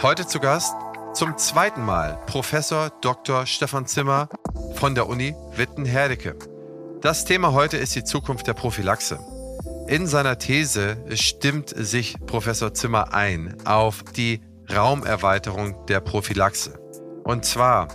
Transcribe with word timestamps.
Heute 0.00 0.28
zu 0.28 0.38
Gast 0.38 0.76
zum 1.12 1.36
zweiten 1.38 1.84
Mal 1.84 2.20
Professor 2.26 2.90
Dr. 3.00 3.46
Stefan 3.46 3.84
Zimmer 3.84 4.28
von 4.74 4.94
der 4.94 5.08
Uni 5.08 5.34
Witten-Herdecke. 5.56 6.36
Das 7.00 7.24
Thema 7.24 7.52
heute 7.52 7.78
ist 7.78 7.96
die 7.96 8.04
Zukunft 8.04 8.46
der 8.46 8.54
Prophylaxe. 8.54 9.18
In 9.88 10.06
seiner 10.06 10.38
These 10.38 10.98
stimmt 11.14 11.70
sich 11.70 12.14
Professor 12.26 12.72
Zimmer 12.74 13.12
ein 13.12 13.56
auf 13.64 14.04
die 14.04 14.40
Raumerweiterung 14.72 15.84
der 15.86 15.98
Prophylaxe. 15.98 16.78
Und 17.24 17.44
zwar, 17.44 17.88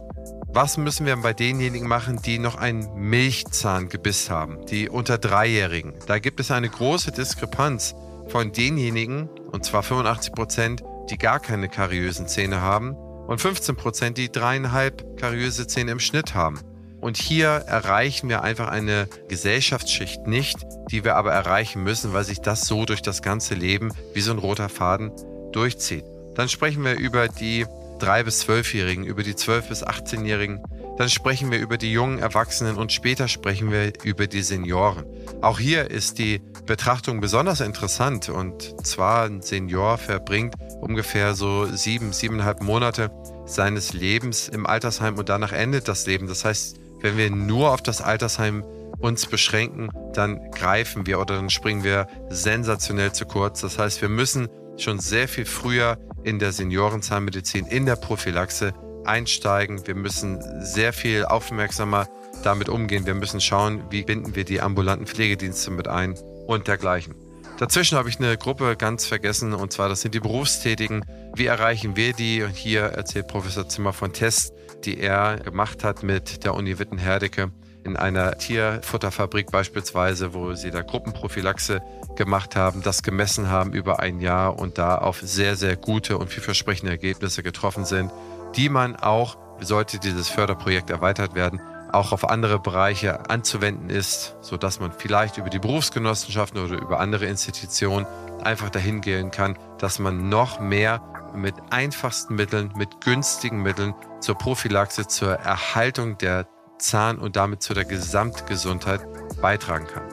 was 0.49 0.75
müssen 0.75 1.05
wir 1.05 1.15
bei 1.15 1.31
denjenigen 1.31 1.87
machen, 1.87 2.21
die 2.21 2.37
noch 2.37 2.55
einen 2.55 2.93
Milchzahngebiss 2.95 4.29
haben, 4.29 4.65
die 4.65 4.89
unter 4.89 5.17
Dreijährigen? 5.17 5.93
Da 6.05 6.19
gibt 6.19 6.41
es 6.41 6.51
eine 6.51 6.67
große 6.67 7.13
Diskrepanz 7.13 7.95
von 8.27 8.51
denjenigen, 8.51 9.29
und 9.53 9.63
zwar 9.63 9.83
85 9.83 10.33
Prozent, 10.33 10.83
die 11.09 11.17
gar 11.17 11.39
keine 11.39 11.69
kariösen 11.69 12.27
Zähne 12.27 12.61
haben 12.61 12.95
und 13.27 13.39
15 13.39 13.75
Prozent, 13.75 14.17
die 14.17 14.31
dreieinhalb 14.31 15.17
kariöse 15.17 15.67
Zähne 15.67 15.91
im 15.91 15.99
Schnitt 15.99 16.33
haben. 16.33 16.59
Und 16.99 17.17
hier 17.17 17.49
erreichen 17.49 18.29
wir 18.29 18.43
einfach 18.43 18.69
eine 18.69 19.09
Gesellschaftsschicht 19.27 20.25
nicht, 20.25 20.57
die 20.89 21.03
wir 21.03 21.15
aber 21.15 21.33
erreichen 21.33 21.83
müssen, 21.83 22.13
weil 22.13 22.23
sich 22.23 22.39
das 22.39 22.65
so 22.65 22.85
durch 22.85 23.01
das 23.01 23.21
ganze 23.21 23.55
Leben 23.55 23.91
wie 24.13 24.21
so 24.21 24.31
ein 24.31 24.37
roter 24.37 24.69
Faden 24.69 25.11
durchzieht. 25.51 26.05
Dann 26.35 26.47
sprechen 26.47 26.83
wir 26.85 26.95
über 26.95 27.27
die 27.27 27.65
3- 27.99 28.23
bis 28.23 28.43
12-Jährigen, 28.45 29.03
über 29.03 29.23
die 29.23 29.33
12- 29.33 29.67
bis 29.67 29.85
18-Jährigen. 29.85 30.63
Dann 30.97 31.09
sprechen 31.09 31.51
wir 31.51 31.59
über 31.59 31.77
die 31.77 31.91
jungen 31.91 32.19
Erwachsenen 32.19 32.77
und 32.77 32.91
später 32.91 33.27
sprechen 33.27 33.71
wir 33.71 33.91
über 34.03 34.27
die 34.27 34.41
Senioren. 34.41 35.05
Auch 35.41 35.59
hier 35.59 35.91
ist 35.91 36.19
die 36.19 36.41
Betrachtung 36.65 37.19
besonders 37.19 37.59
interessant 37.59 38.29
und 38.29 38.85
zwar 38.85 39.25
ein 39.25 39.41
Senior 39.41 39.97
verbringt 39.97 40.55
ungefähr 40.79 41.33
so 41.33 41.65
sieben, 41.65 42.13
siebeneinhalb 42.13 42.61
Monate 42.61 43.11
seines 43.45 43.93
Lebens 43.93 44.47
im 44.47 44.65
Altersheim 44.65 45.17
und 45.17 45.29
danach 45.29 45.51
endet 45.51 45.87
das 45.87 46.05
Leben. 46.05 46.27
Das 46.27 46.45
heißt, 46.45 46.79
wenn 47.01 47.17
wir 47.17 47.29
nur 47.29 47.71
auf 47.71 47.81
das 47.81 48.01
Altersheim 48.01 48.63
uns 48.99 49.25
beschränken, 49.25 49.89
dann 50.13 50.51
greifen 50.51 51.05
wir 51.05 51.19
oder 51.19 51.35
dann 51.35 51.49
springen 51.49 51.83
wir 51.83 52.07
sensationell 52.29 53.11
zu 53.11 53.25
kurz. 53.25 53.59
Das 53.59 53.77
heißt, 53.77 54.01
wir 54.01 54.09
müssen 54.09 54.47
schon 54.77 54.99
sehr 54.99 55.27
viel 55.27 55.45
früher 55.45 55.97
in 56.23 56.39
der 56.39 56.53
Seniorenzahnmedizin, 56.53 57.65
in 57.65 57.85
der 57.85 57.97
Prophylaxe 57.97 58.73
einsteigen. 59.03 59.85
Wir 59.85 59.95
müssen 59.95 60.41
sehr 60.63 60.93
viel 60.93 61.25
aufmerksamer 61.25 62.07
damit 62.43 62.69
umgehen. 62.69 63.05
Wir 63.05 63.15
müssen 63.15 63.41
schauen, 63.41 63.83
wie 63.89 64.03
binden 64.03 64.35
wir 64.35 64.45
die 64.45 64.61
ambulanten 64.61 65.07
Pflegedienste 65.07 65.71
mit 65.71 65.89
ein 65.89 66.15
und 66.47 66.67
dergleichen. 66.67 67.15
Dazwischen 67.57 67.97
habe 67.97 68.09
ich 68.09 68.19
eine 68.19 68.35
Gruppe 68.37 68.75
ganz 68.75 69.05
vergessen 69.05 69.53
und 69.53 69.71
zwar 69.71 69.87
das 69.87 70.01
sind 70.01 70.15
die 70.15 70.19
Berufstätigen. 70.19 71.05
Wie 71.35 71.45
erreichen 71.45 71.95
wir 71.95 72.13
die? 72.13 72.41
Und 72.41 72.55
hier 72.55 72.81
erzählt 72.81 73.27
Professor 73.27 73.69
Zimmer 73.69 73.93
von 73.93 74.11
Tests, 74.11 74.51
die 74.83 74.99
er 74.99 75.37
gemacht 75.37 75.83
hat 75.83 76.03
mit 76.03 76.43
der 76.43 76.55
Uni 76.55 76.79
Witten-Herdecke 76.79 77.51
in 77.85 77.97
einer 77.97 78.37
Tierfutterfabrik 78.37 79.51
beispielsweise, 79.51 80.33
wo 80.33 80.53
sie 80.53 80.71
da 80.71 80.81
Gruppenprophylaxe 80.81 81.81
gemacht 82.15 82.55
haben, 82.55 82.81
das 82.81 83.03
gemessen 83.03 83.49
haben 83.49 83.73
über 83.73 83.99
ein 83.99 84.19
Jahr 84.19 84.57
und 84.57 84.77
da 84.77 84.97
auf 84.97 85.19
sehr, 85.21 85.55
sehr 85.55 85.75
gute 85.75 86.17
und 86.17 86.29
vielversprechende 86.29 86.91
Ergebnisse 86.91 87.43
getroffen 87.43 87.85
sind, 87.85 88.11
die 88.55 88.69
man 88.69 88.95
auch, 88.95 89.37
sollte 89.59 89.99
dieses 89.99 90.29
Förderprojekt 90.29 90.89
erweitert 90.89 91.35
werden, 91.35 91.61
auch 91.93 92.11
auf 92.11 92.29
andere 92.29 92.59
Bereiche 92.59 93.29
anzuwenden 93.29 93.89
ist, 93.89 94.35
sodass 94.41 94.79
man 94.79 94.91
vielleicht 94.91 95.37
über 95.37 95.49
die 95.49 95.59
Berufsgenossenschaften 95.59 96.63
oder 96.63 96.77
über 96.77 96.99
andere 96.99 97.25
Institutionen 97.25 98.05
einfach 98.43 98.69
dahin 98.69 99.01
gehen 99.01 99.31
kann, 99.31 99.57
dass 99.77 99.99
man 99.99 100.29
noch 100.29 100.59
mehr 100.59 101.01
mit 101.35 101.55
einfachsten 101.69 102.35
Mitteln, 102.35 102.71
mit 102.75 103.01
günstigen 103.01 103.61
Mitteln 103.61 103.93
zur 104.19 104.37
Prophylaxe, 104.37 105.07
zur 105.07 105.33
Erhaltung 105.33 106.17
der 106.17 106.47
Zahn- 106.77 107.17
und 107.17 107.35
damit 107.35 107.63
zu 107.63 107.73
der 107.73 107.85
Gesamtgesundheit 107.85 109.01
beitragen 109.41 109.87
kann. 109.87 110.03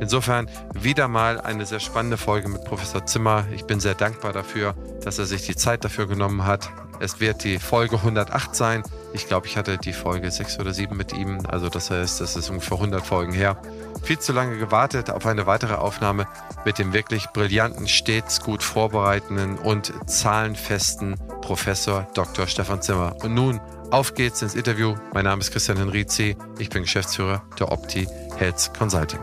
Insofern 0.00 0.48
wieder 0.74 1.08
mal 1.08 1.40
eine 1.40 1.64
sehr 1.64 1.80
spannende 1.80 2.18
Folge 2.18 2.48
mit 2.48 2.64
Professor 2.64 3.06
Zimmer. 3.06 3.46
Ich 3.54 3.64
bin 3.64 3.80
sehr 3.80 3.94
dankbar 3.94 4.32
dafür, 4.32 4.74
dass 5.02 5.18
er 5.18 5.24
sich 5.24 5.46
die 5.46 5.56
Zeit 5.56 5.84
dafür 5.84 6.06
genommen 6.06 6.44
hat. 6.44 6.68
Es 7.00 7.20
wird 7.20 7.44
die 7.44 7.58
Folge 7.58 7.96
108 7.96 8.54
sein. 8.54 8.82
Ich 9.12 9.26
glaube, 9.26 9.46
ich 9.46 9.56
hatte 9.56 9.78
die 9.78 9.92
Folge 9.92 10.30
6 10.30 10.58
oder 10.58 10.72
7 10.72 10.96
mit 10.96 11.12
ihm. 11.12 11.38
Also 11.48 11.68
das 11.68 11.90
heißt, 11.90 12.20
das 12.20 12.36
ist 12.36 12.50
ungefähr 12.50 12.76
100 12.76 13.04
Folgen 13.04 13.32
her. 13.32 13.60
Viel 14.02 14.18
zu 14.18 14.32
lange 14.32 14.58
gewartet 14.58 15.10
auf 15.10 15.26
eine 15.26 15.46
weitere 15.46 15.74
Aufnahme 15.74 16.26
mit 16.64 16.78
dem 16.78 16.92
wirklich 16.92 17.26
brillanten, 17.28 17.88
stets 17.88 18.40
gut 18.40 18.62
vorbereitenden 18.62 19.58
und 19.58 19.92
zahlenfesten 20.06 21.16
Professor 21.42 22.06
Dr. 22.14 22.46
Stefan 22.46 22.82
Zimmer. 22.82 23.16
Und 23.22 23.34
nun 23.34 23.60
auf 23.90 24.14
geht's 24.14 24.42
ins 24.42 24.54
Interview. 24.54 24.94
Mein 25.12 25.24
Name 25.24 25.40
ist 25.40 25.52
Christian 25.52 25.78
Henrizi. 25.78 26.36
Ich 26.58 26.70
bin 26.70 26.82
Geschäftsführer 26.82 27.42
der 27.58 27.70
Opti 27.70 28.06
Health 28.36 28.72
Consulting. 28.76 29.20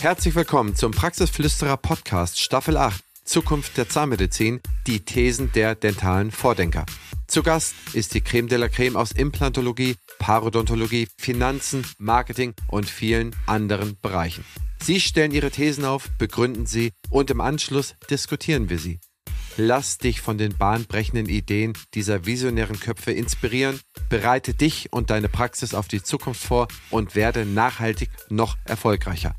Herzlich 0.00 0.36
willkommen 0.36 0.76
zum 0.76 0.92
Praxisflüsterer 0.92 1.76
Podcast 1.76 2.40
Staffel 2.40 2.76
8 2.76 3.02
Zukunft 3.24 3.76
der 3.76 3.88
Zahnmedizin, 3.88 4.60
die 4.86 5.00
Thesen 5.00 5.50
der 5.56 5.74
dentalen 5.74 6.30
Vordenker. 6.30 6.86
Zu 7.26 7.42
Gast 7.42 7.74
ist 7.94 8.14
die 8.14 8.20
Creme 8.20 8.46
de 8.46 8.58
la 8.58 8.68
Creme 8.68 8.94
aus 8.94 9.10
Implantologie, 9.10 9.96
Parodontologie, 10.20 11.08
Finanzen, 11.18 11.84
Marketing 11.98 12.54
und 12.68 12.88
vielen 12.88 13.34
anderen 13.46 13.98
Bereichen. 14.00 14.44
Sie 14.80 15.00
stellen 15.00 15.32
ihre 15.32 15.50
Thesen 15.50 15.84
auf, 15.84 16.08
begründen 16.16 16.66
sie 16.66 16.92
und 17.10 17.32
im 17.32 17.40
Anschluss 17.40 17.96
diskutieren 18.08 18.70
wir 18.70 18.78
sie. 18.78 19.00
Lass 19.56 19.98
dich 19.98 20.20
von 20.20 20.38
den 20.38 20.56
bahnbrechenden 20.56 21.28
Ideen 21.28 21.72
dieser 21.94 22.24
visionären 22.24 22.78
Köpfe 22.78 23.10
inspirieren, 23.10 23.80
bereite 24.08 24.54
dich 24.54 24.92
und 24.92 25.10
deine 25.10 25.28
Praxis 25.28 25.74
auf 25.74 25.88
die 25.88 26.04
Zukunft 26.04 26.44
vor 26.44 26.68
und 26.90 27.16
werde 27.16 27.44
nachhaltig 27.44 28.10
noch 28.28 28.56
erfolgreicher. 28.64 29.34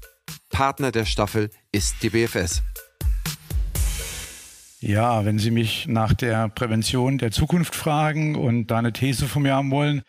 Partner 0.49 0.91
der 0.91 1.05
Staffel 1.05 1.49
ist 1.71 2.01
die 2.01 2.09
BFS. 2.09 2.61
Ja, 4.81 5.25
wenn 5.25 5.39
Sie 5.39 5.51
mich 5.51 5.87
nach 5.87 6.13
der 6.13 6.47
Prävention 6.49 7.17
der 7.17 7.31
Zukunft 7.31 7.75
fragen 7.75 8.35
und 8.35 8.67
da 8.67 8.77
eine 8.77 8.93
These 8.93 9.27
von 9.27 9.43
mir 9.43 9.53
haben 9.53 9.71
wollen, 9.71 10.03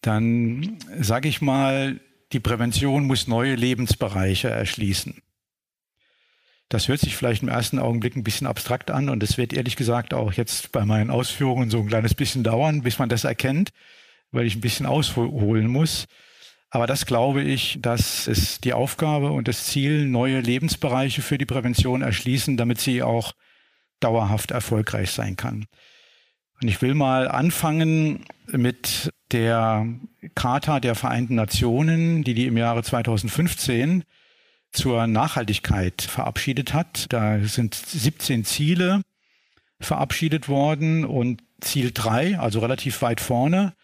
dann 0.00 0.78
sage 1.00 1.28
ich 1.28 1.40
mal, 1.40 2.00
die 2.32 2.40
Prävention 2.40 3.06
muss 3.06 3.26
neue 3.26 3.56
Lebensbereiche 3.56 4.48
erschließen. 4.48 5.20
Das 6.68 6.86
hört 6.86 7.00
sich 7.00 7.16
vielleicht 7.16 7.42
im 7.42 7.48
ersten 7.48 7.80
Augenblick 7.80 8.14
ein 8.14 8.22
bisschen 8.22 8.46
abstrakt 8.46 8.92
an 8.92 9.08
und 9.08 9.24
es 9.24 9.36
wird 9.36 9.52
ehrlich 9.52 9.74
gesagt 9.74 10.14
auch 10.14 10.32
jetzt 10.32 10.70
bei 10.70 10.84
meinen 10.84 11.10
Ausführungen 11.10 11.68
so 11.68 11.80
ein 11.80 11.88
kleines 11.88 12.14
bisschen 12.14 12.44
dauern, 12.44 12.82
bis 12.82 13.00
man 13.00 13.08
das 13.08 13.24
erkennt, 13.24 13.70
weil 14.30 14.46
ich 14.46 14.54
ein 14.54 14.60
bisschen 14.60 14.86
ausholen 14.86 15.66
muss. 15.66 16.06
Aber 16.70 16.86
das 16.86 17.04
glaube 17.04 17.42
ich, 17.42 17.78
dass 17.80 18.28
es 18.28 18.60
die 18.60 18.72
Aufgabe 18.72 19.32
und 19.32 19.48
das 19.48 19.66
Ziel, 19.66 20.06
neue 20.06 20.40
Lebensbereiche 20.40 21.20
für 21.20 21.36
die 21.36 21.46
Prävention 21.46 22.00
erschließen, 22.00 22.56
damit 22.56 22.80
sie 22.80 23.02
auch 23.02 23.32
dauerhaft 23.98 24.52
erfolgreich 24.52 25.10
sein 25.10 25.36
kann. 25.36 25.66
Und 26.62 26.68
ich 26.68 26.80
will 26.80 26.94
mal 26.94 27.26
anfangen 27.26 28.24
mit 28.46 29.10
der 29.32 29.86
Charta 30.34 30.78
der 30.78 30.94
Vereinten 30.94 31.34
Nationen, 31.34 32.22
die 32.22 32.34
die 32.34 32.46
im 32.46 32.56
Jahre 32.56 32.82
2015 32.82 34.04
zur 34.72 35.06
Nachhaltigkeit 35.06 36.02
verabschiedet 36.02 36.74
hat. 36.74 37.12
Da 37.12 37.40
sind 37.40 37.74
17 37.74 38.44
Ziele 38.44 39.02
verabschiedet 39.80 40.48
worden 40.48 41.04
und 41.04 41.42
Ziel 41.60 41.90
3, 41.92 42.38
also 42.38 42.60
relativ 42.60 43.02
weit 43.02 43.20
vorne, 43.20 43.74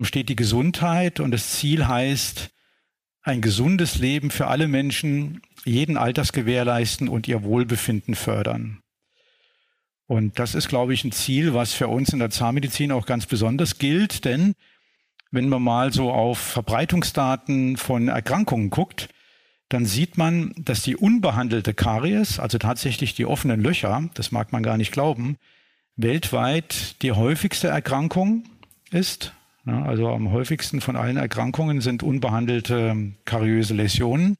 steht 0.00 0.28
die 0.28 0.36
Gesundheit 0.36 1.20
und 1.20 1.30
das 1.30 1.52
Ziel 1.52 1.86
heißt, 1.86 2.50
ein 3.22 3.40
gesundes 3.40 3.96
Leben 3.96 4.30
für 4.30 4.48
alle 4.48 4.68
Menschen 4.68 5.40
jeden 5.64 5.96
Alters 5.96 6.32
gewährleisten 6.32 7.08
und 7.08 7.26
ihr 7.26 7.42
Wohlbefinden 7.42 8.14
fördern. 8.14 8.80
Und 10.06 10.38
das 10.38 10.54
ist, 10.54 10.68
glaube 10.68 10.92
ich, 10.92 11.04
ein 11.04 11.12
Ziel, 11.12 11.54
was 11.54 11.72
für 11.72 11.88
uns 11.88 12.12
in 12.12 12.18
der 12.18 12.28
Zahnmedizin 12.28 12.92
auch 12.92 13.06
ganz 13.06 13.24
besonders 13.26 13.78
gilt, 13.78 14.24
denn 14.26 14.54
wenn 15.30 15.48
man 15.48 15.62
mal 15.62 15.92
so 15.92 16.12
auf 16.12 16.38
Verbreitungsdaten 16.38 17.76
von 17.76 18.08
Erkrankungen 18.08 18.70
guckt, 18.70 19.08
dann 19.68 19.86
sieht 19.86 20.18
man, 20.18 20.52
dass 20.56 20.82
die 20.82 20.94
unbehandelte 20.94 21.72
Karies, 21.74 22.38
also 22.38 22.58
tatsächlich 22.58 23.14
die 23.14 23.26
offenen 23.26 23.60
Löcher, 23.60 24.08
das 24.14 24.30
mag 24.30 24.52
man 24.52 24.62
gar 24.62 24.76
nicht 24.76 24.92
glauben, 24.92 25.38
weltweit 25.96 27.02
die 27.02 27.12
häufigste 27.12 27.68
Erkrankung 27.68 28.44
ist. 28.90 29.32
Also 29.66 30.08
am 30.08 30.30
häufigsten 30.30 30.80
von 30.80 30.96
allen 30.96 31.16
Erkrankungen 31.16 31.80
sind 31.80 32.02
unbehandelte 32.02 33.12
kariöse 33.24 33.74
Läsionen 33.74 34.36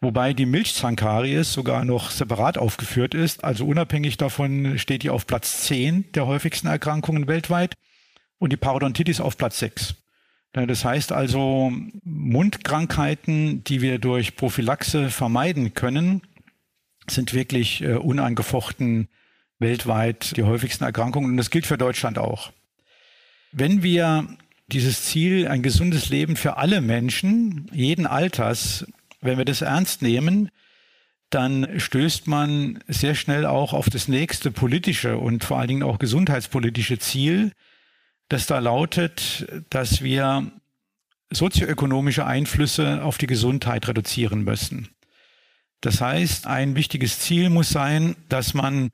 wobei 0.00 0.32
die 0.32 0.46
Milchzahnkaries 0.46 1.52
sogar 1.52 1.84
noch 1.84 2.10
separat 2.10 2.58
aufgeführt 2.58 3.14
ist. 3.14 3.44
Also 3.44 3.66
unabhängig 3.66 4.16
davon 4.16 4.78
steht 4.78 5.02
die 5.02 5.10
auf 5.10 5.26
Platz 5.26 5.62
10 5.62 6.12
der 6.12 6.26
häufigsten 6.26 6.68
Erkrankungen 6.68 7.26
weltweit 7.26 7.74
und 8.38 8.52
die 8.52 8.56
Parodontitis 8.56 9.20
auf 9.20 9.36
Platz 9.36 9.58
6. 9.58 9.94
Das 10.52 10.84
heißt 10.84 11.12
also, 11.12 11.72
Mundkrankheiten, 12.04 13.62
die 13.64 13.82
wir 13.82 13.98
durch 13.98 14.34
Prophylaxe 14.34 15.10
vermeiden 15.10 15.74
können, 15.74 16.22
sind 17.08 17.34
wirklich 17.34 17.82
äh, 17.82 17.94
unangefochten 17.94 19.08
weltweit 19.58 20.36
die 20.36 20.44
häufigsten 20.44 20.84
Erkrankungen. 20.84 21.30
Und 21.30 21.36
das 21.36 21.50
gilt 21.50 21.66
für 21.66 21.78
Deutschland 21.78 22.18
auch. 22.18 22.52
Wenn 23.52 23.82
wir 23.82 24.28
dieses 24.68 25.04
Ziel, 25.04 25.48
ein 25.48 25.62
gesundes 25.62 26.10
Leben 26.10 26.36
für 26.36 26.56
alle 26.56 26.80
Menschen, 26.80 27.70
jeden 27.72 28.06
Alters, 28.06 28.86
wenn 29.20 29.38
wir 29.38 29.44
das 29.44 29.62
ernst 29.62 30.02
nehmen, 30.02 30.50
dann 31.30 31.78
stößt 31.78 32.26
man 32.26 32.82
sehr 32.86 33.14
schnell 33.14 33.44
auch 33.44 33.72
auf 33.72 33.90
das 33.90 34.08
nächste 34.08 34.50
politische 34.50 35.18
und 35.18 35.44
vor 35.44 35.58
allen 35.58 35.68
Dingen 35.68 35.82
auch 35.82 35.98
gesundheitspolitische 35.98 36.98
Ziel, 36.98 37.52
das 38.28 38.46
da 38.46 38.58
lautet, 38.58 39.46
dass 39.70 40.02
wir 40.02 40.50
sozioökonomische 41.30 42.26
Einflüsse 42.26 43.02
auf 43.02 43.18
die 43.18 43.26
Gesundheit 43.26 43.88
reduzieren 43.88 44.44
müssen. 44.44 44.88
Das 45.80 46.00
heißt, 46.00 46.46
ein 46.46 46.74
wichtiges 46.74 47.20
Ziel 47.20 47.50
muss 47.50 47.68
sein, 47.68 48.16
dass 48.28 48.54
man 48.54 48.90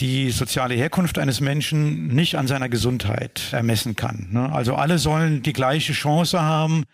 die 0.00 0.30
soziale 0.30 0.74
Herkunft 0.74 1.18
eines 1.18 1.40
Menschen 1.40 2.08
nicht 2.08 2.36
an 2.36 2.46
seiner 2.46 2.68
Gesundheit 2.68 3.52
ermessen 3.52 3.96
kann. 3.96 4.28
Ne? 4.30 4.50
Also 4.52 4.74
alle 4.74 4.98
sollen 4.98 5.42
die 5.42 5.52
gleiche 5.52 5.92
Chance 5.92 6.40
haben, 6.40 6.84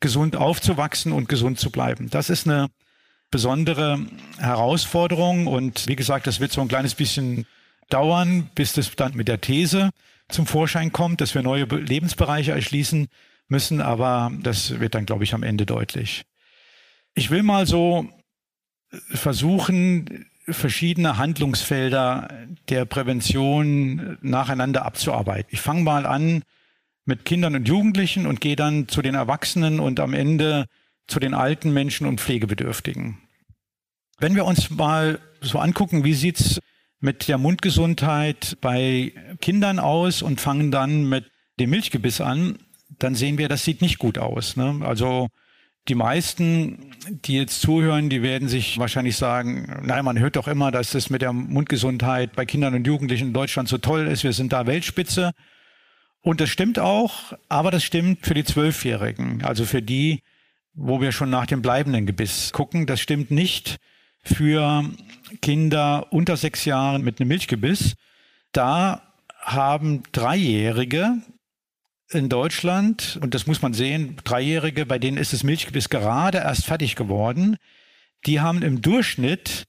gesund 0.00 0.34
aufzuwachsen 0.36 1.12
und 1.12 1.28
gesund 1.28 1.58
zu 1.58 1.70
bleiben. 1.70 2.10
Das 2.10 2.30
ist 2.30 2.48
eine 2.48 2.68
besondere 3.30 4.00
Herausforderung 4.38 5.46
und 5.46 5.86
wie 5.86 5.96
gesagt, 5.96 6.26
das 6.26 6.40
wird 6.40 6.52
so 6.52 6.60
ein 6.60 6.68
kleines 6.68 6.94
bisschen 6.94 7.46
dauern, 7.88 8.50
bis 8.54 8.72
das 8.72 8.94
dann 8.96 9.14
mit 9.14 9.28
der 9.28 9.40
These 9.40 9.90
zum 10.28 10.46
Vorschein 10.46 10.92
kommt, 10.92 11.20
dass 11.20 11.34
wir 11.34 11.42
neue 11.42 11.64
Lebensbereiche 11.64 12.52
erschließen 12.52 13.08
müssen, 13.48 13.80
aber 13.80 14.32
das 14.42 14.80
wird 14.80 14.94
dann, 14.94 15.06
glaube 15.06 15.24
ich, 15.24 15.34
am 15.34 15.42
Ende 15.42 15.66
deutlich. 15.66 16.24
Ich 17.14 17.30
will 17.30 17.42
mal 17.42 17.66
so 17.66 18.08
versuchen, 19.10 20.26
verschiedene 20.52 21.18
Handlungsfelder 21.18 22.28
der 22.68 22.84
Prävention 22.84 24.18
nacheinander 24.20 24.84
abzuarbeiten. 24.84 25.48
Ich 25.52 25.60
fange 25.60 25.82
mal 25.82 26.06
an 26.06 26.42
mit 27.04 27.24
Kindern 27.24 27.56
und 27.56 27.68
Jugendlichen 27.68 28.26
und 28.26 28.40
gehe 28.40 28.56
dann 28.56 28.88
zu 28.88 29.02
den 29.02 29.14
Erwachsenen 29.14 29.80
und 29.80 30.00
am 30.00 30.14
Ende 30.14 30.66
zu 31.06 31.20
den 31.20 31.34
alten 31.34 31.72
Menschen 31.72 32.06
und 32.06 32.20
Pflegebedürftigen. 32.20 33.18
Wenn 34.18 34.36
wir 34.36 34.44
uns 34.44 34.70
mal 34.70 35.18
so 35.40 35.58
angucken, 35.58 36.04
wie 36.04 36.14
sieht's 36.14 36.60
mit 37.00 37.26
der 37.26 37.38
Mundgesundheit 37.38 38.56
bei 38.60 39.12
Kindern 39.40 39.80
aus 39.80 40.22
und 40.22 40.40
fangen 40.40 40.70
dann 40.70 41.08
mit 41.08 41.30
dem 41.58 41.70
Milchgebiss 41.70 42.20
an, 42.20 42.58
dann 42.98 43.16
sehen 43.16 43.38
wir, 43.38 43.48
das 43.48 43.64
sieht 43.64 43.82
nicht 43.82 43.98
gut 43.98 44.18
aus. 44.18 44.56
Ne? 44.56 44.80
Also 44.82 45.28
die 45.88 45.94
meisten, 45.96 46.92
die 47.24 47.34
jetzt 47.34 47.60
zuhören, 47.60 48.08
die 48.08 48.22
werden 48.22 48.48
sich 48.48 48.78
wahrscheinlich 48.78 49.16
sagen, 49.16 49.80
nein, 49.82 50.04
man 50.04 50.18
hört 50.18 50.36
doch 50.36 50.46
immer, 50.46 50.70
dass 50.70 50.92
das 50.92 51.10
mit 51.10 51.22
der 51.22 51.32
Mundgesundheit 51.32 52.36
bei 52.36 52.46
Kindern 52.46 52.74
und 52.74 52.86
Jugendlichen 52.86 53.28
in 53.28 53.32
Deutschland 53.32 53.68
so 53.68 53.78
toll 53.78 54.06
ist. 54.06 54.22
Wir 54.22 54.32
sind 54.32 54.52
da 54.52 54.66
Weltspitze. 54.66 55.32
Und 56.20 56.40
das 56.40 56.50
stimmt 56.50 56.78
auch, 56.78 57.32
aber 57.48 57.72
das 57.72 57.82
stimmt 57.82 58.24
für 58.24 58.34
die 58.34 58.44
Zwölfjährigen, 58.44 59.42
also 59.42 59.64
für 59.64 59.82
die, 59.82 60.22
wo 60.72 61.00
wir 61.00 61.10
schon 61.10 61.30
nach 61.30 61.46
dem 61.46 61.62
bleibenden 61.62 62.06
Gebiss 62.06 62.52
gucken. 62.52 62.86
Das 62.86 63.00
stimmt 63.00 63.32
nicht 63.32 63.78
für 64.22 64.84
Kinder 65.40 66.06
unter 66.12 66.36
sechs 66.36 66.64
Jahren 66.64 67.02
mit 67.02 67.20
einem 67.20 67.26
Milchgebiss. 67.26 67.94
Da 68.52 69.02
haben 69.40 70.04
Dreijährige 70.12 71.16
in 72.14 72.28
Deutschland, 72.28 73.18
und 73.22 73.34
das 73.34 73.46
muss 73.46 73.62
man 73.62 73.74
sehen, 73.74 74.16
Dreijährige, 74.24 74.86
bei 74.86 74.98
denen 74.98 75.16
ist 75.16 75.32
das 75.32 75.42
Milchgebiss 75.42 75.88
gerade 75.88 76.38
erst 76.38 76.66
fertig 76.66 76.96
geworden, 76.96 77.56
die 78.26 78.40
haben 78.40 78.62
im 78.62 78.82
Durchschnitt 78.82 79.66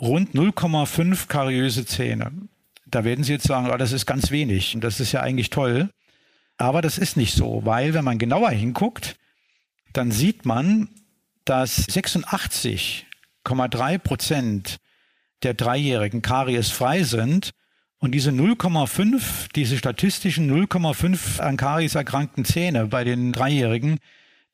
rund 0.00 0.34
0,5 0.34 1.26
kariöse 1.26 1.86
Zähne. 1.86 2.32
Da 2.86 3.04
werden 3.04 3.24
Sie 3.24 3.32
jetzt 3.32 3.46
sagen, 3.46 3.70
oh, 3.70 3.76
das 3.76 3.92
ist 3.92 4.06
ganz 4.06 4.30
wenig 4.30 4.74
und 4.74 4.84
das 4.84 5.00
ist 5.00 5.12
ja 5.12 5.20
eigentlich 5.20 5.50
toll. 5.50 5.90
Aber 6.56 6.82
das 6.82 6.98
ist 6.98 7.16
nicht 7.16 7.34
so, 7.34 7.62
weil 7.64 7.94
wenn 7.94 8.04
man 8.04 8.18
genauer 8.18 8.50
hinguckt, 8.50 9.16
dann 9.92 10.12
sieht 10.12 10.44
man, 10.44 10.88
dass 11.44 11.88
86,3 11.88 13.98
Prozent 13.98 14.76
der 15.42 15.54
Dreijährigen 15.54 16.22
kariesfrei 16.22 17.02
sind 17.02 17.50
und 18.06 18.12
diese 18.12 18.30
0,5, 18.30 19.48
diese 19.56 19.76
statistischen 19.76 20.48
0,5 20.48 21.40
an 21.40 21.56
Karies 21.56 21.96
erkrankten 21.96 22.44
Zähne 22.44 22.86
bei 22.86 23.02
den 23.02 23.32
Dreijährigen, 23.32 23.98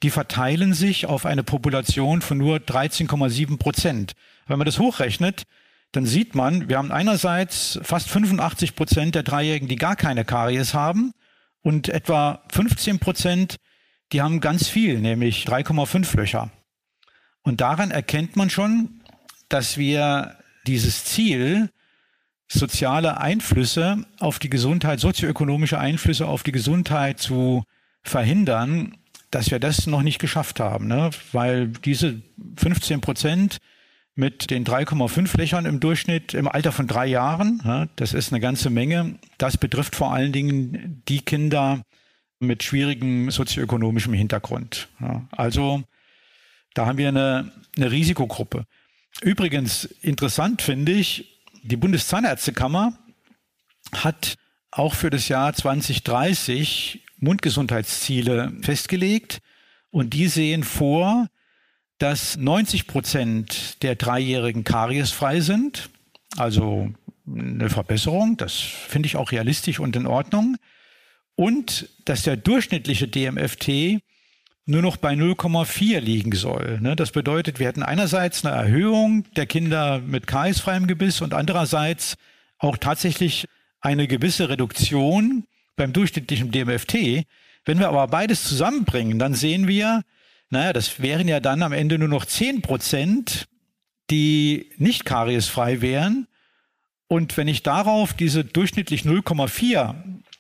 die 0.03 0.09
verteilen 0.09 0.73
sich 0.73 1.05
auf 1.05 1.27
eine 1.27 1.43
Population 1.43 2.23
von 2.23 2.39
nur 2.39 2.57
13,7 2.57 3.59
Prozent. 3.59 4.15
Wenn 4.47 4.57
man 4.57 4.65
das 4.65 4.79
hochrechnet, 4.79 5.43
dann 5.93 6.07
sieht 6.07 6.35
man, 6.35 6.71
wir 6.71 6.79
haben 6.79 6.91
einerseits 6.93 7.79
fast 7.83 8.09
85 8.09 8.75
Prozent 8.75 9.15
der 9.15 9.23
Dreijährigen, 9.23 9.69
die 9.69 9.77
gar 9.77 9.97
keine 9.97 10.25
Karies 10.25 10.73
haben 10.73 11.13
und 11.61 11.91
etwa 11.91 12.43
15 12.53 13.01
Prozent, 13.01 13.57
die 14.13 14.23
haben 14.23 14.41
ganz 14.41 14.67
viel, 14.67 14.99
nämlich 14.99 15.45
3,5 15.45 16.17
Löcher. 16.17 16.51
Und 17.43 17.61
daran 17.61 17.91
erkennt 17.91 18.35
man 18.35 18.49
schon, 18.49 19.03
dass 19.51 19.77
wir 19.77 20.39
dieses 20.67 21.05
Ziel, 21.05 21.69
soziale 22.53 23.19
Einflüsse 23.19 24.05
auf 24.19 24.39
die 24.39 24.51
Gesundheit, 24.51 25.01
sozioökonomische 25.01 25.79
Einflüsse 25.79 26.27
auf 26.27 26.43
die 26.43 26.53
Gesundheit 26.53 27.19
zu 27.19 27.65
verhindern, 28.03 28.97
dass 29.31 29.51
wir 29.51 29.59
das 29.59 29.87
noch 29.87 30.03
nicht 30.03 30.19
geschafft 30.19 30.61
haben, 30.61 30.87
ne? 30.89 31.11
weil 31.33 31.69
diese 31.69 32.21
15 32.57 33.01
Prozent 33.01 33.59
mit 34.15 34.51
den 34.51 34.65
3,5 34.65 35.39
Löchern 35.39 35.65
im 35.65 35.81
Durchschnitt 35.81 36.35
im 36.35 36.47
Alter 36.47 36.71
von 36.71 36.87
drei 36.87 37.07
Jahren, 37.07 37.63
ja, 37.65 37.87
das 37.97 38.13
ist 38.13 38.31
eine 38.31 38.41
ganze 38.41 38.69
Menge. 38.69 39.19
Das 39.39 39.57
betrifft 39.57 39.97
vor 39.97 40.13
allen 40.13 40.33
Dingen 40.33 41.03
die 41.09 41.21
Kinder 41.21 41.83
mit 42.39 42.63
schwierigem 42.63 43.31
sozioökonomischem 43.31 44.13
Hintergrund. 44.13 44.89
Ja. 45.01 45.27
Also 45.31 45.83
da 46.75 46.85
haben 46.85 46.99
wir 46.99 47.09
eine, 47.09 47.53
eine 47.77 47.91
Risikogruppe. 47.91 48.65
Übrigens 49.23 49.85
interessant 49.85 50.61
finde 50.61 50.93
ich, 50.93 51.32
die 51.63 51.77
Bundeszahnärztekammer 51.77 52.99
hat 53.95 54.37
auch 54.71 54.95
für 54.95 55.11
das 55.11 55.29
Jahr 55.29 55.53
2030 55.53 57.05
Mundgesundheitsziele 57.19 58.53
festgelegt 58.63 59.41
und 59.91 60.15
die 60.15 60.29
sehen 60.29 60.65
vor, 60.65 61.29
dass 61.99 62.37
90 62.37 62.87
Prozent 62.87 63.83
der 63.83 63.95
Dreijährigen 63.95 64.65
kariesfrei 64.65 65.41
sind. 65.41 65.91
Also 66.37 66.93
eine 67.27 67.71
Verbesserung, 67.71 68.37
das 68.37 68.55
finde 68.55 69.07
ich 69.07 69.17
auch 69.17 69.31
realistisch 69.31 69.79
und 69.79 69.95
in 69.95 70.07
Ordnung. 70.07 70.57
Und 71.37 71.89
dass 72.05 72.23
der 72.23 72.37
durchschnittliche 72.37 73.07
DMFT 73.07 74.03
nur 74.65 74.83
noch 74.83 74.97
bei 74.97 75.15
0,4 75.15 76.01
liegen 76.01 76.33
soll. 76.33 76.79
Ne? 76.81 76.95
Das 76.95 77.11
bedeutet, 77.11 77.59
wir 77.59 77.67
hätten 77.67 77.83
einerseits 77.83 78.45
eine 78.45 78.55
Erhöhung 78.55 79.25
der 79.35 79.47
Kinder 79.47 79.99
mit 79.99 80.27
kariesfreiem 80.27 80.87
Gebiss 80.87 81.21
und 81.21 81.35
andererseits 81.35 82.17
auch 82.59 82.77
tatsächlich 82.77 83.47
eine 83.81 84.07
gewisse 84.07 84.49
Reduktion 84.49 85.45
beim 85.75 85.93
durchschnittlichen 85.93 86.53
DMFT. 86.53 87.25
Wenn 87.65 87.79
wir 87.79 87.89
aber 87.89 88.07
beides 88.07 88.45
zusammenbringen, 88.45 89.19
dann 89.19 89.35
sehen 89.35 89.67
wir, 89.67 90.03
naja, 90.51 90.73
das 90.73 91.01
wären 91.01 91.27
ja 91.27 91.41
dann 91.41 91.63
am 91.63 91.73
Ende 91.73 91.99
nur 91.99 92.09
noch 92.09 92.25
10 92.25 92.63
Prozent, 92.63 93.47
die 94.11 94.71
nicht 94.77 95.05
kariesfrei 95.05 95.81
wären. 95.81 96.29
Und 97.09 97.37
wenn 97.37 97.49
ich 97.49 97.63
darauf 97.63 98.15
diese 98.15 98.45
durchschnittlich 98.45 99.03
0,4 99.03 99.95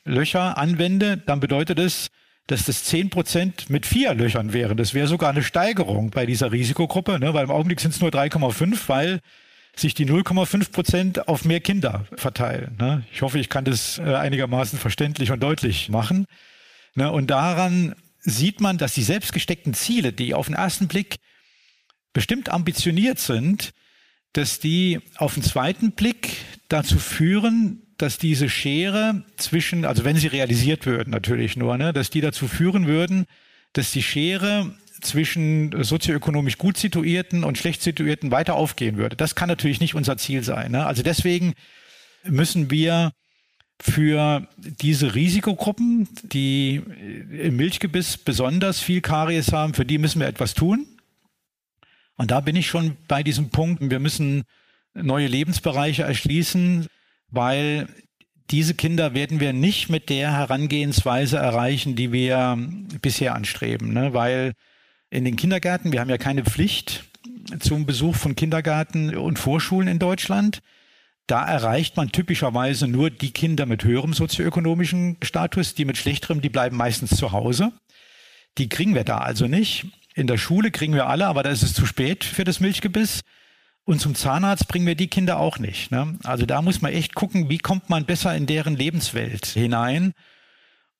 Löcher 0.05 0.59
anwende, 0.59 1.17
dann 1.17 1.41
bedeutet 1.41 1.79
es, 1.79 2.11
dass 2.47 2.65
das 2.65 2.85
10 2.85 3.11
Prozent 3.11 3.71
mit 3.71 3.87
vier 3.87 4.15
Löchern 4.15 4.53
wären. 4.53 4.77
Das 4.77 4.95
wäre 4.95 5.07
sogar 5.07 5.31
eine 5.31 5.43
Steigerung 5.43 6.11
bei 6.11 6.27
dieser 6.27 6.53
Risikogruppe, 6.53 7.19
ne? 7.19 7.35
weil 7.35 7.45
im 7.45 7.51
Augenblick 7.51 7.81
sind 7.81 7.95
es 7.95 8.01
nur 8.01 8.11
3,5, 8.11 8.89
weil 8.89 9.21
sich 9.77 9.95
die 9.95 10.07
0,5 10.07 10.73
Prozent 10.73 11.29
auf 11.29 11.45
mehr 11.45 11.61
Kinder 11.61 12.05
verteilen. 12.17 12.77
Ne? 12.79 13.05
Ich 13.13 13.23
hoffe, 13.23 13.39
ich 13.39 13.49
kann 13.49 13.65
das 13.65 13.99
äh, 13.99 14.15
einigermaßen 14.15 14.79
verständlich 14.79 15.31
und 15.31 15.43
deutlich 15.43 15.89
machen. 15.89 16.27
Ne? 16.95 17.11
Und 17.11 17.31
daran 17.31 17.95
sieht 18.19 18.61
man, 18.61 18.77
dass 18.77 18.95
die 18.95 19.03
selbstgesteckten 19.03 19.75
Ziele, 19.75 20.13
die 20.13 20.35
auf 20.35 20.47
den 20.47 20.55
ersten 20.55 20.89
Blick 20.89 21.17
bestimmt 22.13 22.51
ambitioniert 22.51 23.19
sind, 23.19 23.73
dass 24.33 24.59
die 24.59 25.01
auf 25.17 25.35
den 25.35 25.43
zweiten 25.43 25.93
Blick 25.93 26.37
dazu 26.69 26.99
führen, 26.99 27.82
dass 28.03 28.19
diese 28.19 28.49
Schere 28.49 29.23
zwischen, 29.37 29.85
also 29.85 30.05
wenn 30.05 30.17
sie 30.17 30.27
realisiert 30.27 30.87
würden 30.87 31.11
natürlich 31.11 31.57
nur, 31.57 31.79
ne, 31.79 31.93
dass 31.93 32.11
die 32.11 32.21
dazu 32.21 32.49
führen 32.49 32.87
würden, 32.87 33.27
dass 33.73 33.93
die 33.93 34.03
Schere 34.03 34.75
zwischen 35.01 35.83
sozioökonomisch 35.85 36.59
gut 36.59 36.77
situierten 36.77 37.45
und 37.45 37.59
schlecht 37.59 37.81
situierten 37.81 38.31
weiter 38.31 38.55
aufgehen 38.55 38.97
würde. 38.97 39.17
Das 39.17 39.35
kann 39.35 39.49
natürlich 39.49 39.81
nicht 39.81 39.95
unser 39.95 40.17
Ziel 40.17 40.43
sein. 40.43 40.73
Ne? 40.73 40.85
Also 40.85 41.03
deswegen 41.03 41.55
müssen 42.25 42.71
wir 42.71 43.13
für 43.81 44.49
diese 44.59 45.15
Risikogruppen, 45.15 46.09
die 46.23 46.83
im 47.31 47.57
Milchgebiss 47.57 48.17
besonders 48.17 48.81
viel 48.81 49.01
Karies 49.01 49.53
haben, 49.53 49.75
für 49.75 49.85
die 49.85 49.99
müssen 49.99 50.21
wir 50.21 50.29
etwas 50.29 50.55
tun. 50.55 50.87
Und 52.17 52.31
da 52.31 52.41
bin 52.41 52.55
ich 52.57 52.67
schon 52.67 52.97
bei 53.09 53.23
diesem 53.23 53.51
Punkt, 53.51 53.91
wir 53.91 53.99
müssen 53.99 54.43
neue 54.95 55.27
Lebensbereiche 55.27 56.03
erschließen, 56.03 56.87
weil 57.33 57.89
diese 58.51 58.75
Kinder 58.75 59.15
werden 59.15 59.41
wir 59.41 59.53
nicht 59.53 59.89
mit 59.89 60.11
der 60.11 60.33
Herangehensweise 60.33 61.39
erreichen, 61.39 61.97
die 61.97 62.13
wir 62.13 62.57
bisher 63.01 63.35
anstreben. 63.35 63.93
Ne? 63.93 64.15
Weil 64.15 64.53
in 65.11 65.25
den 65.25 65.37
Kindergärten, 65.37 65.91
wir 65.91 66.01
haben 66.01 66.11
ja 66.11 66.19
keine 66.19 66.45
Pflicht 66.45 67.05
zum 67.59 67.87
Besuch 67.87 68.15
von 68.15 68.37
Kindergärten 68.37 69.17
und 69.17 69.39
Vorschulen 69.39 69.89
in 69.89 69.99
Deutschland. 69.99 70.61
Da 71.27 71.47
erreicht 71.47 71.97
man 71.97 72.13
typischerweise 72.13 72.89
nur 72.89 73.11
die 73.11 73.31
Kinder 73.31 73.65
mit 73.65 73.85
höherem 73.85 74.13
sozioökonomischen 74.13 75.17
Status. 75.23 75.75
Die 75.75 75.85
mit 75.85 75.97
schlechterem, 75.97 76.41
die 76.41 76.51
bleiben 76.51 76.77
meistens 76.77 77.17
zu 77.17 77.33
Hause. 77.33 77.73
Die 78.59 78.69
kriegen 78.69 78.95
wir 78.95 79.05
da 79.05 79.19
also 79.19 79.47
nicht. 79.47 79.87
In 80.15 80.27
der 80.27 80.37
Schule 80.37 80.71
kriegen 80.71 80.95
wir 80.95 81.07
alle, 81.07 81.27
aber 81.27 81.43
da 81.43 81.51
ist 81.51 81.63
es 81.63 81.73
zu 81.73 81.87
spät 81.87 82.25
für 82.25 82.45
das 82.45 82.61
Milchgebiss. 82.61 83.23
Und 83.85 84.01
zum 84.01 84.15
Zahnarzt 84.15 84.69
bringen 84.69 84.87
wir 84.87 84.95
die 84.95 85.09
Kinder 85.09 85.39
auch 85.39 85.59
nicht. 85.59 85.91
Ne? 85.91 86.17
Also 86.23 86.47
da 86.47 86.63
muss 86.63 86.83
man 86.83 86.93
echt 86.93 87.15
gucken, 87.15 87.49
wie 87.49 87.59
kommt 87.59 87.91
man 87.91 88.05
besser 88.05 88.35
in 88.37 88.47
deren 88.47 88.77
Lebenswelt 88.77 89.47
hinein. 89.47 90.15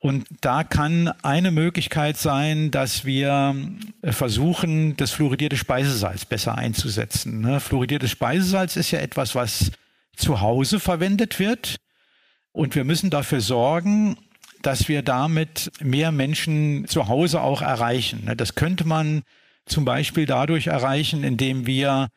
Und 0.01 0.27
da 0.41 0.65
kann 0.65 1.09
eine 1.23 1.53
Möglichkeit 1.53 2.17
sein, 2.17 2.73
dass 2.73 3.05
wir 3.05 3.55
versuchen, 4.03 4.97
das 4.97 5.13
fluoridierte 5.13 5.57
Speisesalz 5.57 6.25
besser 6.25 6.59
einzusetzen. 6.59 7.41
Ne? 7.41 7.61
Fluoridiertes 7.61 8.11
Speisesalz 8.11 8.75
ist 8.75 8.91
ja 8.91 8.99
etwas, 8.99 9.37
was 9.37 9.71
zu 10.17 10.41
Hause 10.41 10.81
verwendet 10.81 11.39
wird. 11.39 11.77
Und 12.51 12.75
wir 12.75 12.83
müssen 12.83 13.11
dafür 13.11 13.41
sorgen, 13.41 14.17
dass 14.63 14.89
wir 14.89 15.03
damit 15.03 15.71
mehr 15.81 16.11
Menschen 16.11 16.89
zu 16.89 17.07
Hause 17.07 17.41
auch 17.41 17.63
erreichen. 17.63 18.25
Ne? 18.25 18.35
Das 18.35 18.57
könnte 18.57 18.85
man 18.85 19.23
zum 19.67 19.85
Beispiel 19.85 20.27
dadurch 20.27 20.67
erreichen, 20.67 21.23
indem 21.23 21.65
wir 21.67 22.09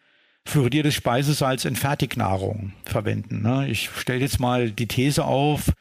fluoridiertes 0.46 0.94
Speisesalz 0.94 1.66
in 1.66 1.75
Fertignahrung 1.75 2.74
verwenden. 2.86 3.42
Ne? 3.42 3.68
Ich 3.68 3.90
stelle 3.90 4.22
jetzt 4.22 4.40
mal 4.40 4.72
die 4.72 4.88
These 4.88 5.25
auf, 5.25 5.72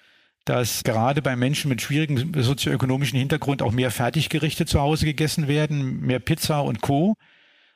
dass 0.44 0.84
gerade 0.84 1.22
bei 1.22 1.36
Menschen 1.36 1.68
mit 1.68 1.80
schwierigem 1.80 2.32
sozioökonomischen 2.42 3.18
Hintergrund 3.18 3.62
auch 3.62 3.72
mehr 3.72 3.90
Fertiggerichte 3.90 4.66
zu 4.66 4.80
Hause 4.80 5.06
gegessen 5.06 5.48
werden, 5.48 6.00
mehr 6.00 6.18
Pizza 6.18 6.62
und 6.62 6.80
Co. 6.80 7.16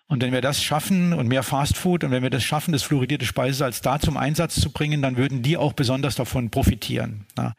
Und 0.07 0.23
wenn 0.23 0.33
wir 0.33 0.41
das 0.41 0.63
schaffen 0.63 1.13
und 1.13 1.29
mehr 1.29 1.43
Fastfood 1.43 2.03
und 2.05 2.11
wenn 2.11 2.23
wir 2.23 2.31
das 2.31 2.43
schaffen, 2.43 2.73
das 2.73 2.83
fluoridierte 2.83 3.27
Speisesalz 3.27 3.83
da 3.83 4.01
zum 4.01 4.17
Einsatz 4.17 4.59
zu 4.59 4.71
bringen, 4.71 5.03
dann 5.03 5.19
würden 5.19 5.43
die 5.43 5.59
auch 5.59 5.75
besonders 5.75 6.15
davon 6.15 6.51
profitieren. 6.51 7.27
Ne? 7.37 7.53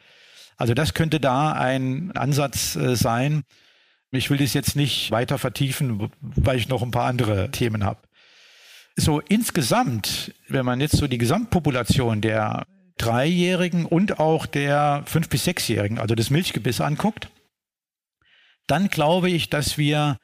Also 0.58 0.74
das 0.74 0.96
könnte 0.96 1.20
da 1.20 1.54
ein 1.54 2.12
Ansatz 2.14 2.76
äh, 2.76 2.96
sein. 2.96 3.44
Ich 4.12 4.32
will 4.32 4.40
das 4.40 4.54
jetzt 4.54 4.76
nicht 4.76 5.12
weiter 5.12 5.38
vertiefen, 5.38 6.10
weil 6.22 6.58
ich 6.58 6.68
noch 6.68 6.82
ein 6.82 6.92
paar 6.92 7.06
andere 7.06 7.52
Themen 7.52 7.84
habe 7.84 8.00
so 9.00 9.20
insgesamt, 9.20 10.34
wenn 10.48 10.66
man 10.66 10.82
jetzt 10.82 10.98
so 10.98 11.08
die 11.08 11.18
Gesamtpopulation 11.18 12.22
der 12.22 12.66
Dreijährigen 12.98 13.86
und 13.86 14.20
auch 14.20 14.46
der 14.46 15.04
Fünf- 15.06 15.30
bis 15.30 15.46
Sechsjährigen, 15.46 16.00
also 16.00 16.16
das 16.16 16.30
Milchgebiss 16.30 16.82
anguckt, 16.82 17.30
dann 18.68 18.90
glaube 18.90 19.30
ich, 19.30 19.50
dass 19.50 19.78
wir 19.78 20.18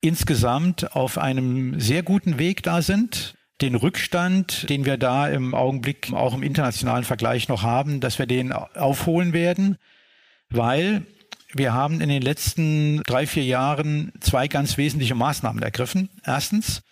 insgesamt 0.00 0.94
auf 0.94 1.18
einem 1.18 1.80
sehr 1.80 2.02
guten 2.02 2.38
Weg 2.38 2.62
da 2.62 2.82
sind. 2.82 3.34
Den 3.62 3.74
Rückstand, 3.74 4.68
den 4.68 4.84
wir 4.84 4.98
da 4.98 5.28
im 5.28 5.54
Augenblick 5.54 6.12
auch 6.12 6.34
im 6.34 6.42
internationalen 6.42 7.04
Vergleich 7.04 7.48
noch 7.48 7.62
haben, 7.62 8.00
dass 8.00 8.18
wir 8.18 8.26
den 8.26 8.52
aufholen 8.52 9.32
werden, 9.32 9.78
weil 10.50 11.06
wir 11.54 11.72
haben 11.72 12.02
in 12.02 12.10
den 12.10 12.20
letzten 12.20 13.02
drei, 13.04 13.26
vier 13.26 13.44
Jahren 13.44 14.12
zwei 14.20 14.46
ganz 14.46 14.76
wesentliche 14.76 15.14
Maßnahmen 15.14 15.62
ergriffen. 15.62 16.10
Erstens, 16.22 16.82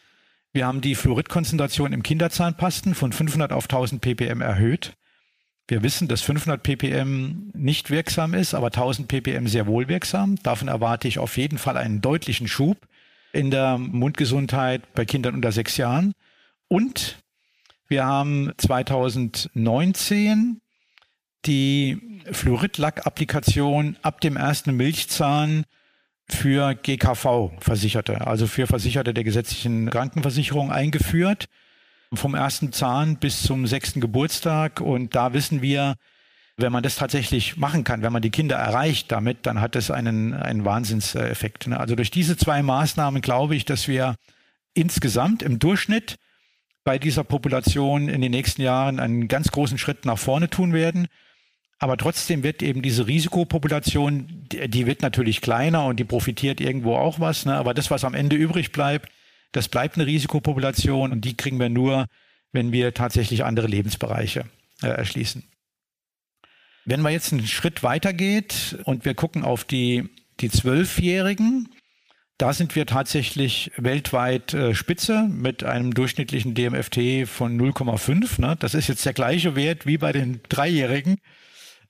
wir 0.54 0.66
haben 0.66 0.80
die 0.80 0.94
Fluoridkonzentration 0.94 1.92
im 1.92 2.04
Kinderzahnpasten 2.04 2.94
von 2.94 3.12
500 3.12 3.52
auf 3.52 3.64
1000 3.64 4.00
ppm 4.00 4.40
erhöht. 4.40 4.94
Wir 5.66 5.82
wissen, 5.82 6.06
dass 6.06 6.23
500 6.23 6.62
ppm 6.62 7.50
nicht 7.54 7.90
wirksam 7.90 8.34
ist, 8.34 8.54
aber 8.54 8.68
1000 8.68 9.08
ppm 9.08 9.49
sehr 9.49 9.66
wohl 9.66 9.88
wirksam. 9.88 10.37
Davon 10.44 10.68
erwarte 10.68 11.08
ich 11.08 11.18
auf 11.18 11.37
jeden 11.38 11.58
Fall 11.58 11.76
einen 11.76 12.00
deutlichen 12.00 12.46
Schub 12.46 12.78
in 13.32 13.50
der 13.50 13.78
Mundgesundheit 13.78 14.94
bei 14.94 15.04
Kindern 15.04 15.34
unter 15.34 15.50
sechs 15.50 15.76
Jahren. 15.76 16.12
Und 16.68 17.18
wir 17.88 18.04
haben 18.04 18.52
2019 18.56 20.61
die 21.46 22.23
Fluoridlack-Applikation 22.30 23.96
ab 24.02 24.20
dem 24.20 24.37
ersten 24.37 24.76
Milchzahn 24.76 25.64
für 26.28 26.75
GKV-Versicherte, 26.75 28.26
also 28.26 28.47
für 28.47 28.66
Versicherte 28.66 29.12
der 29.12 29.25
gesetzlichen 29.25 29.90
Krankenversicherung 29.90 30.73
eingeführt, 30.73 31.47
vom 32.12 32.35
ersten 32.35 32.73
Zahn 32.73 33.16
bis 33.16 33.43
zum 33.43 33.66
sechsten 33.66 34.00
Geburtstag. 34.00 34.81
Und 34.81 35.14
da 35.14 35.33
wissen 35.33 35.62
wir, 35.62 35.97
wenn 36.57 36.73
man 36.73 36.83
das 36.83 36.97
tatsächlich 36.97 37.57
machen 37.57 37.85
kann, 37.85 38.02
wenn 38.02 38.12
man 38.12 38.23
die 38.23 38.31
Kinder 38.31 38.57
erreicht 38.57 39.11
damit, 39.11 39.38
dann 39.47 39.61
hat 39.61 39.75
das 39.75 39.90
einen, 39.90 40.33
einen 40.35 40.64
Wahnsinnseffekt. 40.64 41.66
Ne? 41.66 41.78
Also 41.78 41.97
durch 41.97 42.11
diese 42.11 42.37
zwei 42.37 42.62
Maßnahmen 42.62 43.21
glaube 43.21 43.57
ich, 43.57 43.64
dass 43.64 43.88
wir 43.88 44.14
insgesamt 44.73 45.43
im 45.43 45.59
Durchschnitt 45.59 46.16
bei 46.85 46.99
dieser 46.99 47.25
Population 47.25 48.09
in 48.09 48.21
den 48.21 48.31
nächsten 48.31 48.62
Jahren 48.62 49.00
einen 49.00 49.26
ganz 49.26 49.50
großen 49.50 49.78
Schritt 49.78 50.04
nach 50.04 50.19
vorne 50.19 50.49
tun 50.49 50.73
werden. 50.73 51.09
Aber 51.78 51.97
trotzdem 51.97 52.43
wird 52.43 52.62
eben 52.62 52.83
diese 52.83 53.07
Risikopopulation, 53.07 54.47
die, 54.50 54.87
wird 54.87 55.02
natürlich 55.02 55.40
kleiner 55.40 55.87
und 55.87 55.99
die 55.99 56.04
profitiert 56.04 56.61
irgendwo 56.61 56.97
auch 56.97 57.21
was. 57.21 57.47
Ne? 57.47 57.54
Aber 57.54 57.75
das, 57.75 57.90
was 57.90 58.04
am 58.04 58.14
Ende 58.14 58.37
übrig 58.37 58.73
bleibt, 58.73 59.11
das 59.52 59.69
bleibt 59.69 59.97
eine 59.97 60.07
Risikopopulation 60.07 61.12
und 61.12 61.25
die 61.25 61.37
kriegen 61.37 61.59
wir 61.59 61.69
nur, 61.69 62.07
wenn 62.52 62.73
wir 62.73 62.95
tatsächlich 62.95 63.45
andere 63.45 63.66
Lebensbereiche 63.66 64.45
äh, 64.83 64.88
erschließen. 64.88 65.45
Wenn 66.85 67.00
man 67.00 67.12
jetzt 67.12 67.33
einen 67.33 67.47
Schritt 67.47 67.83
weitergeht 67.83 68.78
und 68.85 69.04
wir 69.04 69.14
gucken 69.14 69.43
auf 69.43 69.64
die, 69.64 70.09
die 70.40 70.50
Zwölfjährigen, 70.50 71.69
da 72.37 72.52
sind 72.52 72.75
wir 72.75 72.85
tatsächlich 72.87 73.71
weltweit 73.76 74.54
äh, 74.54 74.75
Spitze 74.75 75.28
mit 75.31 75.62
einem 75.62 75.95
durchschnittlichen 75.95 76.54
DMFT 76.54 77.28
von 77.28 77.59
0,5. 77.59 78.40
Ne? 78.40 78.57
Das 78.59 78.75
ist 78.75 78.88
jetzt 78.88 79.07
der 79.07 79.12
gleiche 79.12 79.54
Wert 79.54 79.87
wie 79.87 79.99
bei 79.99 80.12
den 80.12 80.40
Dreijährigen. 80.49 81.19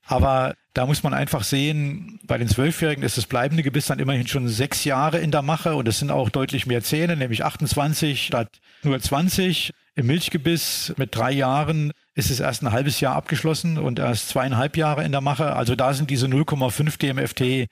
Aber 0.06 0.54
da 0.75 0.87
muss 0.87 1.02
man 1.02 1.14
einfach 1.14 1.44
sehen, 1.44 2.20
bei 2.25 2.37
den 2.37 2.49
Zwölfjährigen 2.49 3.04
ist 3.04 3.16
das 3.16 3.26
bleibende 3.26 3.62
Gebiss 3.62 3.87
dann 3.87 3.99
immerhin 3.99 4.26
schon 4.26 4.49
sechs 4.49 4.84
Jahre 4.84 5.18
in 5.18 5.30
der 5.30 5.42
Mache 5.42 5.76
und 5.76 5.88
es 5.88 5.99
sind 5.99 6.11
auch 6.11 6.28
deutlich 6.28 6.66
mehr 6.66 6.82
Zähne, 6.82 7.16
nämlich 7.16 7.44
28 7.44 8.26
statt 8.26 8.49
nur 8.82 9.00
20. 9.00 9.73
Im 9.96 10.06
Milchgebiss 10.06 10.92
mit 10.96 11.14
drei 11.14 11.30
Jahren 11.30 11.92
ist 12.14 12.30
es 12.30 12.40
erst 12.40 12.62
ein 12.62 12.73
halbes 12.73 13.00
Jahr 13.00 13.14
abgeschlossen 13.14 13.78
und 13.78 13.99
erst 13.99 14.28
zweieinhalb 14.28 14.76
Jahre 14.76 15.04
in 15.04 15.12
der 15.12 15.20
Mache. 15.20 15.54
Also 15.54 15.76
da 15.76 15.94
sind 15.94 16.11
diese 16.11 16.26
0,5 16.26 16.99
DMFT 16.99 17.70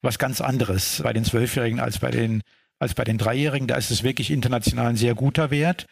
was 0.00 0.18
ganz 0.18 0.40
anderes 0.40 1.00
bei 1.02 1.12
den 1.12 1.24
Zwölfjährigen 1.24 1.80
als 1.80 1.98
bei 1.98 2.10
den, 2.10 2.42
als 2.78 2.94
bei 2.94 3.04
den 3.04 3.18
Dreijährigen. 3.18 3.68
Da 3.68 3.76
ist 3.76 3.90
es 3.90 4.02
wirklich 4.02 4.30
international 4.30 4.86
ein 4.86 4.96
sehr 4.96 5.14
guter 5.14 5.50
Wert. 5.50 5.86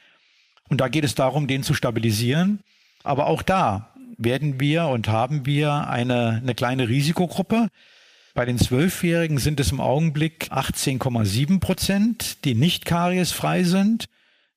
Und 0.69 0.81
da 0.81 0.89
geht 0.89 1.05
es 1.05 1.15
darum, 1.15 1.47
den 1.47 1.63
zu 1.63 1.75
stabilisieren. 1.75 2.61
Aber 3.05 3.27
auch 3.27 3.43
da 3.43 3.93
werden 4.19 4.61
wir 4.61 4.87
und 4.87 5.09
haben 5.09 5.47
wir 5.47 5.89
eine, 5.89 6.41
eine 6.43 6.55
kleine 6.55 6.89
Risikogruppe. 6.89 7.69
Bei 8.35 8.45
den 8.45 8.59
Zwölfjährigen 8.59 9.39
sind 9.39 9.61
es 9.61 9.73
im 9.73 9.81
Augenblick 9.81 10.49
18,7 10.51 11.59
Prozent, 11.59 12.45
die 12.45 12.55
nicht 12.55 12.85
kariesfrei 12.85 13.65
sind. 13.65 14.07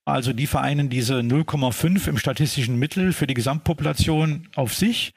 Also 0.05 0.33
die 0.33 0.47
vereinen 0.47 0.89
diese 0.89 1.19
0,5 1.19 2.09
im 2.09 2.17
statistischen 2.17 2.77
Mittel 2.77 3.13
für 3.13 3.27
die 3.27 3.33
Gesamtpopulation 3.33 4.47
auf 4.55 4.73
sich. 4.73 5.13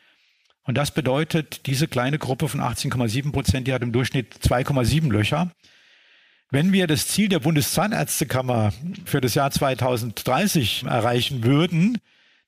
Und 0.65 0.79
das 0.79 0.93
bedeutet, 0.93 1.67
diese 1.67 1.89
kleine 1.89 2.19
Gruppe 2.19 2.49
von 2.49 2.61
18,7 2.61 3.33
Prozent, 3.33 3.67
die 3.67 3.73
hat 3.73 3.83
im 3.83 3.93
Durchschnitt 3.93 4.35
2,7 4.45 5.11
Löcher. 5.11 5.51
Wenn 6.51 6.73
wir 6.73 6.87
das 6.87 7.09
Ziel 7.09 7.29
der 7.29 7.41
Bundeszahnärztekammer 7.41 8.73
für 9.05 9.21
das 9.21 9.35
Jahr 9.35 9.51
2030 9.51 10.85
erreichen 10.85 11.43
würden, 11.43 11.99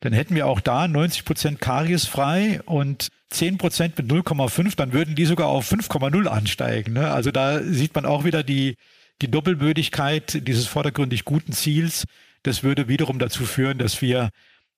dann 0.04 0.12
hätten 0.12 0.34
wir 0.34 0.46
auch 0.46 0.61
da 0.61 0.87
90 0.87 1.25
Prozent 1.25 1.61
kariesfrei 1.62 2.61
und 2.66 3.08
10 3.30 3.56
Prozent 3.56 3.96
mit 3.96 4.06
0,5, 4.06 4.76
dann 4.76 4.92
würden 4.92 5.14
die 5.14 5.25
sogar 5.25 5.49
auf 5.49 5.73
5,0 5.73 6.26
ansteigen. 6.26 6.92
Ne? 6.92 7.11
Also 7.11 7.30
da 7.30 7.62
sieht 7.62 7.94
man 7.94 8.04
auch 8.04 8.25
wieder 8.25 8.42
die, 8.42 8.76
die 9.23 9.30
Doppelbödigkeit 9.30 10.46
dieses 10.46 10.66
vordergründig 10.66 11.25
guten 11.25 11.52
Ziels. 11.52 12.04
Das 12.42 12.62
würde 12.62 12.87
wiederum 12.87 13.18
dazu 13.18 13.46
führen, 13.46 13.78
dass 13.78 14.02
wir 14.02 14.28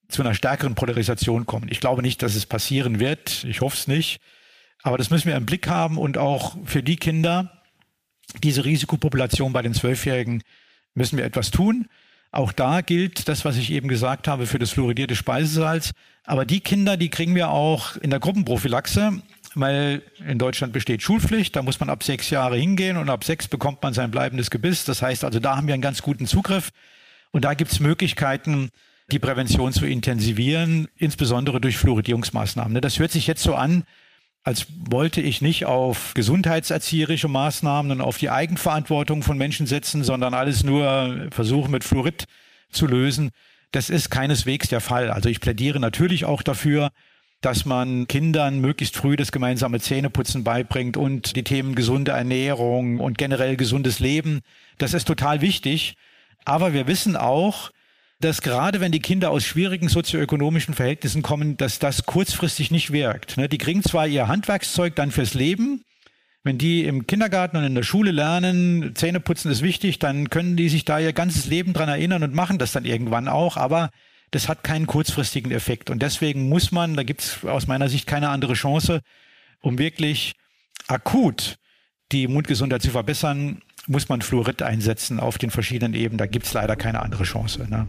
zu 0.09 0.23
einer 0.23 0.33
stärkeren 0.33 0.77
Polarisation 0.77 1.45
kommen. 1.45 1.67
Ich 1.71 1.81
glaube 1.81 2.03
nicht, 2.03 2.23
dass 2.23 2.37
es 2.37 2.47
passieren 2.47 3.01
wird. 3.01 3.43
Ich 3.43 3.63
hoffe 3.63 3.77
es 3.77 3.89
nicht. 3.89 4.21
Aber 4.85 4.97
das 4.97 5.11
müssen 5.11 5.27
wir 5.27 5.37
im 5.37 5.47
Blick 5.47 5.67
haben 5.67 5.99
und 5.99 6.19
auch 6.19 6.57
für 6.65 6.85
die 6.85 6.99
Kinder, 6.99 7.65
diese 8.45 8.65
Risikopopulation 8.65 9.53
bei 9.53 9.63
den 9.63 9.75
Zwölfjährigen 9.75 10.45
müssen 10.95 11.19
wir 11.19 11.25
etwas 11.25 11.51
tun. 11.51 11.89
Auch 12.33 12.53
da 12.53 12.81
gilt 12.81 13.29
das, 13.29 13.45
was 13.45 13.57
ich 13.57 13.71
eben 13.71 13.89
gesagt 13.89 14.29
habe, 14.29 14.47
für 14.47 14.59
das 14.59 14.71
fluoridierte 14.71 15.17
Speisesalz. 15.17 15.93
Aber 16.25 16.45
die 16.45 16.61
Kinder, 16.61 16.97
die 16.97 17.09
kriegen 17.09 17.35
wir 17.35 17.51
auch 17.51 17.97
in 17.97 18.11
der 18.11 18.19
Gruppenprophylaxe, 18.19 19.23
weil 19.55 20.03
in 20.27 20.39
Deutschland 20.39 20.73
besteht 20.73 21.03
Schulpflicht. 21.03 21.57
Da 21.57 21.63
muss 21.63 21.81
man 21.81 21.89
ab 21.89 22.03
sechs 22.03 22.31
Jahre 22.31 22.57
hingehen 22.57 22.97
und 22.97 23.09
ab 23.09 23.25
sechs 23.25 23.49
bekommt 23.49 23.83
man 23.83 23.95
sein 23.95 24.11
bleibendes 24.11 24.51
Gebiss. 24.51 24.85
Das 24.85 25.03
heißt 25.03 25.25
also, 25.25 25.41
da 25.41 25.57
haben 25.57 25.67
wir 25.67 25.75
einen 25.75 25.83
ganz 25.83 26.03
guten 26.03 26.27
Zugriff. 26.27 26.71
Und 27.31 27.45
da 27.45 27.55
gibt 27.55 27.73
es 27.73 27.81
Möglichkeiten, 27.81 28.71
die 29.11 29.19
Prävention 29.19 29.73
zu 29.73 29.87
intensivieren, 29.87 30.89
insbesondere 30.97 31.61
durch 31.61 31.79
Fluoridierungsmaßnahmen. 31.79 32.81
Das 32.83 32.99
hört 32.99 33.13
sich 33.13 33.27
jetzt 33.27 33.43
so 33.43 33.55
an, 33.55 33.85
als 34.47 34.69
wollte 34.79 35.21
ich 35.21 35.43
nicht 35.43 35.65
auf 35.65 36.15
gesundheitserzieherische 36.15 37.27
Maßnahmen 37.27 37.91
und 37.91 38.01
auf 38.01 38.17
die 38.17 38.31
Eigenverantwortung 38.31 39.25
von 39.25 39.37
Menschen 39.37 39.67
setzen, 39.67 40.05
sondern 40.05 40.35
alles 40.35 40.63
nur 40.63 41.27
versuchen 41.33 41.73
mit 41.73 41.83
Fluorid 41.83 42.27
zu 42.71 42.87
lösen. 42.87 43.31
Das 43.73 43.91
ist 43.91 44.09
keineswegs 44.09 44.69
der 44.69 44.81
Fall. 44.81 45.11
Also 45.11 45.29
ich 45.29 45.41
plädiere 45.41 45.81
natürlich 45.81 46.27
auch 46.27 46.43
dafür, 46.43 46.93
dass 47.41 47.65
man 47.65 48.07
Kindern 48.07 48.61
möglichst 48.61 48.97
früh 48.97 49.17
das 49.17 49.33
gemeinsame 49.33 49.81
Zähneputzen 49.81 50.45
beibringt 50.45 50.97
und 50.97 51.35
die 51.35 51.43
Themen 51.43 51.75
gesunde 51.75 52.13
Ernährung 52.13 53.01
und 53.01 53.19
generell 53.19 53.57
gesundes 53.57 53.99
Leben. 53.99 54.43
Das 54.79 54.95
ist 54.95 55.09
total 55.09 55.41
wichtig. 55.41 55.97
Aber 56.45 56.73
wir 56.73 56.87
wissen 56.87 57.17
auch, 57.17 57.73
dass 58.21 58.41
gerade 58.41 58.81
wenn 58.81 58.93
die 58.93 59.01
Kinder 59.01 59.31
aus 59.31 59.45
schwierigen 59.45 59.89
sozioökonomischen 59.89 60.75
Verhältnissen 60.75 61.23
kommen, 61.23 61.57
dass 61.57 61.79
das 61.79 62.07
kurzfristig 62.07 62.71
nicht 62.71 62.93
wirkt. 62.93 63.37
Ne, 63.37 63.49
die 63.49 63.59
kriegen 63.59 63.83
zwar 63.83 64.07
ihr 64.07 64.29
Handwerkszeug 64.29 64.95
dann 64.97 65.11
fürs 65.11 65.35
Leben, 65.35 65.83
wenn 66.47 66.59
die 66.59 66.85
im 66.85 67.07
Kindergarten 67.07 67.57
und 67.57 67.65
in 67.65 67.75
der 67.75 67.83
Schule 67.83 68.13
lernen, 68.13 68.95
Zähneputzen 68.95 69.51
ist 69.51 69.63
wichtig, 69.63 69.99
dann 69.99 70.31
können 70.31 70.57
die 70.57 70.69
sich 70.69 70.85
da 70.85 71.01
ihr 71.01 71.13
ganzes 71.13 71.47
Leben 71.47 71.73
dran 71.73 71.89
erinnern 71.89 72.23
und 72.23 72.35
machen 72.35 72.59
das 72.59 72.71
dann 72.71 72.85
irgendwann 72.85 73.27
auch, 73.27 73.57
aber 73.57 73.91
das 74.31 74.49
hat 74.49 74.63
keinen 74.63 74.87
kurzfristigen 74.87 75.51
Effekt. 75.51 75.91
Und 75.91 76.03
deswegen 76.03 76.49
muss 76.49 76.71
man, 76.71 76.95
da 76.95 77.03
gibt 77.03 77.23
es 77.23 77.45
aus 77.45 77.67
meiner 77.67 77.89
Sicht 77.89 78.07
keine 78.07 78.29
andere 78.29 78.55
Chance, 78.55 79.01
um 79.61 79.79
wirklich 79.79 80.35
akut 80.87 81.57
die 82.13 82.29
Mundgesundheit 82.29 82.83
zu 82.83 82.91
verbessern, 82.91 83.61
muss 83.89 84.09
man 84.09 84.23
Fluorid 84.23 84.63
einsetzen 84.63 85.19
auf 85.19 85.39
den 85.39 85.51
verschiedenen 85.51 85.95
Ebenen. 85.95 86.19
Da 86.19 86.27
gibt 86.27 86.47
es 86.47 86.53
leider 86.53 86.77
keine 86.77 87.03
andere 87.03 87.25
Chance. 87.25 87.67
Ne? 87.69 87.89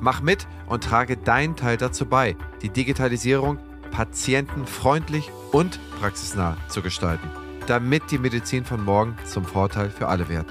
Mach 0.00 0.20
mit 0.20 0.46
und 0.66 0.84
trage 0.84 1.16
deinen 1.16 1.56
Teil 1.56 1.76
dazu 1.76 2.06
bei, 2.06 2.36
die 2.62 2.70
Digitalisierung 2.70 3.58
patientenfreundlich 3.90 5.30
und 5.52 5.78
praxisnah 6.00 6.56
zu 6.68 6.82
gestalten, 6.82 7.28
damit 7.66 8.10
die 8.10 8.18
Medizin 8.18 8.64
von 8.64 8.84
morgen 8.84 9.16
zum 9.24 9.44
Vorteil 9.44 9.90
für 9.90 10.08
alle 10.08 10.28
wird. 10.28 10.46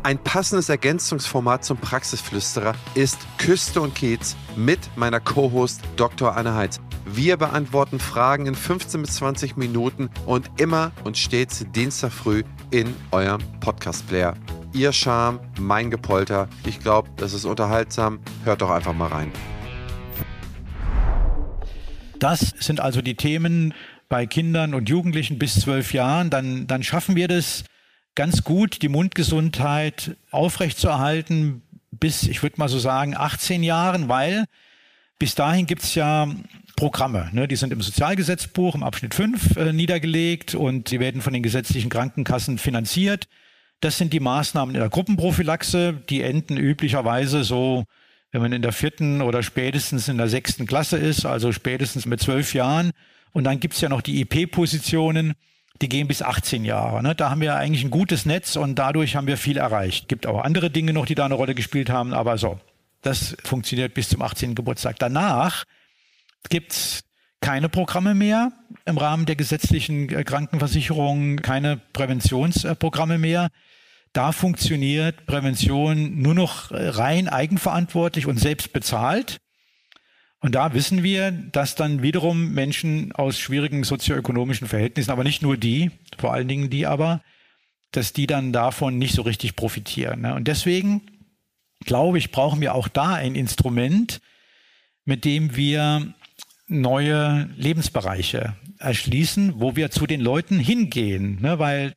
Ein 0.05 0.21
passendes 0.21 0.67
Ergänzungsformat 0.67 1.63
zum 1.63 1.77
Praxisflüsterer 1.77 2.75
ist 2.93 3.19
Küste 3.37 3.79
und 3.79 3.95
Kiez 3.95 4.35
mit 4.57 4.79
meiner 4.97 5.21
Co-Host 5.21 5.79
Dr. 5.95 6.35
Anne 6.35 6.55
Heitz. 6.55 6.81
Wir 7.05 7.37
beantworten 7.37 7.99
Fragen 7.99 8.45
in 8.45 8.53
15 8.53 9.01
bis 9.01 9.15
20 9.15 9.55
Minuten 9.55 10.09
und 10.25 10.51
immer 10.57 10.91
und 11.05 11.17
stets 11.17 11.65
Dienstag 11.73 12.11
früh 12.11 12.43
in 12.69 12.93
eurem 13.11 13.41
Podcast-Player. 13.61 14.33
Ihr 14.73 14.91
Charme, 14.91 15.39
mein 15.57 15.89
Gepolter. 15.89 16.49
Ich 16.65 16.81
glaube, 16.81 17.09
das 17.15 17.31
ist 17.31 17.45
unterhaltsam. 17.45 18.19
Hört 18.43 18.61
doch 18.61 18.71
einfach 18.71 18.93
mal 18.93 19.07
rein. 19.07 19.31
Das 22.19 22.53
sind 22.59 22.81
also 22.81 23.01
die 23.01 23.15
Themen 23.15 23.73
bei 24.09 24.25
Kindern 24.25 24.73
und 24.73 24.89
Jugendlichen 24.89 25.39
bis 25.39 25.61
zwölf 25.61 25.93
Jahren. 25.93 26.29
Dann, 26.29 26.67
dann 26.67 26.83
schaffen 26.83 27.15
wir 27.15 27.29
das 27.29 27.63
ganz 28.15 28.43
gut, 28.43 28.81
die 28.81 28.89
Mundgesundheit 28.89 30.15
aufrechtzuerhalten 30.31 31.61
bis, 31.91 32.23
ich 32.23 32.41
würde 32.43 32.55
mal 32.57 32.69
so 32.69 32.79
sagen, 32.79 33.15
18 33.15 33.63
Jahren, 33.63 34.09
weil 34.09 34.45
bis 35.19 35.35
dahin 35.35 35.65
gibt's 35.65 35.95
ja 35.95 36.27
Programme. 36.75 37.29
Ne? 37.31 37.47
Die 37.47 37.55
sind 37.55 37.71
im 37.71 37.81
Sozialgesetzbuch 37.81 38.75
im 38.75 38.83
Abschnitt 38.83 39.13
5 39.13 39.57
äh, 39.57 39.73
niedergelegt 39.73 40.55
und 40.55 40.89
sie 40.89 40.99
werden 40.99 41.21
von 41.21 41.33
den 41.33 41.43
gesetzlichen 41.43 41.89
Krankenkassen 41.89 42.57
finanziert. 42.57 43.27
Das 43.79 43.97
sind 43.97 44.13
die 44.13 44.19
Maßnahmen 44.19 44.73
in 44.75 44.81
der 44.81 44.89
Gruppenprophylaxe. 44.89 45.93
Die 46.09 46.21
enden 46.21 46.57
üblicherweise 46.57 47.43
so, 47.43 47.85
wenn 48.31 48.41
man 48.41 48.53
in 48.53 48.61
der 48.61 48.71
vierten 48.71 49.21
oder 49.21 49.43
spätestens 49.43 50.07
in 50.07 50.17
der 50.17 50.29
sechsten 50.29 50.65
Klasse 50.65 50.97
ist, 50.97 51.25
also 51.25 51.51
spätestens 51.51 52.05
mit 52.05 52.19
zwölf 52.19 52.53
Jahren. 52.53 52.91
Und 53.33 53.43
dann 53.43 53.59
gibt's 53.59 53.81
ja 53.81 53.89
noch 53.89 54.01
die 54.01 54.21
IP-Positionen 54.21 55.33
die 55.81 55.89
gehen 55.89 56.07
bis 56.07 56.21
18 56.21 56.65
Jahre. 56.65 57.01
Ne? 57.03 57.15
Da 57.15 57.29
haben 57.29 57.41
wir 57.41 57.55
eigentlich 57.55 57.83
ein 57.83 57.89
gutes 57.89 58.25
Netz 58.25 58.55
und 58.55 58.75
dadurch 58.75 59.15
haben 59.15 59.27
wir 59.27 59.37
viel 59.37 59.57
erreicht. 59.57 60.07
Gibt 60.07 60.27
auch 60.27 60.43
andere 60.43 60.69
Dinge 60.69 60.93
noch, 60.93 61.05
die 61.05 61.15
da 61.15 61.25
eine 61.25 61.33
Rolle 61.33 61.55
gespielt 61.55 61.89
haben, 61.89 62.13
aber 62.13 62.37
so. 62.37 62.59
Das 63.01 63.35
funktioniert 63.43 63.93
bis 63.93 64.09
zum 64.09 64.21
18. 64.21 64.55
Geburtstag. 64.55 64.97
Danach 64.99 65.65
gibt's 66.49 67.03
keine 67.41 67.67
Programme 67.67 68.13
mehr 68.13 68.53
im 68.85 68.97
Rahmen 68.97 69.25
der 69.25 69.35
gesetzlichen 69.35 70.09
äh, 70.09 70.23
Krankenversicherung, 70.23 71.37
keine 71.37 71.77
Präventionsprogramme 71.91 73.17
mehr. 73.17 73.49
Da 74.13 74.31
funktioniert 74.31 75.25
Prävention 75.25 76.21
nur 76.21 76.35
noch 76.35 76.67
rein 76.71 77.27
eigenverantwortlich 77.27 78.27
und 78.27 78.39
selbst 78.39 78.71
bezahlt. 78.71 79.37
Und 80.43 80.55
da 80.55 80.73
wissen 80.73 81.03
wir, 81.03 81.31
dass 81.31 81.75
dann 81.75 82.01
wiederum 82.03 82.51
Menschen 82.51 83.13
aus 83.13 83.39
schwierigen 83.39 83.85
sozioökonomischen 83.85 84.67
Verhältnissen, 84.67 85.09
aber 85.09 85.23
nicht 85.23 85.41
nur 85.41 85.55
die, 85.55 85.89
vor 86.17 86.33
allen 86.33 86.49
Dingen 86.49 86.69
die 86.69 86.85
aber, 86.85 87.21
dass 87.91 88.11
die 88.11 88.27
dann 88.27 88.51
davon 88.51 88.97
nicht 88.97 89.15
so 89.15 89.21
richtig 89.21 89.55
profitieren. 89.55 90.19
Ne? 90.19 90.35
Und 90.35 90.49
deswegen 90.49 91.01
glaube 91.85 92.17
ich, 92.17 92.31
brauchen 92.31 92.59
wir 92.59 92.75
auch 92.75 92.89
da 92.89 93.13
ein 93.13 93.35
Instrument, 93.35 94.19
mit 95.05 95.23
dem 95.23 95.55
wir 95.55 96.13
neue 96.67 97.49
Lebensbereiche 97.55 98.57
erschließen, 98.79 99.61
wo 99.61 99.77
wir 99.77 99.91
zu 99.91 100.07
den 100.07 100.19
Leuten 100.19 100.59
hingehen, 100.59 101.39
ne? 101.41 101.57
weil 101.57 101.93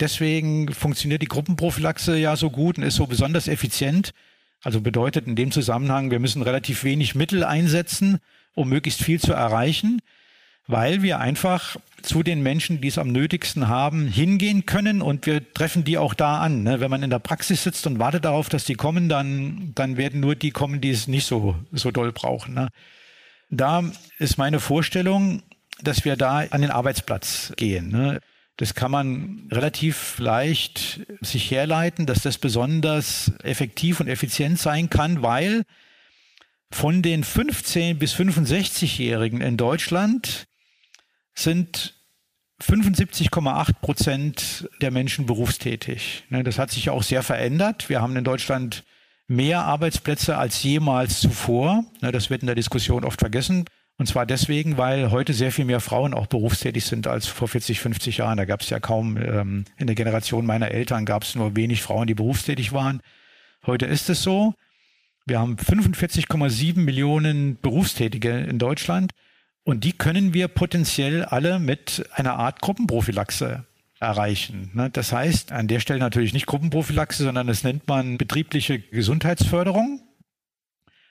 deswegen 0.00 0.72
funktioniert 0.72 1.20
die 1.20 1.28
Gruppenprophylaxe 1.28 2.16
ja 2.16 2.34
so 2.34 2.48
gut 2.48 2.78
und 2.78 2.84
ist 2.84 2.94
so 2.94 3.06
besonders 3.06 3.46
effizient, 3.46 4.12
also 4.62 4.80
bedeutet 4.80 5.26
in 5.26 5.36
dem 5.36 5.50
Zusammenhang, 5.50 6.10
wir 6.10 6.18
müssen 6.18 6.42
relativ 6.42 6.84
wenig 6.84 7.14
Mittel 7.14 7.44
einsetzen, 7.44 8.18
um 8.54 8.68
möglichst 8.68 9.02
viel 9.02 9.20
zu 9.20 9.32
erreichen, 9.32 10.00
weil 10.66 11.02
wir 11.02 11.20
einfach 11.20 11.76
zu 12.02 12.22
den 12.22 12.42
Menschen, 12.42 12.80
die 12.80 12.88
es 12.88 12.98
am 12.98 13.10
nötigsten 13.10 13.68
haben, 13.68 14.06
hingehen 14.06 14.66
können 14.66 15.02
und 15.02 15.26
wir 15.26 15.52
treffen 15.52 15.84
die 15.84 15.98
auch 15.98 16.14
da 16.14 16.38
an. 16.38 16.62
Ne? 16.62 16.80
Wenn 16.80 16.90
man 16.90 17.02
in 17.02 17.10
der 17.10 17.18
Praxis 17.18 17.62
sitzt 17.64 17.86
und 17.86 17.98
wartet 17.98 18.24
darauf, 18.24 18.48
dass 18.48 18.64
die 18.64 18.74
kommen, 18.74 19.08
dann, 19.08 19.72
dann 19.74 19.96
werden 19.96 20.20
nur 20.20 20.34
die 20.34 20.50
kommen, 20.50 20.80
die 20.80 20.90
es 20.90 21.08
nicht 21.08 21.26
so, 21.26 21.56
so 21.72 21.90
doll 21.90 22.12
brauchen. 22.12 22.54
Ne? 22.54 22.68
Da 23.50 23.84
ist 24.18 24.38
meine 24.38 24.60
Vorstellung, 24.60 25.42
dass 25.82 26.04
wir 26.04 26.16
da 26.16 26.38
an 26.50 26.60
den 26.60 26.70
Arbeitsplatz 26.70 27.52
gehen. 27.56 27.90
Ne? 27.90 28.20
Das 28.58 28.74
kann 28.74 28.90
man 28.90 29.48
relativ 29.50 30.18
leicht 30.18 31.00
sich 31.20 31.50
herleiten, 31.50 32.06
dass 32.06 32.22
das 32.22 32.38
besonders 32.38 33.32
effektiv 33.42 34.00
und 34.00 34.08
effizient 34.08 34.58
sein 34.58 34.90
kann, 34.90 35.22
weil 35.22 35.64
Von 36.70 37.02
den 37.02 37.24
15 37.24 37.98
bis 37.98 38.14
65-Jährigen 38.14 39.40
in 39.40 39.56
Deutschland 39.56 40.46
sind 41.34 41.94
75,8 42.62 43.72
Prozent 43.80 44.68
der 44.82 44.90
Menschen 44.90 45.26
berufstätig. 45.26 46.24
Ne, 46.28 46.42
das 46.42 46.58
hat 46.58 46.70
sich 46.70 46.90
auch 46.90 47.02
sehr 47.02 47.22
verändert. 47.22 47.88
Wir 47.88 48.02
haben 48.02 48.16
in 48.16 48.24
Deutschland 48.24 48.84
mehr 49.28 49.62
Arbeitsplätze 49.62 50.36
als 50.36 50.62
jemals 50.62 51.20
zuvor. 51.20 51.84
Ne, 52.02 52.12
das 52.12 52.28
wird 52.28 52.42
in 52.42 52.46
der 52.46 52.56
Diskussion 52.56 53.04
oft 53.04 53.20
vergessen. 53.20 53.64
Und 53.98 54.06
zwar 54.06 54.26
deswegen, 54.26 54.78
weil 54.78 55.10
heute 55.10 55.34
sehr 55.34 55.50
viel 55.50 55.64
mehr 55.64 55.80
Frauen 55.80 56.14
auch 56.14 56.28
berufstätig 56.28 56.84
sind 56.84 57.08
als 57.08 57.26
vor 57.26 57.48
40, 57.48 57.80
50 57.80 58.18
Jahren. 58.18 58.36
Da 58.36 58.44
gab 58.44 58.60
es 58.60 58.70
ja 58.70 58.78
kaum, 58.78 59.16
ähm, 59.16 59.64
in 59.76 59.88
der 59.88 59.96
Generation 59.96 60.46
meiner 60.46 60.70
Eltern 60.70 61.04
gab 61.04 61.24
es 61.24 61.34
nur 61.34 61.56
wenig 61.56 61.82
Frauen, 61.82 62.06
die 62.06 62.14
berufstätig 62.14 62.72
waren. 62.72 63.00
Heute 63.66 63.86
ist 63.86 64.08
es 64.08 64.22
so. 64.22 64.54
Wir 65.26 65.40
haben 65.40 65.56
45,7 65.56 66.78
Millionen 66.78 67.58
Berufstätige 67.60 68.38
in 68.38 68.60
Deutschland 68.60 69.12
und 69.64 69.82
die 69.82 69.92
können 69.92 70.32
wir 70.32 70.46
potenziell 70.46 71.24
alle 71.24 71.58
mit 71.58 72.08
einer 72.12 72.36
Art 72.36 72.62
Gruppenprophylaxe 72.62 73.66
erreichen. 73.98 74.70
Ne? 74.74 74.90
Das 74.90 75.12
heißt, 75.12 75.50
an 75.50 75.66
der 75.66 75.80
Stelle 75.80 75.98
natürlich 75.98 76.32
nicht 76.32 76.46
Gruppenprophylaxe, 76.46 77.24
sondern 77.24 77.48
das 77.48 77.64
nennt 77.64 77.88
man 77.88 78.16
betriebliche 78.16 78.78
Gesundheitsförderung. 78.78 80.00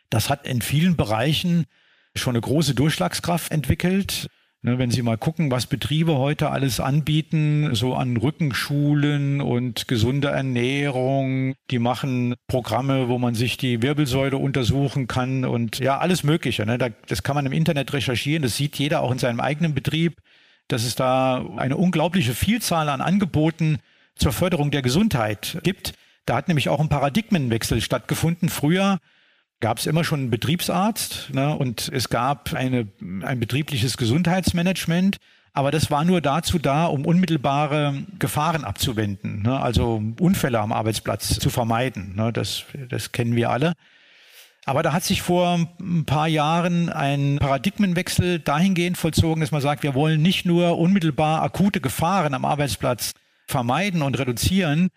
Das 0.10 0.30
hat 0.30 0.48
in 0.48 0.62
vielen 0.62 0.96
Bereichen 0.96 1.66
schon 2.16 2.36
eine 2.36 2.42
große 2.42 2.76
Durchschlagskraft 2.76 3.52
entwickelt. 3.52 4.28
Ne, 4.64 4.80
wenn 4.80 4.90
Sie 4.90 5.04
mal 5.04 5.20
gucken, 5.20 5.52
was 5.52 5.68
Betriebe 5.68 6.18
heute 6.18 6.50
alles 6.50 6.80
anbieten, 6.80 7.76
so 7.76 7.94
an 7.94 8.18
Rückenschulen 8.18 9.40
und 9.40 9.88
gesunde 9.88 10.30
Ernährung, 10.30 11.54
die 11.70 11.78
machen 11.78 12.34
Programme, 12.48 13.08
wo 13.08 13.20
man 13.20 13.36
sich 13.36 13.58
die 13.58 13.84
Wirbelsäule 13.84 14.36
untersuchen 14.36 15.06
kann 15.06 15.46
und 15.46 15.78
ja, 15.78 16.00
alles 16.00 16.24
Mögliche. 16.24 16.66
Ne? 16.66 16.80
Das 17.08 17.22
kann 17.22 17.36
man 17.36 17.46
im 17.46 17.52
Internet 17.52 17.94
recherchieren, 17.94 18.42
das 18.42 18.58
sieht 18.58 18.78
jeder 18.80 19.02
auch 19.02 19.12
in 19.12 19.20
seinem 19.20 19.40
eigenen 19.40 19.76
Betrieb, 19.76 20.18
dass 20.68 20.86
es 20.86 20.96
da 20.96 21.46
eine 21.58 21.78
unglaubliche 21.78 22.34
Vielzahl 22.34 22.90
an 22.90 23.00
Angeboten 23.02 23.78
zur 24.16 24.32
Förderung 24.32 24.72
der 24.72 24.82
Gesundheit 24.82 25.60
gibt. 25.62 25.94
Da 26.26 26.36
hat 26.36 26.48
nämlich 26.48 26.68
auch 26.68 26.80
ein 26.80 26.90
Paradigmenwechsel 26.90 27.80
stattgefunden. 27.80 28.50
Früher 28.50 28.98
gab 29.60 29.80
es 29.80 29.88
immer 29.88 30.04
schon 30.04 30.22
einen 30.22 30.30
Betriebsarzt 30.30 31.34
ne, 31.34 31.56
und 31.56 31.90
es 31.94 32.10
gab 32.10 32.54
eine, 32.54 32.88
ein 33.24 33.40
betriebliches 33.40 33.98
Gesundheitsmanagement. 33.98 35.18
Aber 35.54 35.72
das 35.72 35.90
war 35.90 36.06
nur 36.06 36.22
dazu 36.22 36.60
da, 36.60 36.86
um 36.86 37.06
unmittelbare 37.06 38.04
Gefahren 38.20 38.64
abzuwenden, 38.64 39.42
ne, 39.42 39.60
also 39.60 40.02
Unfälle 40.20 40.60
am 40.60 40.72
Arbeitsplatz 40.72 41.40
zu 41.40 41.50
vermeiden. 41.50 42.16
Ne, 42.16 42.32
das, 42.32 42.66
das 42.90 43.12
kennen 43.12 43.36
wir 43.36 43.50
alle. 43.50 43.74
Aber 44.66 44.84
da 44.84 44.92
hat 44.92 45.06
sich 45.06 45.22
vor 45.22 45.66
ein 45.80 46.04
paar 46.06 46.28
Jahren 46.28 46.90
ein 46.90 47.38
Paradigmenwechsel 47.40 48.40
dahingehend 48.40 48.98
vollzogen, 48.98 49.40
dass 49.40 49.52
man 49.52 49.62
sagt, 49.62 49.82
wir 49.82 49.96
wollen 49.96 50.22
nicht 50.22 50.46
nur 50.46 50.78
unmittelbar 50.78 51.42
akute 51.42 51.80
Gefahren 51.80 52.34
am 52.34 52.44
Arbeitsplatz 52.44 53.14
vermeiden 53.48 54.02
und 54.02 54.20
reduzieren, 54.20 54.90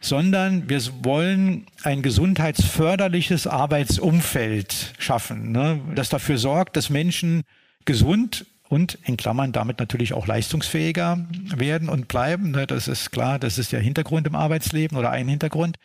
sondern 0.00 0.68
wir 0.68 0.80
wollen 1.02 1.66
ein 1.82 2.02
gesundheitsförderliches 2.02 3.46
Arbeitsumfeld 3.46 4.94
schaffen, 4.98 5.52
ne, 5.52 5.80
das 5.94 6.08
dafür 6.08 6.38
sorgt, 6.38 6.76
dass 6.76 6.90
Menschen 6.90 7.42
gesund 7.84 8.46
und 8.68 8.98
in 9.04 9.16
Klammern 9.16 9.52
damit 9.52 9.78
natürlich 9.78 10.12
auch 10.12 10.26
leistungsfähiger 10.26 11.26
werden 11.54 11.88
und 11.88 12.08
bleiben. 12.08 12.50
Ne, 12.50 12.66
das 12.66 12.88
ist 12.88 13.12
klar, 13.12 13.38
das 13.38 13.58
ist 13.58 13.72
der 13.72 13.80
Hintergrund 13.80 14.26
im 14.26 14.34
Arbeitsleben 14.34 14.98
oder 14.98 15.10
ein 15.10 15.28
Hintergrund. 15.28 15.78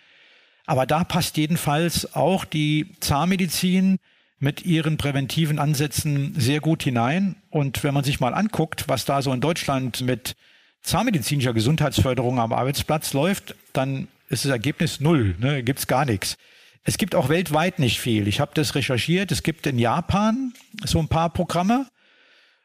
Aber 0.65 0.85
da 0.85 1.03
passt 1.03 1.37
jedenfalls 1.37 2.15
auch 2.15 2.45
die 2.45 2.87
Zahnmedizin 2.99 3.99
mit 4.39 4.65
ihren 4.65 4.97
präventiven 4.97 5.59
Ansätzen 5.59 6.33
sehr 6.37 6.59
gut 6.59 6.83
hinein. 6.83 7.35
Und 7.49 7.83
wenn 7.83 7.93
man 7.93 8.03
sich 8.03 8.19
mal 8.19 8.33
anguckt, 8.33 8.87
was 8.87 9.05
da 9.05 9.21
so 9.21 9.31
in 9.31 9.41
Deutschland 9.41 10.01
mit 10.01 10.35
zahnmedizinischer 10.81 11.53
Gesundheitsförderung 11.53 12.39
am 12.39 12.53
Arbeitsplatz 12.53 13.13
läuft, 13.13 13.55
dann 13.73 14.07
ist 14.29 14.45
das 14.45 14.51
Ergebnis 14.51 14.99
null, 14.99 15.35
ne? 15.39 15.63
gibt 15.63 15.79
es 15.79 15.87
gar 15.87 16.05
nichts. 16.05 16.37
Es 16.83 16.97
gibt 16.97 17.13
auch 17.13 17.29
weltweit 17.29 17.79
nicht 17.79 17.99
viel. 17.99 18.27
Ich 18.27 18.39
habe 18.39 18.51
das 18.55 18.73
recherchiert. 18.73 19.31
Es 19.31 19.43
gibt 19.43 19.67
in 19.67 19.77
Japan 19.77 20.53
so 20.83 20.97
ein 20.99 21.07
paar 21.07 21.29
Programme. 21.29 21.85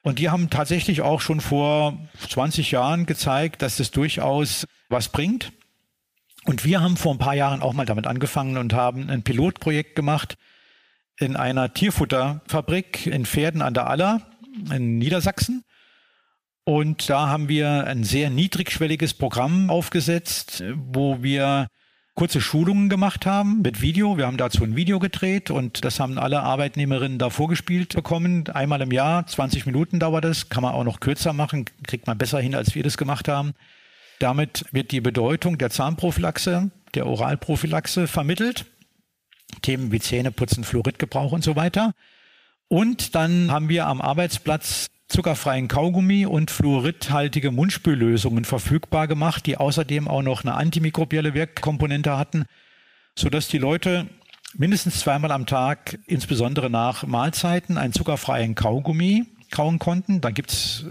Und 0.02 0.18
die 0.18 0.30
haben 0.30 0.48
tatsächlich 0.48 1.02
auch 1.02 1.20
schon 1.20 1.40
vor 1.40 1.98
20 2.28 2.70
Jahren 2.70 3.04
gezeigt, 3.04 3.60
dass 3.60 3.76
das 3.76 3.90
durchaus 3.90 4.66
was 4.88 5.10
bringt. 5.10 5.52
Und 6.44 6.64
wir 6.64 6.80
haben 6.80 6.96
vor 6.96 7.12
ein 7.12 7.18
paar 7.18 7.34
Jahren 7.34 7.60
auch 7.60 7.72
mal 7.72 7.84
damit 7.84 8.06
angefangen 8.06 8.56
und 8.56 8.72
haben 8.72 9.10
ein 9.10 9.22
Pilotprojekt 9.22 9.96
gemacht 9.96 10.36
in 11.18 11.36
einer 11.36 11.74
Tierfutterfabrik 11.74 13.06
in 13.06 13.26
Pferden 13.26 13.62
an 13.62 13.74
der 13.74 13.88
Aller 13.88 14.30
in 14.70 14.96
Niedersachsen. 14.96 15.64
Und 16.68 17.08
da 17.08 17.28
haben 17.28 17.48
wir 17.48 17.86
ein 17.86 18.02
sehr 18.02 18.28
niedrigschwelliges 18.28 19.14
Programm 19.14 19.70
aufgesetzt, 19.70 20.64
wo 20.74 21.22
wir 21.22 21.68
kurze 22.16 22.40
Schulungen 22.40 22.88
gemacht 22.88 23.24
haben 23.24 23.62
mit 23.62 23.82
Video. 23.82 24.18
Wir 24.18 24.26
haben 24.26 24.36
dazu 24.36 24.64
ein 24.64 24.74
Video 24.74 24.98
gedreht 24.98 25.52
und 25.52 25.84
das 25.84 26.00
haben 26.00 26.18
alle 26.18 26.42
Arbeitnehmerinnen 26.42 27.20
da 27.20 27.30
vorgespielt 27.30 27.94
bekommen. 27.94 28.48
Einmal 28.48 28.80
im 28.80 28.90
Jahr, 28.90 29.24
20 29.28 29.64
Minuten 29.66 30.00
dauert 30.00 30.24
das, 30.24 30.48
kann 30.48 30.64
man 30.64 30.74
auch 30.74 30.82
noch 30.82 30.98
kürzer 30.98 31.32
machen, 31.32 31.66
kriegt 31.86 32.08
man 32.08 32.18
besser 32.18 32.40
hin, 32.40 32.56
als 32.56 32.74
wir 32.74 32.82
das 32.82 32.96
gemacht 32.96 33.28
haben. 33.28 33.52
Damit 34.18 34.64
wird 34.72 34.90
die 34.90 35.00
Bedeutung 35.00 35.58
der 35.58 35.70
Zahnprophylaxe, 35.70 36.72
der 36.94 37.06
Oralprophylaxe 37.06 38.08
vermittelt. 38.08 38.64
Themen 39.62 39.92
wie 39.92 40.00
Zähneputzen, 40.00 40.64
Fluoridgebrauch 40.64 41.30
und 41.30 41.44
so 41.44 41.54
weiter. 41.54 41.92
Und 42.66 43.14
dann 43.14 43.52
haben 43.52 43.68
wir 43.68 43.86
am 43.86 44.00
Arbeitsplatz 44.00 44.88
zuckerfreien 45.08 45.68
Kaugummi 45.68 46.26
und 46.26 46.50
fluoridhaltige 46.50 47.50
Mundspüllösungen 47.50 48.44
verfügbar 48.44 49.06
gemacht, 49.06 49.46
die 49.46 49.56
außerdem 49.56 50.08
auch 50.08 50.22
noch 50.22 50.44
eine 50.44 50.54
antimikrobielle 50.54 51.34
Wirkkomponente 51.34 52.18
hatten, 52.18 52.44
sodass 53.16 53.48
die 53.48 53.58
Leute 53.58 54.06
mindestens 54.54 55.00
zweimal 55.00 55.32
am 55.32 55.46
Tag, 55.46 55.98
insbesondere 56.06 56.70
nach 56.70 57.06
Mahlzeiten, 57.06 57.78
einen 57.78 57.92
zuckerfreien 57.92 58.54
Kaugummi 58.54 59.26
kauen 59.50 59.78
konnten. 59.78 60.20
Da 60.20 60.30
gibt's 60.30 60.84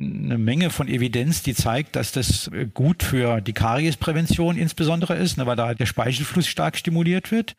eine 0.00 0.38
Menge 0.38 0.70
von 0.70 0.88
Evidenz, 0.88 1.42
die 1.42 1.54
zeigt, 1.54 1.96
dass 1.96 2.12
das 2.12 2.50
gut 2.74 3.02
für 3.02 3.40
die 3.40 3.52
Kariesprävention 3.52 4.56
insbesondere 4.56 5.16
ist, 5.16 5.38
ne, 5.38 5.46
weil 5.46 5.56
da 5.56 5.74
der 5.74 5.86
Speichelfluss 5.86 6.46
stark 6.46 6.76
stimuliert 6.76 7.32
wird. 7.32 7.54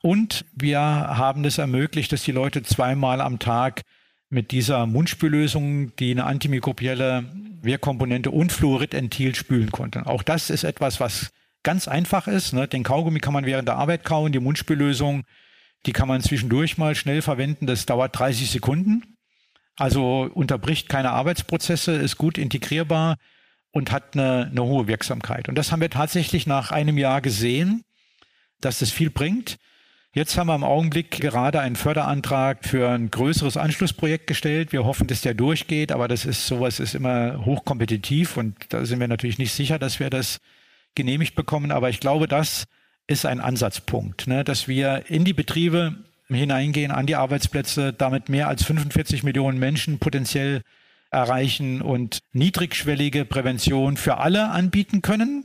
Und 0.00 0.44
wir 0.54 0.80
haben 0.80 1.44
es 1.44 1.58
ermöglicht, 1.58 2.12
dass 2.12 2.22
die 2.22 2.32
Leute 2.32 2.62
zweimal 2.62 3.20
am 3.20 3.38
Tag 3.38 3.82
mit 4.30 4.50
dieser 4.50 4.86
Mundspüllösung, 4.86 5.94
die 5.96 6.10
eine 6.10 6.24
antimikrobielle 6.24 7.24
Wirkkomponente 7.62 8.30
und 8.30 8.52
Fluorid 8.52 8.94
enthielt, 8.94 9.36
spülen 9.36 9.70
konnten. 9.70 10.04
Auch 10.04 10.22
das 10.22 10.50
ist 10.50 10.64
etwas, 10.64 11.00
was 11.00 11.30
ganz 11.62 11.88
einfach 11.88 12.28
ist. 12.28 12.52
Ne? 12.52 12.68
Den 12.68 12.82
Kaugummi 12.82 13.20
kann 13.20 13.32
man 13.32 13.46
während 13.46 13.68
der 13.68 13.76
Arbeit 13.76 14.04
kauen, 14.04 14.32
die 14.32 14.38
Mundspüllösung, 14.38 15.24
die 15.86 15.92
kann 15.92 16.08
man 16.08 16.20
zwischendurch 16.20 16.78
mal 16.78 16.94
schnell 16.94 17.22
verwenden. 17.22 17.66
Das 17.66 17.86
dauert 17.86 18.18
30 18.18 18.50
Sekunden. 18.50 19.16
Also 19.76 20.28
unterbricht 20.34 20.88
keine 20.88 21.10
Arbeitsprozesse, 21.10 21.92
ist 21.92 22.16
gut 22.16 22.36
integrierbar 22.36 23.16
und 23.70 23.92
hat 23.92 24.14
eine, 24.14 24.48
eine 24.50 24.64
hohe 24.64 24.88
Wirksamkeit. 24.88 25.48
Und 25.48 25.54
das 25.54 25.70
haben 25.70 25.80
wir 25.80 25.90
tatsächlich 25.90 26.46
nach 26.46 26.72
einem 26.72 26.98
Jahr 26.98 27.20
gesehen, 27.20 27.84
dass 28.60 28.80
das 28.80 28.90
viel 28.90 29.10
bringt. 29.10 29.56
Jetzt 30.18 30.36
haben 30.36 30.48
wir 30.48 30.56
im 30.56 30.64
Augenblick 30.64 31.12
gerade 31.12 31.60
einen 31.60 31.76
Förderantrag 31.76 32.64
für 32.64 32.88
ein 32.88 33.08
größeres 33.08 33.56
Anschlussprojekt 33.56 34.26
gestellt. 34.26 34.72
Wir 34.72 34.84
hoffen, 34.84 35.06
dass 35.06 35.20
der 35.20 35.32
durchgeht, 35.32 35.92
aber 35.92 36.08
das 36.08 36.24
ist 36.24 36.48
sowas 36.48 36.80
ist 36.80 36.96
immer 36.96 37.44
hochkompetitiv 37.44 38.36
und 38.36 38.56
da 38.70 38.84
sind 38.84 38.98
wir 38.98 39.06
natürlich 39.06 39.38
nicht 39.38 39.52
sicher, 39.52 39.78
dass 39.78 40.00
wir 40.00 40.10
das 40.10 40.40
genehmigt 40.96 41.36
bekommen. 41.36 41.70
Aber 41.70 41.88
ich 41.88 42.00
glaube, 42.00 42.26
das 42.26 42.64
ist 43.06 43.26
ein 43.26 43.38
Ansatzpunkt, 43.38 44.26
ne, 44.26 44.42
dass 44.42 44.66
wir 44.66 45.04
in 45.06 45.24
die 45.24 45.34
Betriebe 45.34 45.94
hineingehen, 46.26 46.90
an 46.90 47.06
die 47.06 47.14
Arbeitsplätze, 47.14 47.92
damit 47.92 48.28
mehr 48.28 48.48
als 48.48 48.64
45 48.64 49.22
Millionen 49.22 49.60
Menschen 49.60 50.00
potenziell 50.00 50.62
erreichen 51.12 51.80
und 51.80 52.18
niedrigschwellige 52.32 53.24
Prävention 53.24 53.96
für 53.96 54.18
alle 54.18 54.48
anbieten 54.48 55.00
können, 55.00 55.44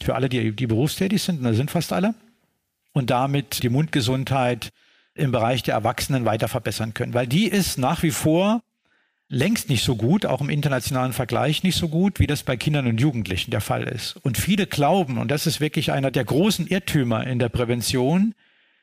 für 0.00 0.14
alle, 0.14 0.28
die, 0.28 0.54
die 0.54 0.68
berufstätig 0.68 1.20
sind, 1.24 1.38
und 1.38 1.44
da 1.44 1.54
sind 1.54 1.72
fast 1.72 1.92
alle 1.92 2.14
und 2.92 3.10
damit 3.10 3.62
die 3.62 3.68
Mundgesundheit 3.68 4.70
im 5.14 5.32
Bereich 5.32 5.62
der 5.62 5.74
Erwachsenen 5.74 6.24
weiter 6.24 6.48
verbessern 6.48 6.94
können. 6.94 7.14
Weil 7.14 7.26
die 7.26 7.46
ist 7.46 7.78
nach 7.78 8.02
wie 8.02 8.10
vor 8.10 8.62
längst 9.28 9.70
nicht 9.70 9.82
so 9.82 9.96
gut, 9.96 10.26
auch 10.26 10.42
im 10.42 10.50
internationalen 10.50 11.14
Vergleich 11.14 11.62
nicht 11.62 11.76
so 11.76 11.88
gut, 11.88 12.18
wie 12.20 12.26
das 12.26 12.42
bei 12.42 12.56
Kindern 12.56 12.86
und 12.86 13.00
Jugendlichen 13.00 13.50
der 13.50 13.62
Fall 13.62 13.84
ist. 13.84 14.16
Und 14.22 14.36
viele 14.36 14.66
glauben, 14.66 15.16
und 15.16 15.30
das 15.30 15.46
ist 15.46 15.58
wirklich 15.58 15.90
einer 15.90 16.10
der 16.10 16.24
großen 16.24 16.66
Irrtümer 16.66 17.26
in 17.26 17.38
der 17.38 17.48
Prävention, 17.48 18.34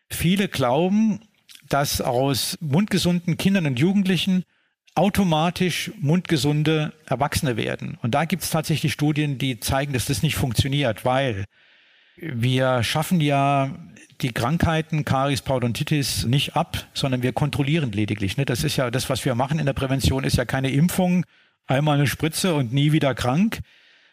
viele 0.09 0.47
glauben, 0.47 1.19
dass 1.67 2.01
aus 2.01 2.57
mundgesunden 2.61 3.37
Kindern 3.37 3.67
und 3.67 3.79
Jugendlichen 3.79 4.43
automatisch 4.95 5.91
mundgesunde 5.99 6.93
Erwachsene 7.05 7.55
werden. 7.55 7.99
Und 8.01 8.15
da 8.15 8.25
gibt 8.25 8.41
es 8.41 8.49
tatsächlich 8.49 8.91
Studien, 8.91 9.37
die 9.37 9.59
zeigen, 9.59 9.93
dass 9.93 10.05
das 10.05 10.23
nicht 10.23 10.35
funktioniert, 10.35 11.05
weil 11.05 11.45
Wir 12.21 12.83
schaffen 12.83 13.21
ja 13.21 13.75
die 14.21 14.33
Krankheiten 14.33 15.05
Karies, 15.05 15.41
Parodontitis 15.41 16.25
nicht 16.25 16.55
ab, 16.55 16.85
sondern 16.93 17.23
wir 17.23 17.31
kontrollieren 17.31 17.91
lediglich. 17.91 18.37
Ne? 18.37 18.45
Das 18.45 18.63
ist 18.63 18.75
ja 18.75 18.91
das, 18.91 19.09
was 19.09 19.23
wir 19.23 19.35
machen 19.35 19.59
in 19.59 19.65
der 19.65 19.73
Prävention, 19.73 20.23
ist 20.23 20.37
ja 20.37 20.45
keine 20.45 20.71
Impfung, 20.71 21.25
einmal 21.67 21.97
eine 21.97 22.07
Spritze 22.07 22.53
und 22.53 22.73
nie 22.73 22.91
wieder 22.91 23.15
krank, 23.15 23.59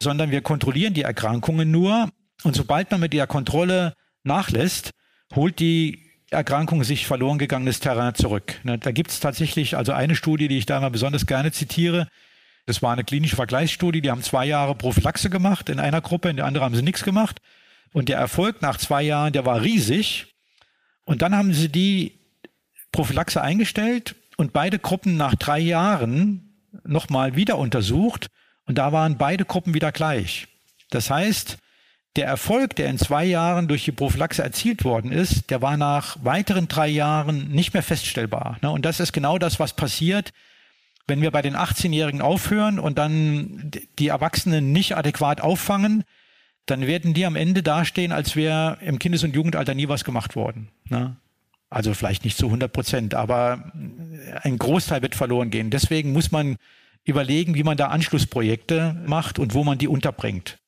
sondern 0.00 0.30
wir 0.30 0.42
kontrollieren 0.42 0.94
die 0.94 1.02
Erkrankungen 1.02 1.70
nur. 1.70 2.08
Und 2.44 2.54
sobald 2.54 2.90
man 2.90 3.00
mit 3.00 3.12
der 3.12 3.26
Kontrolle 3.26 3.94
nachlässt, 4.22 4.90
holt 5.34 5.58
die 5.58 6.06
Erkrankung 6.30 6.84
sich 6.84 7.06
verloren 7.06 7.38
gegangenes 7.38 7.80
Terrain 7.80 8.14
zurück. 8.14 8.60
Ne? 8.62 8.78
Da 8.78 8.92
gibt 8.92 9.10
es 9.10 9.20
tatsächlich 9.20 9.76
also 9.76 9.92
eine 9.92 10.14
Studie, 10.14 10.48
die 10.48 10.58
ich 10.58 10.66
da 10.66 10.80
mal 10.80 10.90
besonders 10.90 11.26
gerne 11.26 11.50
zitiere. 11.50 12.08
Das 12.66 12.82
war 12.82 12.92
eine 12.92 13.04
klinische 13.04 13.36
Vergleichsstudie, 13.36 14.00
die 14.00 14.10
haben 14.10 14.22
zwei 14.22 14.44
Jahre 14.44 14.74
Prophylaxe 14.74 15.30
gemacht 15.30 15.68
in 15.68 15.80
einer 15.80 16.00
Gruppe, 16.00 16.28
in 16.28 16.36
der 16.36 16.44
anderen 16.44 16.64
haben 16.64 16.74
sie 16.74 16.82
nichts 16.82 17.04
gemacht. 17.04 17.40
Und 17.92 18.08
der 18.08 18.18
Erfolg 18.18 18.62
nach 18.62 18.76
zwei 18.76 19.02
Jahren, 19.02 19.32
der 19.32 19.46
war 19.46 19.62
riesig. 19.62 20.34
Und 21.04 21.22
dann 21.22 21.34
haben 21.34 21.52
sie 21.52 21.68
die 21.68 22.18
Prophylaxe 22.92 23.40
eingestellt 23.40 24.16
und 24.36 24.52
beide 24.52 24.78
Gruppen 24.78 25.16
nach 25.16 25.34
drei 25.34 25.58
Jahren 25.58 26.56
nochmal 26.84 27.36
wieder 27.36 27.58
untersucht. 27.58 28.28
Und 28.66 28.78
da 28.78 28.92
waren 28.92 29.16
beide 29.16 29.44
Gruppen 29.44 29.74
wieder 29.74 29.92
gleich. 29.92 30.48
Das 30.90 31.10
heißt, 31.10 31.58
der 32.16 32.26
Erfolg, 32.26 32.74
der 32.76 32.88
in 32.88 32.98
zwei 32.98 33.24
Jahren 33.24 33.68
durch 33.68 33.84
die 33.84 33.92
Prophylaxe 33.92 34.42
erzielt 34.42 34.84
worden 34.84 35.12
ist, 35.12 35.50
der 35.50 35.62
war 35.62 35.76
nach 35.76 36.16
weiteren 36.22 36.66
drei 36.66 36.88
Jahren 36.88 37.48
nicht 37.50 37.74
mehr 37.74 37.82
feststellbar. 37.82 38.58
Ne? 38.62 38.70
Und 38.70 38.84
das 38.84 39.00
ist 39.00 39.12
genau 39.12 39.38
das, 39.38 39.60
was 39.60 39.74
passiert, 39.74 40.32
wenn 41.06 41.22
wir 41.22 41.30
bei 41.30 41.42
den 41.42 41.54
18-Jährigen 41.54 42.22
aufhören 42.22 42.78
und 42.78 42.98
dann 42.98 43.70
die 43.98 44.08
Erwachsenen 44.08 44.72
nicht 44.72 44.96
adäquat 44.96 45.40
auffangen, 45.40 46.04
dann 46.66 46.86
werden 46.86 47.14
die 47.14 47.26
am 47.26 47.36
Ende 47.36 47.62
dastehen, 47.62 48.12
als 48.12 48.36
wäre 48.36 48.78
im 48.80 48.98
Kindes- 48.98 49.24
und 49.24 49.34
Jugendalter 49.34 49.74
nie 49.74 49.88
was 49.88 50.04
gemacht 50.04 50.36
worden. 50.36 50.68
Ne? 50.88 51.16
Also 51.70 51.94
vielleicht 51.94 52.24
nicht 52.24 52.36
zu 52.36 52.46
100 52.46 52.72
Prozent, 52.72 53.14
aber 53.14 53.72
ein 54.42 54.58
Großteil 54.58 55.02
wird 55.02 55.14
verloren 55.14 55.50
gehen. 55.50 55.70
Deswegen 55.70 56.12
muss 56.12 56.30
man 56.30 56.56
überlegen, 57.04 57.54
wie 57.54 57.62
man 57.62 57.76
da 57.76 57.88
Anschlussprojekte 57.88 59.02
macht 59.06 59.38
und 59.38 59.54
wo 59.54 59.64
man 59.64 59.78
die 59.78 59.88
unterbringt. 59.88 60.58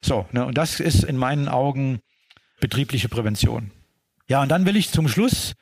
So, 0.00 0.26
ne, 0.32 0.44
und 0.44 0.58
das 0.58 0.80
ist 0.80 1.04
in 1.04 1.16
meinen 1.16 1.48
Augen 1.48 2.00
betriebliche 2.60 3.08
Prävention. 3.08 3.70
Ja, 4.28 4.42
und 4.42 4.48
dann 4.48 4.66
will 4.66 4.76
ich 4.76 4.90
zum 4.90 5.08
Schluss 5.08 5.54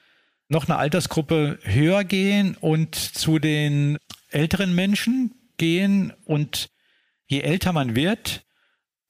noch 0.49 0.69
eine 0.69 0.77
Altersgruppe 0.77 1.59
höher 1.63 2.05
gehen 2.05 2.57
und 2.61 2.95
zu 2.95 3.39
den 3.39 3.99
älteren 4.31 4.75
Menschen 4.75 5.35
gehen. 5.57 6.13
Und 6.25 6.71
je 7.27 7.41
älter 7.41 7.73
man 7.73 7.97
wird, 7.97 8.46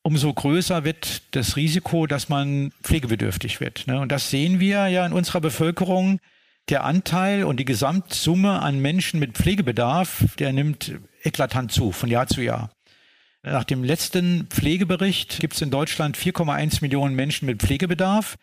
umso 0.07 0.33
größer 0.33 0.85
wird 0.85 1.23
das 1.33 1.57
Risiko, 1.57 2.07
dass 2.07 2.29
man 2.29 2.71
pflegebedürftig 2.85 3.59
wird. 3.59 3.89
Ne? 3.89 3.99
Und 3.99 4.13
das 4.13 4.31
sehen 4.31 4.61
wir 4.61 4.87
ja 4.87 5.05
in 5.05 5.13
unserer 5.13 5.41
Bevölkerung. 5.41 6.21
Der 6.69 6.85
Anteil 6.85 7.43
und 7.43 7.59
die 7.59 7.65
Gesamtsumme 7.65 8.63
an 8.63 8.79
Menschen 8.79 9.19
mit 9.19 9.33
Pflegebedarf, 9.33 10.25
der 10.39 10.53
nimmt 10.53 10.93
eklatant 11.23 11.73
zu 11.73 11.91
von 11.91 12.09
Jahr 12.09 12.29
zu 12.29 12.41
Jahr. 12.41 12.71
Nach 13.43 13.65
dem 13.65 13.83
letzten 13.83 14.47
Pflegebericht 14.47 15.41
gibt 15.41 15.55
es 15.55 15.63
in 15.63 15.73
Deutschland 15.73 16.17
4,1 16.17 16.83
Millionen 16.83 17.17
Menschen 17.17 17.47
mit 17.47 17.61
Pflegebedarf 17.61 18.37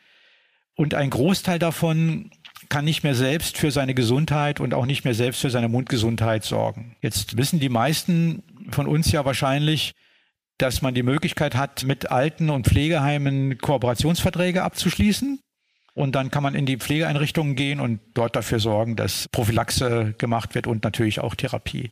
und 0.75 0.93
ein 0.93 1.09
Großteil 1.09 1.59
davon 1.59 2.31
kann 2.67 2.83
nicht 2.83 3.03
mehr 3.03 3.15
selbst 3.15 3.57
für 3.57 3.71
seine 3.71 3.93
Gesundheit 3.93 4.59
und 4.59 4.73
auch 4.73 4.85
nicht 4.85 5.05
mehr 5.05 5.13
selbst 5.13 5.39
für 5.39 5.49
seine 5.49 5.69
Mundgesundheit 5.69 6.43
sorgen. 6.43 6.97
Jetzt 7.01 7.37
wissen 7.37 7.61
die 7.61 7.69
meisten 7.69 8.43
von 8.69 8.87
uns 8.87 9.11
ja 9.13 9.23
wahrscheinlich, 9.23 9.93
dass 10.57 10.81
man 10.81 10.93
die 10.93 11.03
Möglichkeit 11.03 11.55
hat, 11.55 11.83
mit 11.83 12.11
Alten- 12.11 12.49
und 12.49 12.67
Pflegeheimen 12.67 13.57
Kooperationsverträge 13.57 14.63
abzuschließen. 14.63 15.39
Und 15.95 16.15
dann 16.15 16.31
kann 16.31 16.43
man 16.43 16.55
in 16.55 16.65
die 16.65 16.77
Pflegeeinrichtungen 16.77 17.55
gehen 17.55 17.79
und 17.79 17.99
dort 18.13 18.35
dafür 18.35 18.59
sorgen, 18.59 18.95
dass 18.95 19.27
Prophylaxe 19.29 20.15
gemacht 20.17 20.55
wird 20.55 20.65
und 20.65 20.83
natürlich 20.83 21.19
auch 21.19 21.35
Therapie. 21.35 21.91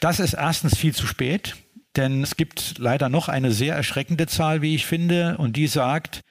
Das 0.00 0.20
ist 0.20 0.34
erstens 0.34 0.76
viel 0.76 0.94
zu 0.94 1.06
spät. 1.06 1.56
Denn 1.96 2.22
es 2.22 2.36
gibt 2.36 2.78
leider 2.78 3.08
noch 3.08 3.28
eine 3.28 3.52
sehr 3.52 3.74
erschreckende 3.74 4.26
Zahl, 4.26 4.62
wie 4.62 4.74
ich 4.74 4.86
finde, 4.86 5.36
und 5.36 5.56
die 5.56 5.66
sagt, 5.66 6.22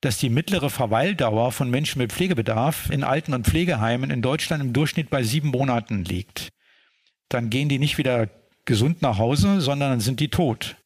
dass 0.00 0.18
die 0.18 0.30
mittlere 0.30 0.70
Verweildauer 0.70 1.52
von 1.52 1.68
Menschen 1.68 1.98
mit 1.98 2.12
Pflegebedarf 2.12 2.90
in 2.90 3.04
Alten- 3.04 3.34
und 3.34 3.46
Pflegeheimen 3.46 4.10
in 4.10 4.22
Deutschland 4.22 4.62
im 4.62 4.72
Durchschnitt 4.72 5.10
bei 5.10 5.22
sieben 5.22 5.48
Monaten 5.48 6.04
liegt. 6.04 6.50
Dann 7.28 7.50
gehen 7.50 7.68
die 7.68 7.78
nicht 7.78 7.98
wieder 7.98 8.28
gesund 8.64 9.02
nach 9.02 9.18
Hause, 9.18 9.60
sondern 9.60 9.90
dann 9.90 10.00
sind 10.00 10.20
die 10.20 10.28
tot. 10.28 10.76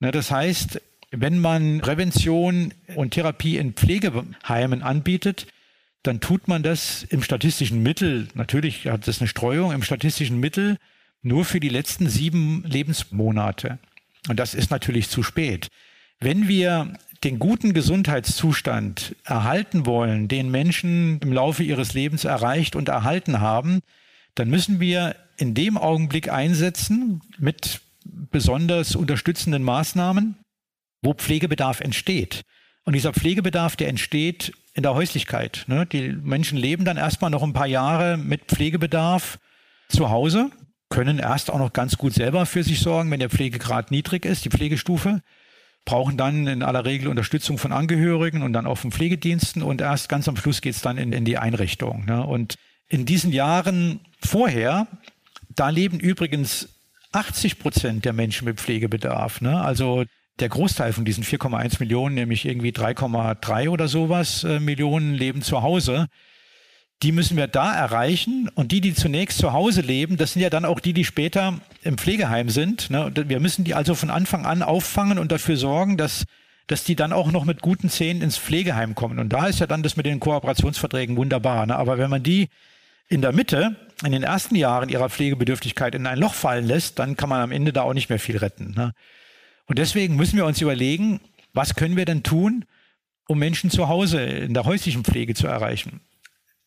Ne, 0.00 0.10
das 0.10 0.30
heißt, 0.30 0.80
wenn 1.10 1.38
man 1.38 1.80
Prävention 1.80 2.74
und 2.94 3.12
Therapie 3.12 3.56
in 3.56 3.72
Pflegeheimen 3.72 4.82
anbietet, 4.82 5.46
dann 6.02 6.20
tut 6.20 6.48
man 6.48 6.62
das 6.62 7.02
im 7.04 7.22
statistischen 7.22 7.82
Mittel, 7.82 8.28
natürlich 8.34 8.86
hat 8.86 9.08
das 9.08 9.20
eine 9.20 9.28
Streuung, 9.28 9.72
im 9.72 9.82
statistischen 9.82 10.38
Mittel 10.38 10.78
nur 11.22 11.44
für 11.44 11.58
die 11.58 11.68
letzten 11.68 12.08
sieben 12.08 12.62
Lebensmonate. 12.64 13.78
Und 14.28 14.38
das 14.38 14.54
ist 14.54 14.70
natürlich 14.70 15.08
zu 15.08 15.22
spät. 15.22 15.68
Wenn 16.20 16.48
wir 16.48 16.94
den 17.24 17.38
guten 17.38 17.72
Gesundheitszustand 17.72 19.16
erhalten 19.24 19.86
wollen, 19.86 20.28
den 20.28 20.50
Menschen 20.50 21.18
im 21.20 21.32
Laufe 21.32 21.62
ihres 21.62 21.94
Lebens 21.94 22.24
erreicht 22.24 22.76
und 22.76 22.88
erhalten 22.88 23.40
haben, 23.40 23.80
dann 24.34 24.48
müssen 24.48 24.80
wir 24.80 25.16
in 25.36 25.54
dem 25.54 25.76
Augenblick 25.76 26.30
einsetzen 26.30 27.22
mit 27.38 27.80
besonders 28.30 28.96
unterstützenden 28.96 29.62
Maßnahmen, 29.62 30.36
wo 31.02 31.14
Pflegebedarf 31.14 31.80
entsteht. 31.80 32.42
Und 32.84 32.94
dieser 32.94 33.12
Pflegebedarf, 33.12 33.76
der 33.76 33.88
entsteht 33.88 34.52
in 34.74 34.82
der 34.82 34.94
Häuslichkeit. 34.94 35.64
Ne? 35.66 35.86
Die 35.86 36.08
Menschen 36.08 36.56
leben 36.58 36.84
dann 36.84 36.96
erstmal 36.96 37.30
noch 37.30 37.42
ein 37.42 37.52
paar 37.52 37.66
Jahre 37.66 38.16
mit 38.16 38.44
Pflegebedarf 38.44 39.38
zu 39.88 40.10
Hause 40.10 40.50
können 40.88 41.18
erst 41.18 41.50
auch 41.50 41.58
noch 41.58 41.72
ganz 41.72 41.96
gut 41.96 42.14
selber 42.14 42.46
für 42.46 42.62
sich 42.62 42.80
sorgen, 42.80 43.10
wenn 43.10 43.20
der 43.20 43.30
Pflegegrad 43.30 43.90
niedrig 43.90 44.24
ist, 44.24 44.44
die 44.44 44.50
Pflegestufe, 44.50 45.20
brauchen 45.84 46.16
dann 46.16 46.46
in 46.46 46.62
aller 46.62 46.84
Regel 46.84 47.08
Unterstützung 47.08 47.58
von 47.58 47.72
Angehörigen 47.72 48.42
und 48.42 48.52
dann 48.52 48.66
auch 48.66 48.76
von 48.78 48.92
Pflegediensten 48.92 49.62
und 49.62 49.80
erst 49.80 50.08
ganz 50.08 50.28
am 50.28 50.36
Schluss 50.36 50.60
geht's 50.60 50.82
dann 50.82 50.98
in, 50.98 51.12
in 51.12 51.24
die 51.24 51.38
Einrichtung. 51.38 52.04
Ne? 52.06 52.24
Und 52.24 52.56
in 52.88 53.04
diesen 53.04 53.32
Jahren 53.32 54.00
vorher, 54.20 54.86
da 55.54 55.70
leben 55.70 55.98
übrigens 55.98 56.75
80 57.12 57.58
Prozent 57.58 58.04
der 58.04 58.12
Menschen 58.12 58.44
mit 58.46 58.60
Pflegebedarf. 58.60 59.40
Ne? 59.40 59.60
Also 59.60 60.04
der 60.38 60.48
Großteil 60.48 60.92
von 60.92 61.04
diesen 61.04 61.24
4,1 61.24 61.76
Millionen, 61.80 62.14
nämlich 62.14 62.44
irgendwie 62.44 62.70
3,3 62.70 63.68
oder 63.70 63.88
sowas 63.88 64.44
äh, 64.44 64.60
Millionen, 64.60 65.14
leben 65.14 65.42
zu 65.42 65.62
Hause 65.62 66.08
die 67.02 67.12
müssen 67.12 67.36
wir 67.36 67.46
da 67.46 67.74
erreichen. 67.74 68.50
Und 68.54 68.72
die, 68.72 68.80
die 68.80 68.94
zunächst 68.94 69.38
zu 69.38 69.52
Hause 69.52 69.80
leben, 69.82 70.16
das 70.16 70.32
sind 70.32 70.42
ja 70.42 70.50
dann 70.50 70.64
auch 70.64 70.80
die, 70.80 70.92
die 70.92 71.04
später 71.04 71.60
im 71.82 71.98
Pflegeheim 71.98 72.48
sind. 72.48 72.90
Ne? 72.90 73.12
Wir 73.14 73.40
müssen 73.40 73.64
die 73.64 73.74
also 73.74 73.94
von 73.94 74.10
Anfang 74.10 74.46
an 74.46 74.62
auffangen 74.62 75.18
und 75.18 75.30
dafür 75.32 75.56
sorgen, 75.56 75.96
dass, 75.96 76.24
dass 76.66 76.84
die 76.84 76.96
dann 76.96 77.12
auch 77.12 77.30
noch 77.30 77.44
mit 77.44 77.60
guten 77.60 77.90
Zähnen 77.90 78.22
ins 78.22 78.38
Pflegeheim 78.38 78.94
kommen. 78.94 79.18
Und 79.18 79.32
da 79.32 79.46
ist 79.46 79.60
ja 79.60 79.66
dann 79.66 79.82
das 79.82 79.96
mit 79.96 80.06
den 80.06 80.20
Kooperationsverträgen 80.20 81.16
wunderbar. 81.16 81.66
Ne? 81.66 81.76
Aber 81.76 81.98
wenn 81.98 82.10
man 82.10 82.22
die 82.22 82.48
in 83.08 83.20
der 83.20 83.32
Mitte, 83.32 83.76
in 84.04 84.12
den 84.12 84.22
ersten 84.22 84.54
Jahren 84.56 84.88
ihrer 84.88 85.08
Pflegebedürftigkeit 85.08 85.94
in 85.94 86.06
ein 86.06 86.18
Loch 86.18 86.34
fallen 86.34 86.66
lässt, 86.66 86.98
dann 86.98 87.16
kann 87.16 87.28
man 87.28 87.40
am 87.40 87.52
Ende 87.52 87.72
da 87.72 87.82
auch 87.82 87.94
nicht 87.94 88.10
mehr 88.10 88.18
viel 88.18 88.36
retten. 88.36 88.74
Ne? 88.76 88.92
Und 89.66 89.78
deswegen 89.78 90.16
müssen 90.16 90.36
wir 90.36 90.46
uns 90.46 90.60
überlegen, 90.60 91.20
was 91.54 91.74
können 91.74 91.96
wir 91.96 92.04
denn 92.04 92.22
tun, 92.22 92.64
um 93.26 93.38
Menschen 93.38 93.70
zu 93.70 93.88
Hause 93.88 94.20
in 94.20 94.54
der 94.54 94.64
häuslichen 94.64 95.04
Pflege 95.04 95.34
zu 95.34 95.46
erreichen? 95.46 96.00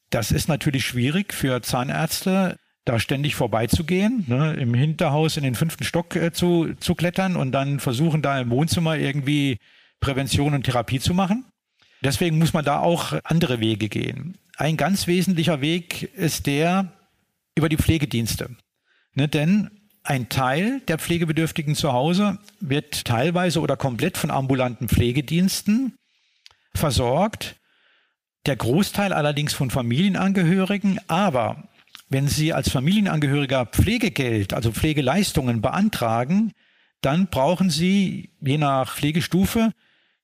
Das 0.10 0.32
ist 0.32 0.48
natürlich 0.48 0.86
schwierig 0.86 1.34
für 1.34 1.62
Zahnärzte, 1.62 2.58
da 2.86 3.00
ständig 3.00 3.36
vorbeizugehen, 3.36 4.26
ne, 4.28 4.54
im 4.54 4.74
Hinterhaus 4.74 5.38
in 5.38 5.44
den 5.44 5.54
fünften 5.54 5.84
Stock 5.84 6.15
äh, 6.15 6.32
zu, 6.32 6.74
zu 6.80 6.96
klettern 6.96 7.36
und 7.36 7.52
dann 7.52 7.80
versuchen, 7.80 8.24
da 8.24 8.39
im 8.39 8.50
Wohnzimmer 8.50 8.98
irgendwie 8.98 9.60
Prävention 10.00 10.56
und 10.56 10.63
Therapie 10.63 11.00
zu 11.00 11.13
machen. 11.13 11.46
Deswegen 12.02 12.39
muss 12.39 12.54
man 12.54 12.65
da 12.65 12.80
auch 12.80 13.13
andere 13.24 13.60
Wege 13.60 13.89
gehen. 13.89 14.38
Ein 14.58 14.78
ganz 14.78 15.06
wesentlicher 15.06 15.62
Weg 15.62 16.04
ist 16.15 16.48
der 16.48 16.92
über 17.60 17.69
die 17.69 17.78
Pflegedienste. 17.78 18.56
Ne, 19.13 19.28
denn 19.28 19.69
ein 20.04 20.30
Teil 20.30 20.82
der 20.88 20.98
Pflegebedürftigen 20.98 21.76
zu 21.76 21.93
Hause 21.93 22.39
wird 22.60 23.06
teilweise 23.06 23.60
oder 23.62 23.78
komplett 23.78 24.17
von 24.17 24.32
ambulanten 24.32 24.89
Pflegediensten 24.89 25.93
versorgt 26.74 27.58
der 28.45 28.56
Großteil 28.56 29.13
allerdings 29.13 29.54
von 29.54 29.69
Familienangehörigen. 29.69 31.00
Aber 31.08 31.69
wenn 32.08 32.28
Sie 32.28 32.54
als 32.54 32.69
Familienangehöriger 32.69 33.65
Pflegegeld, 33.65 34.54
also 34.54 34.72
Pflegeleistungen 34.72 35.62
beantragen, 35.62 36.54
dann 37.02 37.28
brauchen 37.28 37.69
Sie 37.69 38.32
je 38.41 38.58
nach 38.58 38.95
Pflegestufe 38.95 39.72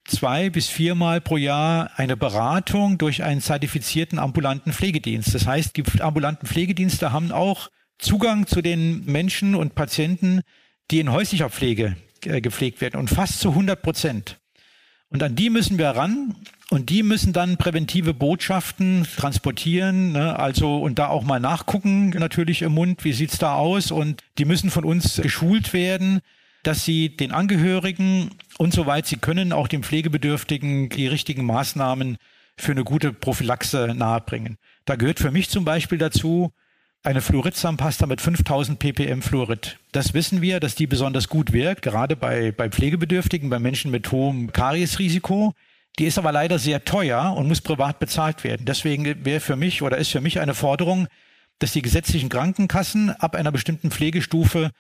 zwei 0.06 0.50
bis 0.50 0.68
viermal 0.68 1.20
pro 1.20 1.38
Jahr 1.38 1.92
eine 1.98 2.16
Beratung 2.16 2.98
durch 2.98 3.24
einen 3.24 3.42
zertifizierten 3.42 4.20
ambulanten 4.20 4.72
Pflegedienst. 4.72 5.34
Das 5.34 5.48
heißt, 5.48 5.76
die 5.76 5.84
ambulanten 6.02 6.48
Pflegedienste 6.48 7.12
haben 7.12 7.32
auch 7.32 7.70
Zugang 7.98 8.48
zu 8.48 8.62
den 8.62 9.06
Menschen 9.06 9.56
und 9.56 9.76
Patienten, 9.76 10.42
die 10.92 11.00
in 11.00 11.12
häuslicher 11.12 11.50
Pflege 11.50 11.96
äh, 12.26 12.42
gepflegt 12.42 12.82
werden 12.82 13.00
und 13.00 13.10
fast 13.10 13.40
zu 13.40 13.50
100 13.50 13.82
Prozent. 13.82 14.40
Und 15.10 15.24
an 15.24 15.36
die 15.36 15.50
müssen 15.50 15.78
wir 15.78 15.90
ran 15.90 16.36
und 16.70 16.90
die 16.90 17.04
müssen 17.04 17.32
dann 17.32 17.58
präventive 17.58 18.14
Botschaften 18.14 19.08
transportieren, 19.18 20.12
ne? 20.12 20.38
also 20.38 20.78
und 20.78 21.00
da 21.00 21.08
auch 21.08 21.24
mal 21.24 21.40
nachgucken, 21.40 22.10
natürlich 22.10 22.64
im 22.64 22.74
Mund, 22.74 23.04
wie 23.04 23.14
sieht's 23.14 23.38
da 23.38 23.56
aus? 23.56 23.92
Und 23.92 24.24
die 24.38 24.46
müssen 24.46 24.72
von 24.72 24.84
uns 24.84 25.22
geschult 25.22 25.74
werden, 25.74 26.22
dass 26.66 26.84
sie 26.84 27.16
den 27.16 27.32
Angehörigen 27.32 28.32
und 28.58 28.74
soweit 28.74 29.06
sie 29.06 29.18
können, 29.18 29.54
auch 29.54 29.68
dem 29.68 29.84
Pflegebedürftigen 29.84 30.90
die 30.90 31.08
richtigen 31.08 31.46
Maßnahmen 31.46 32.18
für 32.58 32.72
eine 32.72 32.84
gute 32.84 33.14
Prophylaxe 33.14 33.94
nahebringen. 33.96 34.58
Da 34.86 34.96
gehört 34.96 35.20
für 35.20 35.30
mich 35.30 35.50
zum 35.50 35.64
Beispiel 35.64 36.00
dazu 36.00 36.52
eine 37.04 37.22
Fluoridzahnpasta 37.22 38.08
mit 38.08 38.20
5000 38.20 38.80
ppm 38.80 39.22
Fluorid. 39.22 39.78
Das 39.92 40.16
wissen 40.16 40.42
wir, 40.42 40.60
dass 40.60 40.74
die 40.74 40.88
besonders 40.88 41.30
gut 41.30 41.54
wirkt, 41.54 41.84
gerade 41.84 42.16
bei, 42.16 42.52
bei 42.52 42.70
Pflegebedürftigen, 42.70 43.52
bei 43.52 43.60
Menschen 43.60 43.92
mit 43.92 44.12
hohem 44.12 44.52
Kariesrisiko. 44.52 45.54
Die 46.00 46.06
ist 46.06 46.18
aber 46.18 46.32
leider 46.32 46.58
sehr 46.58 46.84
teuer 46.84 47.36
und 47.38 47.48
muss 47.48 47.62
privat 47.62 48.00
bezahlt 48.00 48.44
werden. 48.44 48.66
Deswegen 48.66 49.24
wäre 49.24 49.40
für 49.40 49.56
mich 49.56 49.84
oder 49.84 49.98
ist 49.98 50.10
für 50.10 50.20
mich 50.22 50.40
eine 50.40 50.56
Forderung, 50.56 51.08
dass 51.60 51.74
die 51.74 51.84
gesetzlichen 51.84 52.30
Krankenkassen 52.30 53.12
ab 53.12 53.36
einer 53.36 53.52
bestimmten 53.52 53.92
Pflegestufe 53.92 54.72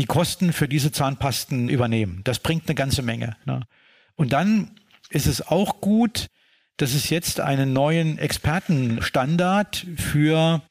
die 0.00 0.06
Kosten 0.06 0.54
für 0.54 0.66
diese 0.66 0.92
Zahnpasten 0.92 1.68
übernehmen. 1.68 2.22
Das 2.24 2.38
bringt 2.38 2.66
eine 2.66 2.74
ganze 2.74 3.02
Menge. 3.02 3.36
Ne? 3.44 3.60
Und 4.16 4.32
dann 4.32 4.70
ist 5.10 5.26
es 5.26 5.46
auch 5.46 5.82
gut, 5.82 6.28
dass 6.78 6.94
es 6.94 7.10
jetzt 7.10 7.38
einen 7.38 7.74
neuen 7.74 8.16
Expertenstandard 8.16 9.86
für 9.98 10.62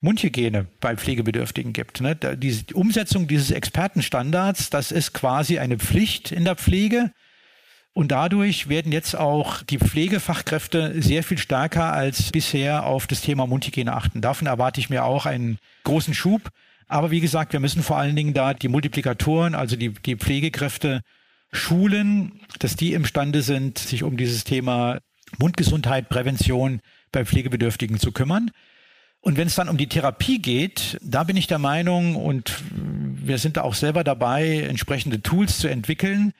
Mundhygiene 0.00 0.68
bei 0.80 0.96
Pflegebedürftigen 0.96 1.74
gibt. 1.74 2.00
Ne? 2.00 2.16
Die 2.16 2.64
Umsetzung 2.72 3.28
dieses 3.28 3.50
Expertenstandards, 3.50 4.70
das 4.70 4.90
ist 4.90 5.12
quasi 5.12 5.58
eine 5.58 5.78
Pflicht 5.78 6.32
in 6.32 6.46
der 6.46 6.56
Pflege. 6.56 7.12
Und 7.92 8.10
dadurch 8.10 8.70
werden 8.70 8.90
jetzt 8.90 9.16
auch 9.16 9.60
die 9.62 9.78
Pflegefachkräfte 9.78 11.02
sehr 11.02 11.22
viel 11.22 11.36
stärker 11.36 11.92
als 11.92 12.30
bisher 12.30 12.86
auf 12.86 13.06
das 13.06 13.20
Thema 13.20 13.46
Mundhygiene 13.46 13.92
achten. 13.92 14.22
Davon 14.22 14.46
erwarte 14.46 14.80
ich 14.80 14.88
mir 14.88 15.04
auch 15.04 15.26
einen 15.26 15.58
großen 15.84 16.14
Schub. 16.14 16.48
Aber 16.88 17.10
wie 17.10 17.20
gesagt, 17.20 17.52
wir 17.52 17.60
müssen 17.60 17.82
vor 17.82 17.98
allen 17.98 18.16
Dingen 18.16 18.34
da 18.34 18.54
die 18.54 18.68
Multiplikatoren, 18.68 19.54
also 19.54 19.76
die, 19.76 19.90
die 19.90 20.16
Pflegekräfte 20.16 21.02
schulen, 21.52 22.40
dass 22.58 22.76
die 22.76 22.94
imstande 22.94 23.42
sind, 23.42 23.78
sich 23.78 24.02
um 24.02 24.16
dieses 24.16 24.44
Thema 24.44 24.98
Mundgesundheit, 25.38 26.08
Prävention 26.08 26.80
bei 27.12 27.24
Pflegebedürftigen 27.24 27.98
zu 27.98 28.12
kümmern. 28.12 28.50
Und 29.20 29.36
wenn 29.36 29.48
es 29.48 29.56
dann 29.56 29.68
um 29.68 29.76
die 29.76 29.88
Therapie 29.88 30.38
geht, 30.38 30.98
da 31.02 31.24
bin 31.24 31.36
ich 31.36 31.46
der 31.46 31.58
Meinung, 31.58 32.16
und 32.16 32.62
wir 32.70 33.38
sind 33.38 33.56
da 33.56 33.62
auch 33.62 33.74
selber 33.74 34.04
dabei, 34.04 34.60
entsprechende 34.60 35.20
Tools 35.22 35.58
zu 35.58 35.68
entwickeln, 35.68 36.32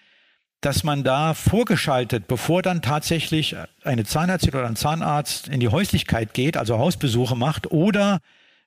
dass 0.61 0.85
man 0.85 1.05
da 1.05 1.35
vorgeschaltet, 1.35 2.27
bevor 2.27 2.63
dann 2.63 2.83
tatsächlich 2.83 3.57
eine 3.85 4.05
Zahnärztin 4.05 4.55
oder 4.55 4.67
ein 4.67 4.77
Zahnarzt 4.77 5.49
in 5.49 5.61
die 5.61 5.69
Häuslichkeit 5.69 6.35
geht, 6.35 6.57
also 6.57 6.79
Hausbesuche 6.79 7.37
macht, 7.37 7.71
oder 7.71 8.21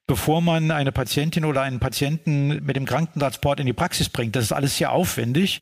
bevor 0.07 0.41
man 0.41 0.71
eine 0.71 0.91
Patientin 0.91 1.45
oder 1.45 1.61
einen 1.61 1.79
Patienten 1.79 2.63
mit 2.63 2.75
dem 2.75 2.85
Krankentransport 2.85 3.59
in 3.59 3.65
die 3.65 3.73
Praxis 3.73 4.09
bringt. 4.09 4.35
Das 4.35 4.43
ist 4.43 4.51
alles 4.51 4.77
sehr 4.77 4.91
aufwendig, 4.91 5.61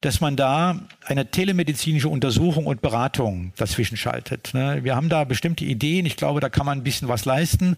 dass 0.00 0.20
man 0.20 0.36
da 0.36 0.80
eine 1.04 1.30
telemedizinische 1.30 2.08
Untersuchung 2.08 2.66
und 2.66 2.80
Beratung 2.80 3.52
dazwischen 3.56 3.96
schaltet. 3.96 4.54
Ne? 4.54 4.84
Wir 4.84 4.94
haben 4.94 5.08
da 5.08 5.24
bestimmte 5.24 5.64
Ideen. 5.64 6.06
Ich 6.06 6.16
glaube, 6.16 6.40
da 6.40 6.48
kann 6.48 6.66
man 6.66 6.78
ein 6.78 6.84
bisschen 6.84 7.08
was 7.08 7.24
leisten, 7.24 7.76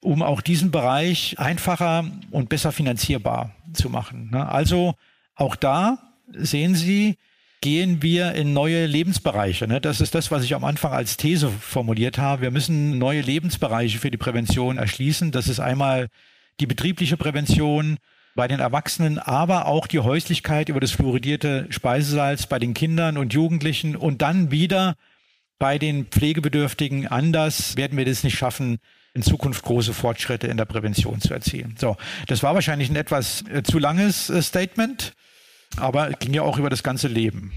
um 0.00 0.22
auch 0.22 0.40
diesen 0.40 0.70
Bereich 0.70 1.38
einfacher 1.38 2.04
und 2.30 2.48
besser 2.48 2.70
finanzierbar 2.70 3.54
zu 3.72 3.90
machen. 3.90 4.30
Ne? 4.30 4.48
Also 4.48 4.94
auch 5.34 5.56
da 5.56 5.98
sehen 6.32 6.74
Sie, 6.76 7.16
gehen 7.60 8.02
wir 8.02 8.32
in 8.32 8.52
neue 8.52 8.86
Lebensbereiche. 8.86 9.66
Ne? 9.66 9.80
Das 9.80 10.00
ist 10.00 10.14
das, 10.14 10.30
was 10.30 10.44
ich 10.44 10.54
am 10.54 10.64
Anfang 10.64 10.92
als 10.92 11.16
These 11.16 11.50
formuliert 11.50 12.16
habe. 12.18 12.42
Wir 12.42 12.50
müssen 12.50 12.98
neue 12.98 13.20
Lebensbereiche 13.20 13.98
für 13.98 14.10
die 14.10 14.16
Prävention 14.16 14.78
erschließen. 14.78 15.30
Das 15.30 15.48
ist 15.48 15.60
einmal 15.60 16.08
die 16.58 16.66
betriebliche 16.66 17.16
Prävention 17.16 17.98
bei 18.34 18.48
den 18.48 18.60
Erwachsenen, 18.60 19.18
aber 19.18 19.66
auch 19.66 19.86
die 19.86 19.98
Häuslichkeit 19.98 20.68
über 20.68 20.80
das 20.80 20.92
fluoridierte 20.92 21.66
Speisesalz 21.70 22.46
bei 22.46 22.58
den 22.58 22.74
Kindern 22.74 23.18
und 23.18 23.34
Jugendlichen 23.34 23.96
und 23.96 24.22
dann 24.22 24.50
wieder 24.50 24.94
bei 25.58 25.78
den 25.78 26.06
Pflegebedürftigen. 26.06 27.08
Anders 27.08 27.76
werden 27.76 27.98
wir 27.98 28.04
das 28.04 28.24
nicht 28.24 28.38
schaffen, 28.38 28.78
in 29.12 29.22
Zukunft 29.22 29.64
große 29.64 29.92
Fortschritte 29.92 30.46
in 30.46 30.56
der 30.56 30.64
Prävention 30.64 31.20
zu 31.20 31.34
erzielen. 31.34 31.74
So, 31.78 31.96
das 32.28 32.42
war 32.42 32.54
wahrscheinlich 32.54 32.88
ein 32.88 32.96
etwas 32.96 33.44
äh, 33.48 33.62
zu 33.62 33.78
langes 33.78 34.30
äh, 34.30 34.40
Statement 34.40 35.14
aber 35.76 36.10
es 36.10 36.18
ging 36.18 36.34
ja 36.34 36.42
auch 36.42 36.58
über 36.58 36.70
das 36.70 36.82
ganze 36.82 37.08
Leben. 37.08 37.52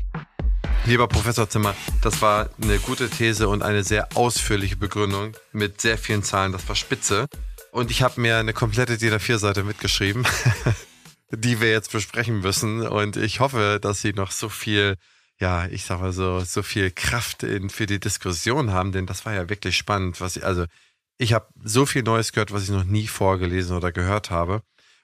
Lieber 0.86 1.08
Professor 1.08 1.50
Zimmer, 1.50 1.76
das 2.02 2.22
war 2.22 2.50
eine 2.62 2.78
gute 2.78 3.10
These 3.10 3.48
und 3.48 3.64
eine 3.64 3.84
sehr 3.84 4.10
ausführliche 4.16 4.76
Begründung 4.76 5.32
mit 5.54 5.80
sehr 5.80 5.98
vielen 5.98 6.24
Zahlen. 6.24 6.52
Das 6.52 6.68
war 6.68 6.76
spitze. 6.76 7.28
Und 7.72 7.90
ich 7.90 8.02
habe 8.02 8.20
mir 8.20 8.38
eine 8.38 8.54
komplette 8.54 8.98
DIN 8.98 9.14
A4-Seite 9.14 9.64
mitgeschrieben, 9.64 10.28
die 11.32 11.62
wir 11.62 11.72
jetzt 11.72 11.92
besprechen 11.92 12.42
müssen. 12.42 12.86
Und 12.86 13.16
ich 13.16 13.40
hoffe, 13.40 13.80
dass 13.82 14.02
Sie 14.02 14.12
noch 14.12 14.32
so 14.32 14.50
viel, 14.50 14.98
ja, 15.40 15.68
ich 15.68 15.86
sag 15.86 16.02
mal 16.02 16.12
so, 16.12 16.42
so 16.42 16.64
viel 16.64 16.92
Kraft 16.92 17.44
in, 17.44 17.70
für 17.70 17.86
die 17.86 18.00
Diskussion 18.00 18.72
haben, 18.74 18.92
denn 18.92 19.06
das 19.06 19.26
war 19.26 19.34
ja 19.34 19.50
wirklich 19.50 19.78
spannend. 19.78 20.20
Was 20.20 20.36
ich, 20.36 20.46
also, 20.46 20.66
ich 21.18 21.32
habe 21.32 21.48
so 21.64 21.86
viel 21.86 22.04
Neues 22.04 22.34
gehört, 22.34 22.52
was 22.52 22.64
ich 22.64 22.70
noch 22.70 22.84
nie 22.84 23.08
vorgelesen 23.08 23.76
oder 23.78 23.92
gehört 23.92 24.30
habe. 24.30 24.62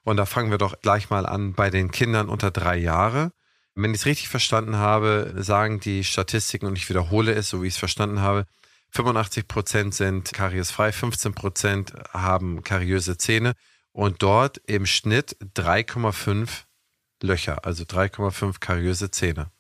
Und 0.10 0.18
da 0.18 0.26
fangen 0.26 0.50
wir 0.50 0.58
doch 0.58 0.82
gleich 0.82 1.12
mal 1.12 1.28
an 1.28 1.54
bei 1.54 1.70
den 1.70 1.92
Kindern 1.92 2.30
unter 2.30 2.50
drei 2.50 2.78
Jahre. 2.78 3.32
Wenn 3.76 3.92
ich 3.92 4.00
es 4.00 4.06
richtig 4.08 4.28
verstanden 4.28 4.78
habe, 4.78 5.36
sagen 5.38 5.80
die 5.80 6.04
Statistiken, 6.04 6.66
und 6.66 6.76
ich 6.76 6.90
wiederhole 6.90 7.32
es, 7.32 7.50
so 7.50 7.62
wie 7.62 7.68
ich 7.68 7.76
es 7.76 7.80
verstanden 7.80 8.20
habe, 8.20 8.48
85 8.90 9.48
Prozent 9.48 9.94
sind 9.94 10.34
kariesfrei, 10.34 10.92
15 10.92 11.36
Prozent 11.36 11.94
haben 12.12 12.64
kariöse 12.64 13.20
Zähne 13.20 13.54
und 13.92 14.24
dort 14.24 14.58
im 14.66 14.88
Schnitt 14.88 15.38
3,5 15.56 16.64
Löcher, 17.22 17.64
also 17.64 17.84
3,5 17.84 18.60
kariöse 18.60 19.12
Zähne. 19.12 19.52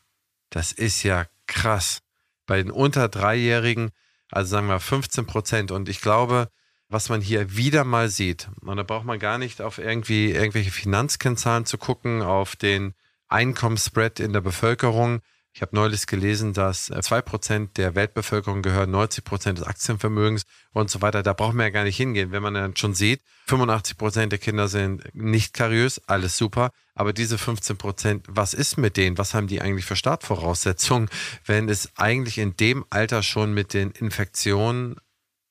Das 0.50 0.72
ist 0.72 1.04
ja 1.04 1.28
krass. 1.46 2.00
Bei 2.48 2.58
den 2.58 2.72
unter 2.72 3.08
Dreijährigen, 3.08 3.92
also 4.32 4.50
sagen 4.50 4.66
wir 4.66 4.80
15 4.80 5.28
Prozent. 5.28 5.70
Und 5.70 5.90
ich 5.90 6.02
glaube, 6.02 6.50
was 6.90 7.10
man 7.10 7.22
hier 7.22 7.56
wieder 7.56 7.84
mal 7.84 8.10
sieht. 8.10 8.50
Und 8.62 8.78
da 8.78 8.84
braucht 8.84 9.06
man 9.06 9.20
gar 9.20 9.38
nicht 9.38 9.62
auf 9.62 9.78
irgendwie 9.78 10.32
irgendwelche 10.32 10.72
Finanzkennzahlen 10.72 11.66
zu 11.66 11.78
gucken, 11.78 12.22
auf 12.24 12.56
den 12.56 12.94
Einkommensspread 13.28 14.20
in 14.20 14.34
der 14.34 14.42
Bevölkerung. 14.42 15.22
Ich 15.54 15.62
habe 15.62 15.76
neulich 15.76 16.06
gelesen, 16.08 16.54
dass 16.54 16.92
zwei 17.02 17.22
Prozent 17.22 17.78
der 17.78 17.96
Weltbevölkerung 17.96 18.62
gehören 18.62 18.92
90 18.92 19.24
Prozent 19.24 19.58
des 19.60 19.66
Aktienvermögens 19.66 20.44
und 20.74 20.90
so 20.90 21.02
weiter. 21.02 21.24
Da 21.24 21.34
braucht 21.34 21.54
man 21.54 21.66
ja 21.66 21.70
gar 21.70 21.84
nicht 21.84 21.98
hingehen. 21.98 22.32
Wenn 22.32 22.44
man 22.44 22.54
dann 22.54 22.76
schon 22.76 22.94
sieht, 22.94 23.22
85 23.48 23.98
Prozent 23.98 24.32
der 24.32 24.40
Kinder 24.40 24.68
sind 24.68 25.04
nicht 25.14 25.54
kariös, 25.54 26.02
alles 26.08 26.38
super. 26.38 26.72
Aber 26.96 27.14
diese 27.14 27.36
15%, 27.36 27.76
Prozent, 27.76 28.26
was 28.28 28.54
ist 28.54 28.78
mit 28.78 28.96
denen? 28.96 29.18
Was 29.18 29.34
haben 29.34 29.48
die 29.48 29.62
eigentlich 29.62 29.86
für 29.86 29.96
Startvoraussetzungen, 29.96 31.10
wenn 31.46 31.68
es 31.68 31.92
eigentlich 31.98 32.38
in 32.38 32.56
dem 32.56 32.86
Alter 32.90 33.24
schon 33.24 33.54
mit 33.54 33.74
den 33.74 33.92
Infektionen 33.92 34.96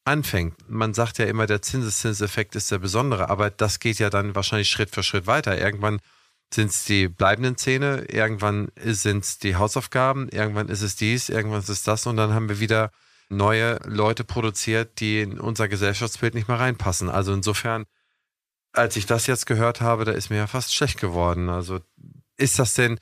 anfängt. 0.09 0.57
Man 0.69 0.95
sagt 0.95 1.19
ja 1.19 1.27
immer, 1.27 1.47
der 1.47 1.63
Zinseszinseffekt 1.63 2.57
ist 2.57 2.71
der 2.71 2.79
besondere, 2.79 3.31
aber 3.31 3.51
das 3.51 3.79
geht 3.79 3.99
ja 3.99 4.11
dann 4.11 4.35
wahrscheinlich 4.35 4.71
Schritt 4.71 4.91
für 4.91 5.03
Schritt 5.03 5.27
weiter. 5.27 5.59
Irgendwann 5.59 6.01
sind 6.53 6.71
es 6.71 6.85
die 6.85 7.09
bleibenden 7.09 7.57
Zähne, 7.57 8.07
irgendwann 8.09 8.69
sind 8.83 9.25
es 9.25 9.39
die 9.39 9.57
Hausaufgaben, 9.57 10.29
irgendwann 10.31 10.69
ist 10.69 10.83
es 10.83 10.97
dies, 10.97 11.29
irgendwann 11.29 11.61
ist 11.61 11.69
es 11.69 11.83
das 11.83 12.07
und 12.07 12.17
dann 12.17 12.33
haben 12.33 12.49
wir 12.49 12.59
wieder 12.61 12.91
neue 13.29 13.79
Leute 13.85 14.25
produziert, 14.25 15.01
die 15.01 15.21
in 15.21 15.39
unser 15.39 15.69
Gesellschaftsbild 15.69 16.35
nicht 16.35 16.49
mehr 16.49 16.59
reinpassen. 16.59 17.11
Also 17.11 17.35
insofern, 17.35 17.85
als 18.73 18.97
ich 18.97 19.05
das 19.05 19.27
jetzt 19.27 19.47
gehört 19.47 19.81
habe, 19.81 20.05
da 20.07 20.13
ist 20.13 20.31
mir 20.31 20.37
ja 20.37 20.47
fast 20.47 20.75
schlecht 20.75 20.99
geworden. 20.99 21.51
Also 21.51 21.81
ist 22.37 22.59
das 22.59 22.75
denn 22.75 22.99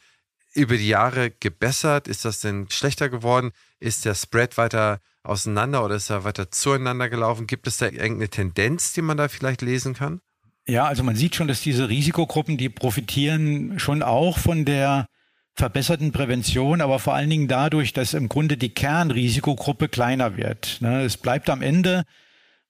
über 0.54 0.76
die 0.76 0.88
Jahre 0.88 1.30
gebessert? 1.30 2.08
Ist 2.08 2.24
das 2.24 2.40
denn 2.40 2.68
schlechter 2.70 3.08
geworden? 3.08 3.52
Ist 3.78 4.04
der 4.04 4.14
Spread 4.14 4.56
weiter 4.56 5.00
auseinander 5.28 5.84
oder 5.84 5.96
ist 5.96 6.10
er 6.10 6.24
weiter 6.24 6.50
zueinander 6.50 7.08
gelaufen? 7.08 7.46
Gibt 7.46 7.66
es 7.66 7.76
da 7.76 7.86
irgendeine 7.86 8.28
Tendenz, 8.28 8.92
die 8.92 9.02
man 9.02 9.16
da 9.16 9.28
vielleicht 9.28 9.62
lesen 9.62 9.94
kann? 9.94 10.20
Ja, 10.66 10.86
also 10.86 11.04
man 11.04 11.14
sieht 11.14 11.36
schon, 11.36 11.48
dass 11.48 11.60
diese 11.60 11.88
Risikogruppen, 11.88 12.56
die 12.56 12.68
profitieren 12.68 13.78
schon 13.78 14.02
auch 14.02 14.38
von 14.38 14.64
der 14.64 15.06
verbesserten 15.54 16.12
Prävention, 16.12 16.80
aber 16.80 16.98
vor 16.98 17.14
allen 17.14 17.30
Dingen 17.30 17.48
dadurch, 17.48 17.92
dass 17.92 18.14
im 18.14 18.28
Grunde 18.28 18.56
die 18.56 18.74
Kernrisikogruppe 18.74 19.88
kleiner 19.88 20.36
wird. 20.36 20.78
Ne? 20.80 21.02
Es 21.02 21.16
bleibt 21.16 21.48
am 21.48 21.62
Ende, 21.62 22.04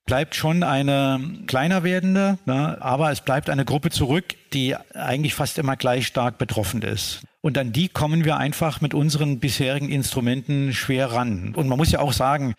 bleibt 0.07 0.37
schon 0.37 0.63
eine 0.63 1.21
kleiner 1.47 1.83
werdende, 1.83 2.39
ne? 2.47 2.81
aber 2.81 3.11
es 3.11 3.21
bleibt 3.21 3.51
eine 3.51 3.65
Gruppe 3.65 3.91
zurück, 3.91 4.25
die 4.53 4.77
eigentlich 4.95 5.35
fast 5.35 5.59
immer 5.59 5.77
gleich 5.77 6.07
stark 6.07 6.39
betroffen 6.39 6.83
ist. 6.83 7.23
Und 7.41 7.59
an 7.59 7.73
die 7.73 7.89
kommen 7.89 8.25
wir 8.25 8.37
einfach 8.37 8.81
mit 8.81 8.95
unseren 8.95 9.41
bisherigen 9.41 9.91
Instrumenten 9.91 10.73
schwer 10.73 11.13
ran. 11.13 11.55
Und 11.55 11.69
man 11.69 11.77
muss 11.77 11.91
ja 11.91 11.99
auch 11.99 12.13
sagen, 12.13 12.55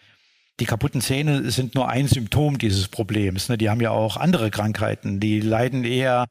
die 0.59 0.65
kaputten 0.65 1.01
Zähne 1.01 1.49
sind 1.49 1.75
nur 1.75 1.89
ein 1.89 2.07
Symptom 2.07 2.57
dieses 2.57 2.87
Problems. 2.89 3.47
Ne? 3.47 3.57
Die 3.57 3.69
haben 3.69 3.81
ja 3.81 3.91
auch 3.91 4.17
andere 4.17 4.51
Krankheiten. 4.51 5.19
Die 5.19 5.39
leiden 5.39 5.85
eher 5.85 6.25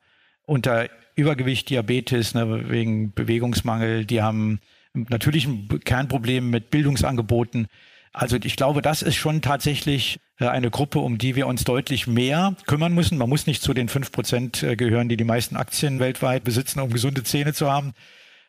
unter 0.44 0.88
Übergewicht, 1.14 1.70
Diabetes, 1.70 2.34
ne, 2.34 2.68
wegen 2.68 3.12
Bewegungsmangel. 3.12 4.04
Die 4.04 4.20
haben 4.22 4.60
natürlich 4.92 5.46
ein 5.46 5.68
Kernproblem 5.84 6.50
mit 6.50 6.70
Bildungsangeboten. 6.70 7.68
Also 8.16 8.38
ich 8.42 8.56
glaube, 8.56 8.80
das 8.80 9.02
ist 9.02 9.16
schon 9.16 9.42
tatsächlich 9.42 10.20
äh, 10.40 10.46
eine 10.46 10.70
Gruppe, 10.70 11.00
um 11.00 11.18
die 11.18 11.36
wir 11.36 11.46
uns 11.46 11.64
deutlich 11.64 12.06
mehr 12.06 12.56
kümmern 12.66 12.94
müssen. 12.94 13.18
Man 13.18 13.28
muss 13.28 13.46
nicht 13.46 13.60
zu 13.60 13.74
den 13.74 13.90
fünf 13.90 14.10
Prozent 14.10 14.62
äh, 14.62 14.74
gehören, 14.74 15.10
die 15.10 15.18
die 15.18 15.24
meisten 15.24 15.54
Aktien 15.54 16.00
weltweit 16.00 16.42
besitzen, 16.42 16.80
um 16.80 16.90
gesunde 16.90 17.24
Zähne 17.24 17.52
zu 17.52 17.70
haben. 17.70 17.92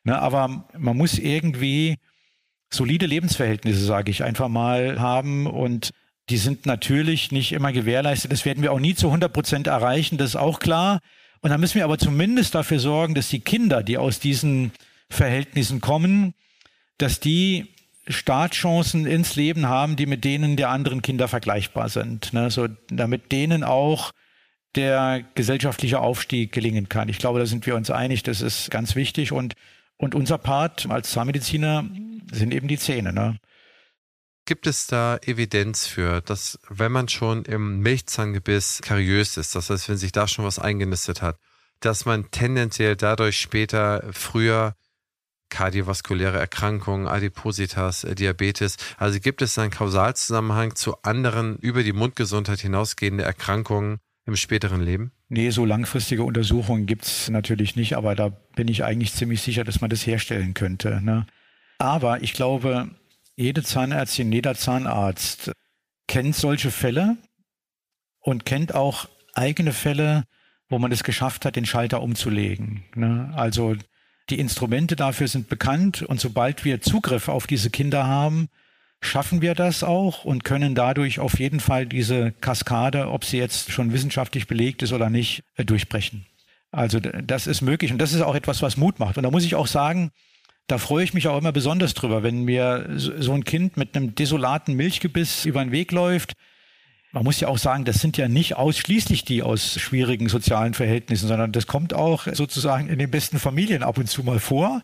Ne, 0.05 0.17
aber 0.17 0.69
man 0.77 0.95
muss 0.95 1.19
irgendwie 1.19 1.97
solide 2.69 3.07
Lebensverhältnisse, 3.07 3.83
sage 3.83 4.09
ich, 4.09 4.23
einfach 4.23 4.47
mal 4.47 5.01
haben 5.01 5.47
und 5.47 5.91
die 6.29 6.37
sind 6.37 6.65
natürlich 6.65 7.33
nicht 7.33 7.51
immer 7.51 7.73
gewährleistet. 7.73 8.31
Das 8.31 8.45
werden 8.45 8.63
wir 8.63 8.71
auch 8.71 8.79
nie 8.79 8.95
zu 8.95 9.07
100 9.07 9.33
Prozent 9.33 9.67
erreichen, 9.67 10.17
das 10.17 10.29
ist 10.29 10.35
auch 10.37 10.59
klar. 10.59 11.01
Und 11.41 11.49
da 11.49 11.57
müssen 11.57 11.75
wir 11.75 11.83
aber 11.83 11.97
zumindest 11.97 12.55
dafür 12.55 12.79
sorgen, 12.79 13.15
dass 13.15 13.27
die 13.27 13.41
Kinder, 13.41 13.83
die 13.83 13.97
aus 13.97 14.21
diesen 14.21 14.71
Verhältnissen 15.09 15.81
kommen, 15.81 16.35
dass 16.97 17.19
die 17.19 17.67
Startchancen 18.07 19.05
ins 19.05 19.35
Leben 19.35 19.67
haben, 19.67 19.95
die 19.95 20.05
mit 20.05 20.23
denen 20.23 20.55
der 20.55 20.69
anderen 20.69 21.01
Kinder 21.01 21.27
vergleichbar 21.27 21.89
sind. 21.89 22.33
Ne? 22.33 22.49
So, 22.49 22.67
damit 22.89 23.31
denen 23.31 23.63
auch 23.63 24.11
der 24.75 25.23
gesellschaftliche 25.35 25.99
Aufstieg 25.99 26.51
gelingen 26.51 26.87
kann. 26.89 27.09
Ich 27.09 27.17
glaube, 27.17 27.39
da 27.39 27.45
sind 27.45 27.65
wir 27.65 27.75
uns 27.75 27.89
einig, 27.89 28.23
das 28.23 28.41
ist 28.41 28.71
ganz 28.71 28.95
wichtig. 28.95 29.31
Und, 29.31 29.55
und 29.97 30.15
unser 30.15 30.37
Part 30.37 30.89
als 30.89 31.11
Zahnmediziner 31.11 31.85
sind 32.31 32.53
eben 32.53 32.67
die 32.67 32.77
Zähne. 32.77 33.11
Ne? 33.11 33.39
Gibt 34.45 34.67
es 34.67 34.87
da 34.87 35.17
Evidenz 35.25 35.87
für, 35.87 36.21
dass 36.21 36.59
wenn 36.69 36.91
man 36.91 37.09
schon 37.09 37.43
im 37.43 37.79
Milchzahngebiss 37.79 38.81
kariös 38.81 39.35
ist, 39.35 39.55
das 39.55 39.69
heißt, 39.69 39.89
wenn 39.89 39.97
sich 39.97 40.13
da 40.13 40.27
schon 40.27 40.45
was 40.45 40.59
eingenistet 40.59 41.21
hat, 41.21 41.37
dass 41.81 42.05
man 42.05 42.31
tendenziell 42.31 42.95
dadurch 42.95 43.39
später 43.39 44.03
früher 44.11 44.73
kardiovaskuläre 45.49 46.37
Erkrankungen, 46.37 47.07
Adipositas, 47.07 48.03
äh, 48.03 48.15
Diabetes. 48.15 48.77
Also 48.97 49.19
gibt 49.19 49.41
es 49.41 49.57
einen 49.57 49.71
Kausalzusammenhang 49.71 50.75
zu 50.75 51.01
anderen 51.03 51.57
über 51.57 51.83
die 51.83 51.93
Mundgesundheit 51.93 52.59
hinausgehende 52.59 53.23
Erkrankungen 53.23 53.99
im 54.25 54.35
späteren 54.35 54.81
Leben? 54.81 55.11
Nee, 55.29 55.49
so 55.49 55.65
langfristige 55.65 56.23
Untersuchungen 56.23 56.85
gibt 56.85 57.05
es 57.05 57.29
natürlich 57.29 57.75
nicht, 57.75 57.95
aber 57.97 58.15
da 58.15 58.29
bin 58.29 58.67
ich 58.67 58.83
eigentlich 58.83 59.13
ziemlich 59.13 59.41
sicher, 59.41 59.63
dass 59.63 59.81
man 59.81 59.89
das 59.89 60.05
herstellen 60.05 60.53
könnte. 60.53 61.01
Ne? 61.01 61.25
Aber 61.79 62.21
ich 62.21 62.33
glaube, 62.33 62.89
jede 63.35 63.63
Zahnärztin, 63.63 64.31
jeder 64.31 64.55
Zahnarzt 64.55 65.51
kennt 66.07 66.35
solche 66.35 66.71
Fälle 66.71 67.17
und 68.19 68.45
kennt 68.45 68.73
auch 68.73 69.07
eigene 69.35 69.73
Fälle, 69.73 70.23
wo 70.69 70.79
man 70.79 70.91
es 70.91 71.03
geschafft 71.03 71.45
hat, 71.45 71.55
den 71.55 71.65
Schalter 71.65 72.01
umzulegen. 72.01 72.83
Ne? 72.95 73.31
Also 73.35 73.75
die 74.29 74.39
Instrumente 74.39 74.95
dafür 74.95 75.27
sind 75.27 75.47
bekannt 75.47 76.01
und 76.01 76.19
sobald 76.19 76.65
wir 76.65 76.81
Zugriff 76.81 77.29
auf 77.29 77.47
diese 77.47 77.69
Kinder 77.69 78.05
haben, 78.07 78.49
schaffen 79.01 79.41
wir 79.41 79.55
das 79.55 79.83
auch 79.83 80.25
und 80.25 80.43
können 80.43 80.75
dadurch 80.75 81.19
auf 81.19 81.39
jeden 81.39 81.59
Fall 81.59 81.85
diese 81.85 82.31
Kaskade, 82.31 83.09
ob 83.09 83.25
sie 83.25 83.37
jetzt 83.37 83.71
schon 83.71 83.93
wissenschaftlich 83.93 84.47
belegt 84.47 84.81
ist 84.81 84.91
oder 84.91 85.09
nicht, 85.09 85.43
äh, 85.55 85.65
durchbrechen. 85.65 86.25
Also 86.71 86.99
das 86.99 87.47
ist 87.47 87.61
möglich 87.61 87.91
und 87.91 87.99
das 87.99 88.13
ist 88.13 88.21
auch 88.21 88.35
etwas, 88.35 88.61
was 88.61 88.77
Mut 88.77 88.99
macht. 88.99 89.17
Und 89.17 89.23
da 89.23 89.31
muss 89.31 89.45
ich 89.45 89.55
auch 89.55 89.67
sagen, 89.67 90.11
da 90.67 90.77
freue 90.77 91.03
ich 91.03 91.13
mich 91.13 91.27
auch 91.27 91.37
immer 91.37 91.53
besonders 91.53 91.93
drüber, 91.93 92.23
wenn 92.23 92.43
mir 92.43 92.89
so 92.97 93.33
ein 93.33 93.45
Kind 93.45 93.77
mit 93.77 93.95
einem 93.95 94.15
desolaten 94.15 94.75
Milchgebiss 94.75 95.45
über 95.45 95.63
den 95.63 95.71
Weg 95.71 95.91
läuft 95.93 96.33
man 97.17 97.23
muss 97.23 97.39
ja 97.39 97.47
auch 97.47 97.57
sagen, 97.57 97.83
das 97.83 97.99
sind 97.99 98.15
ja 98.17 98.27
nicht 98.27 98.57
ausschließlich 98.57 99.25
die 99.25 99.41
aus 99.41 99.79
schwierigen 99.79 100.29
sozialen 100.29 100.75
Verhältnissen, 100.75 101.27
sondern 101.27 101.51
das 101.51 101.65
kommt 101.65 101.95
auch 101.95 102.27
sozusagen 102.31 102.87
in 102.89 102.99
den 102.99 103.09
besten 103.09 103.39
Familien 103.39 103.81
ab 103.81 103.97
und 103.97 104.07
zu 104.07 104.21
mal 104.21 104.39
vor. 104.39 104.83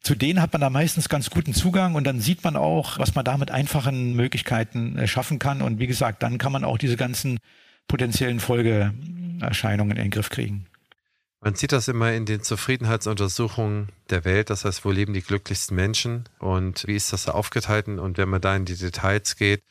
Zu 0.00 0.14
denen 0.14 0.40
hat 0.40 0.52
man 0.52 0.60
da 0.60 0.70
meistens 0.70 1.08
ganz 1.08 1.28
guten 1.28 1.54
Zugang 1.54 1.96
und 1.96 2.04
dann 2.04 2.20
sieht 2.20 2.44
man 2.44 2.54
auch, 2.54 3.00
was 3.00 3.16
man 3.16 3.24
da 3.24 3.36
mit 3.36 3.50
einfachen 3.50 4.14
Möglichkeiten 4.14 4.96
äh, 4.96 5.08
schaffen 5.08 5.40
kann. 5.40 5.60
Und 5.60 5.80
wie 5.80 5.88
gesagt, 5.88 6.22
dann 6.22 6.38
kann 6.38 6.52
man 6.52 6.62
auch 6.62 6.78
diese 6.78 6.96
ganzen 6.96 7.40
potenziellen 7.88 8.38
Folgeerscheinungen 8.38 9.96
in 9.96 10.04
den 10.04 10.10
Griff 10.12 10.28
kriegen. 10.28 10.66
Man 11.40 11.56
sieht 11.56 11.72
das 11.72 11.88
immer 11.88 12.12
in 12.12 12.26
den 12.26 12.44
Zufriedenheitsuntersuchungen 12.44 13.88
der 14.10 14.24
Welt, 14.24 14.50
das 14.50 14.64
heißt, 14.64 14.84
wo 14.84 14.92
leben 14.92 15.14
die 15.14 15.20
glücklichsten 15.20 15.74
Menschen 15.74 16.28
und 16.38 16.86
wie 16.86 16.94
ist 16.94 17.12
das 17.12 17.24
da 17.24 17.32
aufgeteilt? 17.32 17.88
Und 17.88 18.18
wenn 18.18 18.28
man 18.28 18.40
da 18.40 18.54
in 18.54 18.66
die 18.66 18.76
Details 18.76 19.34
geht, 19.34 19.62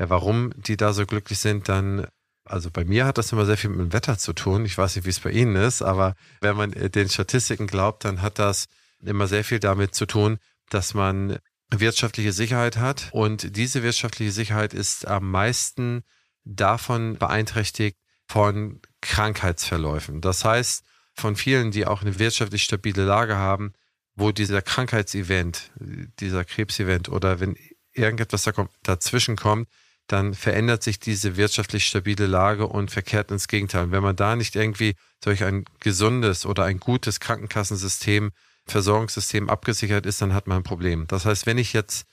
ja, 0.00 0.08
warum 0.08 0.50
die 0.56 0.78
da 0.78 0.94
so 0.94 1.04
glücklich 1.04 1.38
sind, 1.38 1.68
dann 1.68 2.06
also 2.44 2.70
bei 2.70 2.84
mir 2.84 3.04
hat 3.04 3.18
das 3.18 3.30
immer 3.32 3.44
sehr 3.44 3.58
viel 3.58 3.70
mit 3.70 3.78
dem 3.78 3.92
Wetter 3.92 4.18
zu 4.18 4.32
tun. 4.32 4.64
Ich 4.64 4.76
weiß 4.76 4.96
nicht, 4.96 5.04
wie 5.04 5.10
es 5.10 5.20
bei 5.20 5.30
Ihnen 5.30 5.54
ist, 5.54 5.82
aber 5.82 6.16
wenn 6.40 6.56
man 6.56 6.72
den 6.72 7.08
Statistiken 7.08 7.66
glaubt, 7.66 8.04
dann 8.04 8.22
hat 8.22 8.38
das 8.38 8.66
immer 9.04 9.28
sehr 9.28 9.44
viel 9.44 9.60
damit 9.60 9.94
zu 9.94 10.06
tun, 10.06 10.38
dass 10.70 10.94
man 10.94 11.38
wirtschaftliche 11.70 12.32
Sicherheit 12.32 12.78
hat. 12.78 13.10
Und 13.12 13.56
diese 13.56 13.82
wirtschaftliche 13.82 14.32
Sicherheit 14.32 14.74
ist 14.74 15.06
am 15.06 15.30
meisten 15.30 16.02
davon 16.44 17.18
beeinträchtigt 17.18 17.98
von 18.26 18.80
Krankheitsverläufen. 19.00 20.20
Das 20.20 20.44
heißt, 20.44 20.82
von 21.14 21.36
vielen, 21.36 21.70
die 21.70 21.86
auch 21.86 22.00
eine 22.02 22.18
wirtschaftlich 22.18 22.64
stabile 22.64 23.04
Lage 23.04 23.36
haben, 23.36 23.74
wo 24.14 24.32
dieser 24.32 24.62
Krankheitsevent, 24.62 25.70
dieser 26.18 26.44
Krebsevent 26.44 27.08
oder 27.10 27.38
wenn 27.38 27.56
irgendetwas 27.92 28.50
dazwischen 28.82 29.36
kommt, 29.36 29.68
dann 30.12 30.34
verändert 30.34 30.82
sich 30.82 30.98
diese 30.98 31.36
wirtschaftlich 31.36 31.86
stabile 31.86 32.26
Lage 32.26 32.66
und 32.66 32.90
verkehrt 32.90 33.30
ins 33.30 33.48
Gegenteil. 33.48 33.84
Und 33.84 33.92
wenn 33.92 34.02
man 34.02 34.16
da 34.16 34.36
nicht 34.36 34.56
irgendwie 34.56 34.94
durch 35.20 35.44
ein 35.44 35.64
gesundes 35.80 36.46
oder 36.46 36.64
ein 36.64 36.80
gutes 36.80 37.20
Krankenkassensystem, 37.20 38.32
Versorgungssystem 38.66 39.48
abgesichert 39.48 40.06
ist, 40.06 40.20
dann 40.20 40.34
hat 40.34 40.46
man 40.46 40.58
ein 40.58 40.62
Problem. 40.62 41.06
Das 41.06 41.26
heißt, 41.26 41.46
wenn 41.46 41.58
ich 41.58 41.72
jetzt 41.72 42.06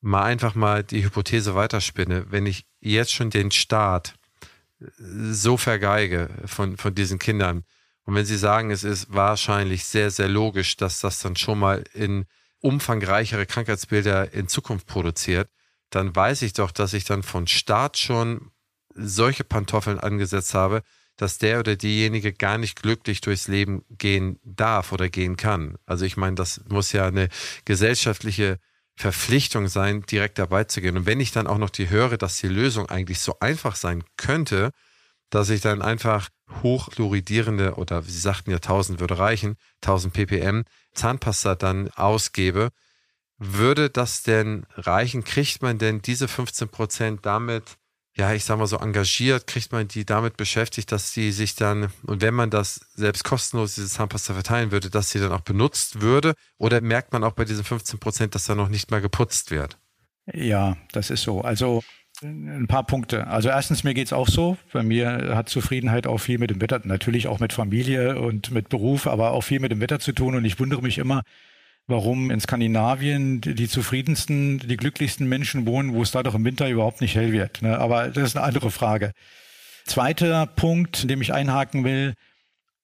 mal 0.00 0.22
einfach 0.22 0.54
mal 0.54 0.84
die 0.84 1.04
Hypothese 1.04 1.54
weiterspinne, 1.54 2.26
wenn 2.30 2.46
ich 2.46 2.66
jetzt 2.80 3.12
schon 3.12 3.30
den 3.30 3.50
Staat 3.50 4.14
so 4.98 5.56
vergeige 5.56 6.28
von, 6.46 6.76
von 6.76 6.94
diesen 6.94 7.18
Kindern 7.18 7.64
und 8.04 8.14
wenn 8.14 8.26
Sie 8.26 8.36
sagen, 8.36 8.70
es 8.70 8.84
ist 8.84 9.12
wahrscheinlich 9.12 9.84
sehr, 9.84 10.10
sehr 10.10 10.28
logisch, 10.28 10.76
dass 10.76 11.00
das 11.00 11.20
dann 11.20 11.36
schon 11.36 11.58
mal 11.58 11.84
in 11.94 12.26
umfangreichere 12.60 13.46
Krankheitsbilder 13.46 14.32
in 14.32 14.48
Zukunft 14.48 14.86
produziert, 14.86 15.48
dann 15.94 16.14
weiß 16.14 16.42
ich 16.42 16.52
doch, 16.52 16.70
dass 16.70 16.92
ich 16.92 17.04
dann 17.04 17.22
von 17.22 17.46
Start 17.46 17.98
schon 17.98 18.50
solche 18.94 19.44
Pantoffeln 19.44 20.00
angesetzt 20.00 20.54
habe, 20.54 20.82
dass 21.16 21.38
der 21.38 21.60
oder 21.60 21.76
diejenige 21.76 22.32
gar 22.32 22.58
nicht 22.58 22.80
glücklich 22.82 23.20
durchs 23.20 23.46
Leben 23.46 23.84
gehen 23.90 24.40
darf 24.42 24.92
oder 24.92 25.08
gehen 25.08 25.36
kann. 25.36 25.76
Also 25.86 26.04
ich 26.04 26.16
meine, 26.16 26.34
das 26.34 26.62
muss 26.68 26.92
ja 26.92 27.06
eine 27.06 27.28
gesellschaftliche 27.64 28.58
Verpflichtung 28.96 29.68
sein, 29.68 30.02
direkt 30.02 30.38
dabei 30.38 30.64
zu 30.64 30.80
gehen. 30.80 30.96
Und 30.96 31.06
wenn 31.06 31.20
ich 31.20 31.32
dann 31.32 31.46
auch 31.46 31.58
noch 31.58 31.70
die 31.70 31.90
höre, 31.90 32.16
dass 32.16 32.38
die 32.38 32.48
Lösung 32.48 32.88
eigentlich 32.88 33.20
so 33.20 33.38
einfach 33.40 33.76
sein 33.76 34.02
könnte, 34.16 34.70
dass 35.30 35.50
ich 35.50 35.60
dann 35.60 35.82
einfach 35.82 36.28
hochchloridierende 36.62 37.74
oder 37.74 38.02
Sie 38.02 38.18
sagten 38.18 38.50
ja 38.50 38.56
1000 38.56 39.00
würde 39.00 39.18
reichen, 39.18 39.56
1000 39.82 40.14
ppm 40.14 40.64
Zahnpasta 40.92 41.54
dann 41.54 41.90
ausgebe, 41.90 42.70
würde 43.38 43.90
das 43.90 44.22
denn 44.22 44.66
reichen? 44.76 45.24
Kriegt 45.24 45.62
man 45.62 45.78
denn 45.78 46.02
diese 46.02 46.28
15 46.28 46.68
Prozent 46.68 47.26
damit, 47.26 47.76
ja, 48.16 48.32
ich 48.32 48.44
sag 48.44 48.58
mal 48.58 48.66
so 48.66 48.78
engagiert, 48.78 49.46
kriegt 49.46 49.72
man 49.72 49.88
die 49.88 50.04
damit 50.04 50.36
beschäftigt, 50.36 50.92
dass 50.92 51.12
sie 51.12 51.32
sich 51.32 51.56
dann, 51.56 51.88
und 52.06 52.22
wenn 52.22 52.34
man 52.34 52.50
das 52.50 52.80
selbst 52.94 53.24
kostenlos, 53.24 53.74
diese 53.74 53.88
Zahnpasta 53.88 54.34
verteilen 54.34 54.70
würde, 54.70 54.88
dass 54.88 55.10
sie 55.10 55.18
dann 55.18 55.32
auch 55.32 55.40
benutzt 55.40 56.00
würde? 56.00 56.34
Oder 56.58 56.80
merkt 56.80 57.12
man 57.12 57.24
auch 57.24 57.32
bei 57.32 57.44
diesen 57.44 57.64
15 57.64 57.98
Prozent, 57.98 58.34
dass 58.34 58.44
da 58.44 58.54
noch 58.54 58.68
nicht 58.68 58.90
mal 58.90 59.00
geputzt 59.00 59.50
wird? 59.50 59.78
Ja, 60.32 60.76
das 60.92 61.10
ist 61.10 61.22
so. 61.22 61.40
Also 61.40 61.82
ein 62.22 62.68
paar 62.68 62.84
Punkte. 62.84 63.26
Also 63.26 63.48
erstens, 63.48 63.82
mir 63.82 63.94
geht's 63.94 64.12
auch 64.12 64.28
so. 64.28 64.56
Bei 64.72 64.82
mir 64.82 65.34
hat 65.34 65.48
Zufriedenheit 65.48 66.06
auch 66.06 66.18
viel 66.18 66.38
mit 66.38 66.50
dem 66.50 66.60
Wetter, 66.60 66.80
natürlich 66.84 67.26
auch 67.26 67.40
mit 67.40 67.52
Familie 67.52 68.20
und 68.20 68.52
mit 68.52 68.68
Beruf, 68.68 69.06
aber 69.06 69.32
auch 69.32 69.42
viel 69.42 69.58
mit 69.58 69.72
dem 69.72 69.80
Wetter 69.80 69.98
zu 69.98 70.12
tun. 70.12 70.36
Und 70.36 70.44
ich 70.44 70.60
wundere 70.60 70.80
mich 70.80 70.98
immer, 70.98 71.22
warum 71.86 72.30
in 72.30 72.40
Skandinavien 72.40 73.40
die 73.40 73.68
zufriedensten, 73.68 74.58
die 74.58 74.76
glücklichsten 74.76 75.28
Menschen 75.28 75.66
wohnen, 75.66 75.94
wo 75.94 76.02
es 76.02 76.12
da 76.12 76.22
doch 76.22 76.34
im 76.34 76.44
Winter 76.44 76.68
überhaupt 76.68 77.00
nicht 77.00 77.14
hell 77.14 77.32
wird. 77.32 77.62
Ne? 77.62 77.78
Aber 77.78 78.08
das 78.08 78.30
ist 78.30 78.36
eine 78.36 78.46
andere 78.46 78.70
Frage. 78.70 79.12
Zweiter 79.84 80.46
Punkt, 80.46 81.02
in 81.02 81.08
dem 81.08 81.20
ich 81.20 81.34
einhaken 81.34 81.84
will, 81.84 82.14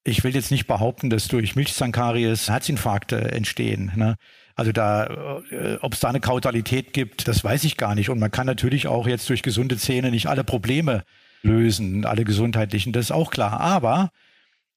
ich 0.05 0.25
will 0.25 0.35
jetzt 0.35 0.51
nicht 0.51 0.67
behaupten, 0.67 1.11
dass 1.11 1.29
durch 1.29 1.57
Milchzahnkaries 1.57 2.49
Herzinfarkte 2.49 3.33
entstehen. 3.33 3.93
Ne? 3.97 4.17
Also 4.55 4.73
da, 4.73 5.41
äh, 5.51 5.77
ob 5.81 5.95
es 5.95 6.01
da 6.01 6.09
eine 6.09 6.21
Kausalität 6.21 6.93
gibt, 6.93 7.29
das 7.29 7.43
weiß 7.43 7.65
ich 7.65 7.77
gar 7.77 7.95
nicht. 7.95 8.11
Und 8.11 8.19
man 8.19 8.31
kann 8.31 8.47
natürlich 8.47 8.87
auch 8.87 9.07
jetzt 9.07 9.29
durch 9.29 9.43
gesunde 9.43 9.77
Zähne 9.77 10.11
nicht 10.11 10.27
alle 10.27 10.45
Probleme 10.45 11.05
lösen, 11.43 12.05
alle 12.05 12.25
gesundheitlichen, 12.25 12.93
das 12.93 13.07
ist 13.07 13.13
auch 13.13 13.31
klar. 13.31 13.61
Aber 13.61 14.11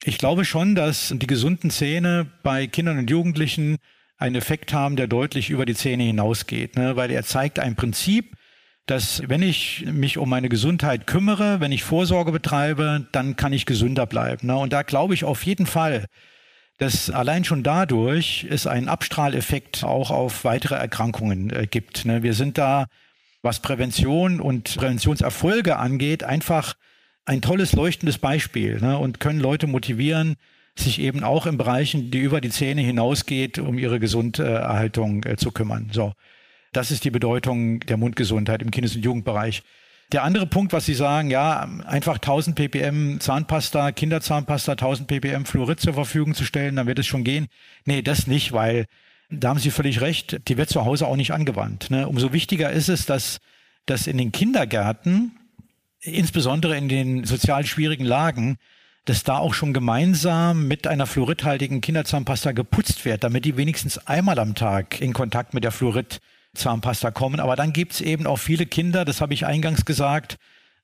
ich 0.04 0.18
glaube 0.18 0.46
schon, 0.46 0.76
dass 0.76 1.14
die 1.16 1.28
gesunden 1.28 1.70
Zähne 1.70 2.28
bei 2.44 2.68
Kindern 2.68 2.98
und 2.98 3.10
Jugendlichen 3.10 3.78
einen 4.18 4.36
Effekt 4.36 4.74
haben, 4.74 4.96
der 4.96 5.08
deutlich 5.08 5.50
über 5.50 5.66
die 5.66 5.76
Zähne 5.76 6.04
hinausgeht, 6.04 6.76
ne? 6.76 6.96
weil 6.96 7.12
er 7.12 7.24
zeigt 7.24 7.60
ein 7.60 7.76
Prinzip, 7.76 8.36
dass 8.86 9.24
wenn 9.28 9.42
ich 9.42 9.86
mich 9.86 10.18
um 10.18 10.30
meine 10.30 10.50
Gesundheit 10.50 11.08
kümmere, 11.08 11.60
wenn 11.60 11.72
ich 11.72 11.84
Vorsorge 11.84 12.32
betreibe, 12.32 13.08
dann 13.12 13.36
kann 13.36 13.54
ich 13.54 13.66
gesünder 13.66 14.06
bleiben. 14.06 14.48
Ne? 14.48 14.58
Und 14.58 14.74
da 14.74 14.84
glaube 14.84 15.14
ich 15.14 15.24
auf 15.24 15.44
jeden 15.46 15.66
Fall, 15.66 16.06
dass 16.80 17.10
allein 17.10 17.46
schon 17.46 17.64
dadurch 17.64 18.46
es 18.50 18.68
einen 18.68 18.90
Abstrahleffekt 18.90 19.84
auch 19.84 20.12
auf 20.12 20.44
weitere 20.44 20.76
Erkrankungen 20.76 21.50
äh, 21.50 21.68
gibt. 21.68 22.06
Ne? 22.06 22.24
Wir 22.24 22.34
sind 22.34 22.58
da, 22.58 22.88
was 23.42 23.62
Prävention 23.62 24.42
und 24.42 24.76
Präventionserfolge 24.76 25.78
angeht, 25.78 26.24
einfach 26.24 26.74
ein 27.26 27.42
tolles 27.42 27.74
leuchtendes 27.74 28.18
Beispiel 28.18 28.80
ne? 28.82 28.98
und 28.98 29.22
können 29.22 29.40
Leute 29.40 29.68
motivieren, 29.68 30.36
sich 30.76 31.00
eben 31.00 31.24
auch 31.24 31.46
in 31.46 31.58
Bereichen, 31.58 32.12
die 32.12 32.20
über 32.20 32.42
die 32.42 32.50
Zähne 32.50 32.82
hinausgeht, 32.82 33.60
um 33.60 33.78
ihre 33.78 34.00
Gesunderhaltung 34.00 35.24
äh, 35.24 35.38
zu 35.38 35.52
kümmern. 35.52 35.90
So. 35.92 36.14
Das 36.72 36.90
ist 36.90 37.04
die 37.06 37.12
Bedeutung 37.12 37.82
der 37.82 37.98
Mundgesundheit 37.98 38.62
im 38.62 38.72
Kindes- 38.72 38.96
und 38.96 39.06
Jugendbereich. 39.06 39.64
Der 40.12 40.24
andere 40.24 40.46
Punkt, 40.46 40.74
was 40.74 40.86
Sie 40.86 40.94
sagen, 40.94 41.32
ja, 41.32 41.68
einfach 41.86 42.16
1000 42.16 42.56
ppm 42.56 43.20
Zahnpasta, 43.20 43.92
Kinderzahnpasta, 43.92 44.74
1000 44.74 45.08
ppm 45.08 45.46
Fluorid 45.46 45.80
zur 45.80 45.94
Verfügung 45.94 46.34
zu 46.34 46.44
stellen, 46.44 46.76
dann 46.76 46.88
wird 46.88 47.00
es 47.00 47.08
schon 47.08 47.24
gehen. 47.24 47.48
Nee, 47.86 48.02
das 48.02 48.28
nicht, 48.28 48.52
weil 48.52 48.86
da 49.30 49.50
haben 49.50 49.60
Sie 49.60 49.72
völlig 49.72 50.02
recht, 50.02 50.48
die 50.48 50.58
wird 50.58 50.70
zu 50.70 50.86
Hause 50.86 51.08
auch 51.08 51.16
nicht 51.16 51.32
angewandt. 51.32 51.90
Ne? 51.90 52.08
Umso 52.08 52.34
wichtiger 52.34 52.72
ist 52.72 52.90
es, 52.90 53.06
dass, 53.06 53.40
dass 53.86 54.08
in 54.08 54.18
den 54.18 54.32
Kindergärten, 54.32 55.32
insbesondere 56.02 56.78
in 56.78 56.90
den 56.90 57.24
sozial 57.24 57.66
schwierigen 57.66 58.06
Lagen, 58.06 58.58
dass 59.06 59.24
da 59.24 59.38
auch 59.38 59.54
schon 59.54 59.74
gemeinsam 59.74 60.68
mit 60.68 60.88
einer 60.88 61.06
fluoridhaltigen 61.06 61.82
Kinderzahnpasta 61.82 62.54
geputzt 62.54 63.04
wird, 63.04 63.24
damit 63.24 63.46
die 63.46 63.58
wenigstens 63.58 63.98
einmal 64.08 64.40
am 64.40 64.56
Tag 64.56 65.02
in 65.02 65.14
Kontakt 65.14 65.54
mit 65.54 65.64
der 65.64 65.72
Fluorid-Zahnpasta 65.72 67.12
kommen. 67.12 67.40
Aber 67.40 67.56
dann 67.56 67.74
gibt 67.74 67.94
es 67.94 68.02
eben 68.02 68.26
auch 68.26 68.38
viele 68.38 68.66
Kinder, 68.66 69.04
das 69.04 69.20
habe 69.20 69.34
ich 69.34 69.46
eingangs 69.46 69.84
gesagt, 69.84 70.38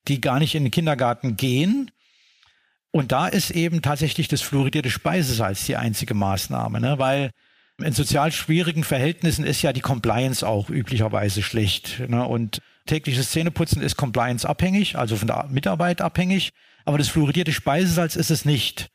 die 0.07 0.19
gar 0.19 0.39
nicht 0.39 0.55
in 0.55 0.63
den 0.63 0.71
Kindergarten 0.71 1.37
gehen. 1.37 1.91
Und 2.91 3.11
da 3.11 3.27
ist 3.27 3.51
eben 3.51 3.81
tatsächlich 3.81 4.27
das 4.27 4.41
fluoridierte 4.41 4.89
Speisesalz 4.89 5.65
die 5.65 5.75
einzige 5.75 6.13
Maßnahme, 6.13 6.81
ne? 6.81 6.99
weil 6.99 7.31
in 7.77 7.93
sozial 7.93 8.31
schwierigen 8.31 8.83
Verhältnissen 8.83 9.45
ist 9.45 9.61
ja 9.61 9.71
die 9.71 9.79
Compliance 9.79 10.45
auch 10.45 10.69
üblicherweise 10.69 11.41
schlecht. 11.41 12.01
Ne? 12.07 12.25
Und 12.25 12.59
tägliches 12.87 13.31
Zähneputzen 13.31 13.81
ist 13.81 13.95
Compliance 13.95 14.47
abhängig, 14.47 14.97
also 14.97 15.15
von 15.15 15.27
der 15.27 15.47
Mitarbeit 15.49 16.01
abhängig. 16.01 16.49
Aber 16.89 16.97
das 16.97 17.09
fluoridierte 17.09 17.53
Speisesalz 17.53 18.15
ist 18.15 18.31
es 18.31 18.45
nicht. 18.45 18.89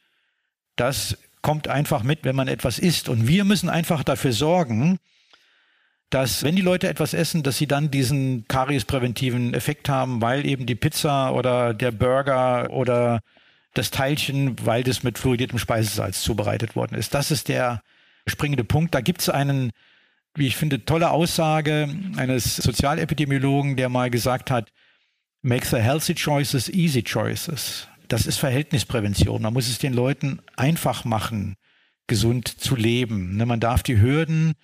Das 0.74 1.16
kommt 1.42 1.68
einfach 1.68 2.02
mit, 2.02 2.24
wenn 2.24 2.34
man 2.34 2.48
etwas 2.48 2.80
isst. 2.80 3.08
Und 3.08 3.28
wir 3.28 3.44
müssen 3.44 3.68
einfach 3.68 4.02
dafür 4.02 4.32
sorgen, 4.32 4.98
dass 6.10 6.42
wenn 6.42 6.56
die 6.56 6.62
Leute 6.62 6.88
etwas 6.88 7.14
essen, 7.14 7.44
dass 7.44 7.56
sie 7.56 7.68
dann 7.68 7.92
diesen 7.92 8.48
kariespräventiven 8.48 9.54
Effekt 9.54 9.88
haben, 9.88 10.20
weil 10.20 10.44
eben 10.44 10.66
die 10.66 10.74
Pizza 10.74 11.32
oder 11.32 11.72
der 11.72 11.92
Burger 11.92 12.68
oder 12.72 13.20
das 13.74 13.92
Teilchen, 13.92 14.56
weil 14.66 14.82
das 14.82 15.04
mit 15.04 15.16
fluoridiertem 15.16 15.60
Speisesalz 15.60 16.20
zubereitet 16.20 16.74
worden 16.74 16.96
ist. 16.96 17.14
Das 17.14 17.30
ist 17.30 17.46
der 17.46 17.80
springende 18.26 18.64
Punkt. 18.64 18.92
Da 18.92 19.02
gibt 19.02 19.20
es 19.20 19.28
einen, 19.28 19.70
wie 20.34 20.48
ich 20.48 20.56
finde, 20.56 20.84
tolle 20.84 21.10
Aussage 21.10 21.88
eines 22.16 22.56
Sozialepidemiologen, 22.56 23.76
der 23.76 23.88
mal 23.88 24.10
gesagt 24.10 24.50
hat, 24.50 24.72
make 25.44 25.66
the 25.66 25.76
healthy 25.76 26.14
choices 26.14 26.68
easy 26.68 27.02
choices. 27.02 27.86
Das 28.08 28.26
ist 28.26 28.38
Verhältnisprävention. 28.38 29.42
Man 29.42 29.52
muss 29.52 29.68
es 29.68 29.78
den 29.78 29.92
Leuten 29.92 30.40
einfach 30.56 31.04
machen, 31.04 31.56
gesund 32.06 32.48
zu 32.48 32.76
leben. 32.76 33.36
Ne, 33.36 33.46
man 33.46 33.60
darf 33.60 33.82
die 33.82 34.00
Hürden 34.00 34.54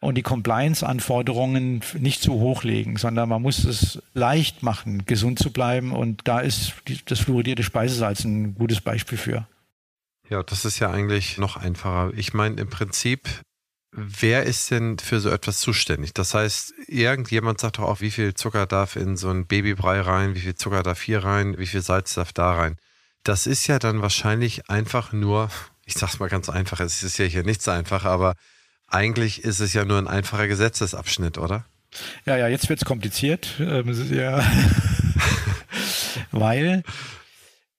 und 0.00 0.14
die 0.14 0.22
Compliance-Anforderungen 0.22 1.82
nicht 1.98 2.22
zu 2.22 2.34
hoch 2.34 2.62
legen, 2.62 2.96
sondern 2.96 3.28
man 3.28 3.42
muss 3.42 3.64
es 3.64 4.02
leicht 4.14 4.62
machen, 4.62 5.04
gesund 5.06 5.38
zu 5.38 5.52
bleiben. 5.52 5.92
Und 5.92 6.28
da 6.28 6.40
ist 6.40 6.74
das 7.06 7.18
fluoridierte 7.18 7.62
Speisesalz 7.62 8.24
ein 8.24 8.54
gutes 8.54 8.80
Beispiel 8.80 9.18
für. 9.18 9.48
Ja, 10.30 10.42
das 10.42 10.64
ist 10.64 10.78
ja 10.78 10.90
eigentlich 10.90 11.38
noch 11.38 11.56
einfacher. 11.56 12.12
Ich 12.16 12.34
meine, 12.34 12.60
im 12.60 12.68
Prinzip, 12.68 13.28
wer 13.92 14.44
ist 14.44 14.70
denn 14.70 14.98
für 14.98 15.20
so 15.20 15.30
etwas 15.30 15.60
zuständig? 15.60 16.14
Das 16.14 16.34
heißt, 16.34 16.74
irgendjemand 16.86 17.60
sagt 17.60 17.78
doch 17.78 17.84
auch, 17.84 18.00
wie 18.00 18.10
viel 18.10 18.34
Zucker 18.34 18.66
darf 18.66 18.96
in 18.96 19.16
so 19.16 19.30
ein 19.30 19.46
Babybrei 19.46 20.00
rein, 20.00 20.34
wie 20.34 20.40
viel 20.40 20.54
Zucker 20.54 20.82
darf 20.82 21.00
hier 21.02 21.24
rein, 21.24 21.58
wie 21.58 21.66
viel 21.66 21.82
Salz 21.82 22.14
darf 22.14 22.32
da 22.32 22.52
rein. 22.52 22.76
Das 23.24 23.46
ist 23.46 23.66
ja 23.66 23.78
dann 23.78 24.02
wahrscheinlich 24.02 24.68
einfach 24.70 25.12
nur, 25.12 25.50
ich 25.84 25.94
sag's 25.94 26.18
mal 26.18 26.28
ganz 26.28 26.48
einfach, 26.48 26.80
es 26.80 27.02
ist 27.02 27.18
ja 27.18 27.24
hier 27.24 27.44
nichts 27.44 27.68
einfach, 27.68 28.04
aber 28.04 28.34
eigentlich 28.86 29.44
ist 29.44 29.60
es 29.60 29.72
ja 29.72 29.84
nur 29.84 29.98
ein 29.98 30.08
einfacher 30.08 30.48
Gesetzesabschnitt, 30.48 31.38
oder? 31.38 31.64
Ja, 32.26 32.36
ja, 32.36 32.48
jetzt 32.48 32.68
wird's 32.68 32.84
kompliziert. 32.84 33.54
Ähm, 33.58 33.92
ja. 34.10 34.38
Weil 36.30 36.82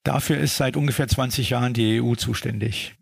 Dafür 0.04 0.38
ist 0.38 0.58
seit 0.58 0.78
ungefähr 0.78 1.08
20 1.08 1.52
Jahren 1.52 1.74
die 1.74 2.02
EU 2.02 2.16
zuständig. 2.16 2.96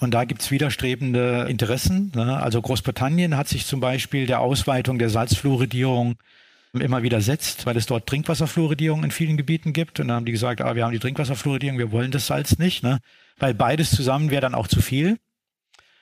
Und 0.00 0.12
da 0.12 0.24
gibt's 0.24 0.50
widerstrebende 0.50 1.46
Interessen. 1.48 2.12
Ne? 2.14 2.36
Also 2.36 2.60
Großbritannien 2.60 3.36
hat 3.36 3.48
sich 3.48 3.66
zum 3.66 3.80
Beispiel 3.80 4.26
der 4.26 4.40
Ausweitung 4.40 4.98
der 4.98 5.08
Salzfluoridierung 5.08 6.16
immer 6.72 7.02
widersetzt, 7.02 7.64
weil 7.64 7.76
es 7.78 7.86
dort 7.86 8.06
Trinkwasserfluoridierung 8.06 9.04
in 9.04 9.10
vielen 9.10 9.38
Gebieten 9.38 9.72
gibt. 9.72 9.98
Und 9.98 10.08
dann 10.08 10.16
haben 10.16 10.26
die 10.26 10.32
gesagt, 10.32 10.60
ah, 10.60 10.74
wir 10.74 10.84
haben 10.84 10.92
die 10.92 10.98
Trinkwasserfluoridierung, 10.98 11.78
wir 11.78 11.92
wollen 11.92 12.10
das 12.10 12.26
Salz 12.26 12.58
nicht, 12.58 12.82
ne? 12.82 12.98
weil 13.38 13.54
beides 13.54 13.90
zusammen 13.90 14.30
wäre 14.30 14.42
dann 14.42 14.54
auch 14.54 14.68
zu 14.68 14.82
viel. 14.82 15.18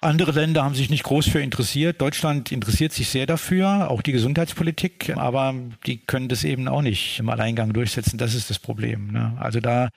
Andere 0.00 0.32
Länder 0.32 0.64
haben 0.64 0.74
sich 0.74 0.90
nicht 0.90 1.04
groß 1.04 1.28
für 1.28 1.40
interessiert. 1.40 2.00
Deutschland 2.00 2.52
interessiert 2.52 2.92
sich 2.92 3.08
sehr 3.08 3.26
dafür, 3.26 3.90
auch 3.90 4.02
die 4.02 4.12
Gesundheitspolitik, 4.12 5.16
aber 5.16 5.54
die 5.86 5.98
können 5.98 6.28
das 6.28 6.44
eben 6.44 6.68
auch 6.68 6.82
nicht 6.82 7.20
im 7.20 7.30
Alleingang 7.30 7.72
durchsetzen. 7.72 8.18
Das 8.18 8.34
ist 8.34 8.50
das 8.50 8.58
Problem. 8.58 9.12
Ne? 9.12 9.34
Also 9.38 9.60
da 9.60 9.88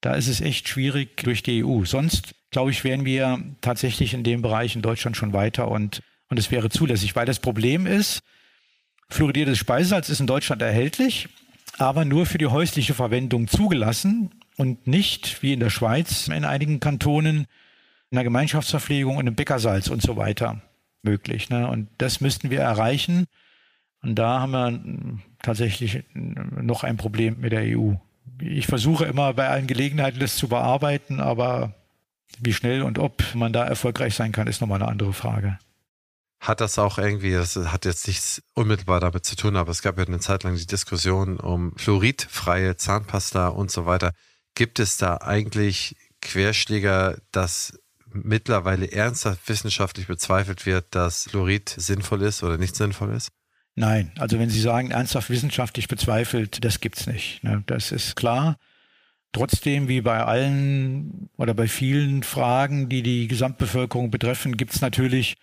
da 0.00 0.14
ist 0.14 0.28
es 0.28 0.40
echt 0.40 0.68
schwierig 0.68 1.18
durch 1.18 1.42
die 1.42 1.64
EU. 1.64 1.84
Sonst, 1.84 2.34
glaube 2.50 2.70
ich, 2.70 2.84
wären 2.84 3.04
wir 3.04 3.42
tatsächlich 3.60 4.14
in 4.14 4.24
dem 4.24 4.42
Bereich 4.42 4.76
in 4.76 4.82
Deutschland 4.82 5.16
schon 5.16 5.32
weiter 5.32 5.68
und, 5.68 6.02
und 6.28 6.38
es 6.38 6.50
wäre 6.50 6.68
zulässig, 6.68 7.16
weil 7.16 7.26
das 7.26 7.40
Problem 7.40 7.86
ist, 7.86 8.20
fluoridiertes 9.08 9.58
Speisesalz 9.58 10.08
ist 10.08 10.20
in 10.20 10.26
Deutschland 10.26 10.62
erhältlich, 10.62 11.28
aber 11.78 12.04
nur 12.04 12.26
für 12.26 12.38
die 12.38 12.46
häusliche 12.46 12.94
Verwendung 12.94 13.48
zugelassen 13.48 14.30
und 14.56 14.86
nicht 14.86 15.42
wie 15.42 15.52
in 15.52 15.60
der 15.60 15.70
Schweiz 15.70 16.28
in 16.28 16.44
einigen 16.44 16.80
Kantonen 16.80 17.46
in 18.10 18.16
der 18.16 18.24
Gemeinschaftsverpflegung 18.24 19.16
und 19.16 19.26
im 19.26 19.34
Bäckersalz 19.34 19.88
und 19.88 20.02
so 20.02 20.16
weiter 20.16 20.62
möglich. 21.02 21.48
Ne? 21.48 21.68
Und 21.68 21.88
das 21.98 22.20
müssten 22.20 22.50
wir 22.50 22.60
erreichen. 22.60 23.26
Und 24.02 24.16
da 24.16 24.40
haben 24.40 24.50
wir 24.50 25.18
tatsächlich 25.42 26.02
noch 26.14 26.82
ein 26.82 26.96
Problem 26.96 27.38
mit 27.40 27.52
der 27.52 27.78
EU 27.78 27.94
ich 28.42 28.66
versuche 28.66 29.04
immer 29.04 29.34
bei 29.34 29.48
allen 29.48 29.66
Gelegenheiten 29.66 30.20
das 30.20 30.36
zu 30.36 30.48
bearbeiten, 30.48 31.20
aber 31.20 31.74
wie 32.38 32.52
schnell 32.52 32.82
und 32.82 32.98
ob 32.98 33.22
man 33.34 33.52
da 33.52 33.64
erfolgreich 33.64 34.14
sein 34.14 34.32
kann, 34.32 34.46
ist 34.46 34.60
nochmal 34.60 34.80
eine 34.82 34.90
andere 34.90 35.12
Frage. 35.12 35.58
Hat 36.40 36.62
das 36.62 36.78
auch 36.78 36.96
irgendwie, 36.96 37.32
das 37.32 37.56
hat 37.56 37.84
jetzt 37.84 38.06
nichts 38.06 38.42
unmittelbar 38.54 39.00
damit 39.00 39.26
zu 39.26 39.36
tun, 39.36 39.56
aber 39.56 39.70
es 39.70 39.82
gab 39.82 39.98
ja 39.98 40.04
eine 40.04 40.20
Zeit 40.20 40.42
lang 40.42 40.56
die 40.56 40.66
Diskussion 40.66 41.38
um 41.38 41.76
fluoridfreie 41.76 42.76
Zahnpasta 42.76 43.48
und 43.48 43.70
so 43.70 43.84
weiter. 43.84 44.12
Gibt 44.54 44.78
es 44.78 44.96
da 44.96 45.18
eigentlich 45.18 45.96
Querschläger, 46.22 47.18
dass 47.30 47.78
mittlerweile 48.12 48.90
ernsthaft 48.90 49.48
wissenschaftlich 49.48 50.06
bezweifelt 50.06 50.66
wird, 50.66 50.94
dass 50.94 51.24
Fluorid 51.24 51.68
sinnvoll 51.68 52.22
ist 52.22 52.42
oder 52.42 52.56
nicht 52.56 52.74
sinnvoll 52.74 53.14
ist? 53.14 53.30
Nein, 53.74 54.12
also 54.18 54.38
wenn 54.38 54.50
Sie 54.50 54.60
sagen, 54.60 54.90
ernsthaft 54.90 55.30
wissenschaftlich 55.30 55.88
bezweifelt, 55.88 56.64
das 56.64 56.80
gibt's 56.80 57.06
nicht. 57.06 57.44
Ne? 57.44 57.62
Das 57.66 57.92
ist 57.92 58.16
klar. 58.16 58.56
Trotzdem, 59.32 59.88
wie 59.88 60.00
bei 60.00 60.24
allen 60.24 61.28
oder 61.36 61.54
bei 61.54 61.68
vielen 61.68 62.22
Fragen, 62.22 62.88
die 62.88 63.02
die 63.02 63.28
Gesamtbevölkerung 63.28 64.10
betreffen, 64.10 64.56
gibt's 64.56 64.80
natürlich 64.80 65.36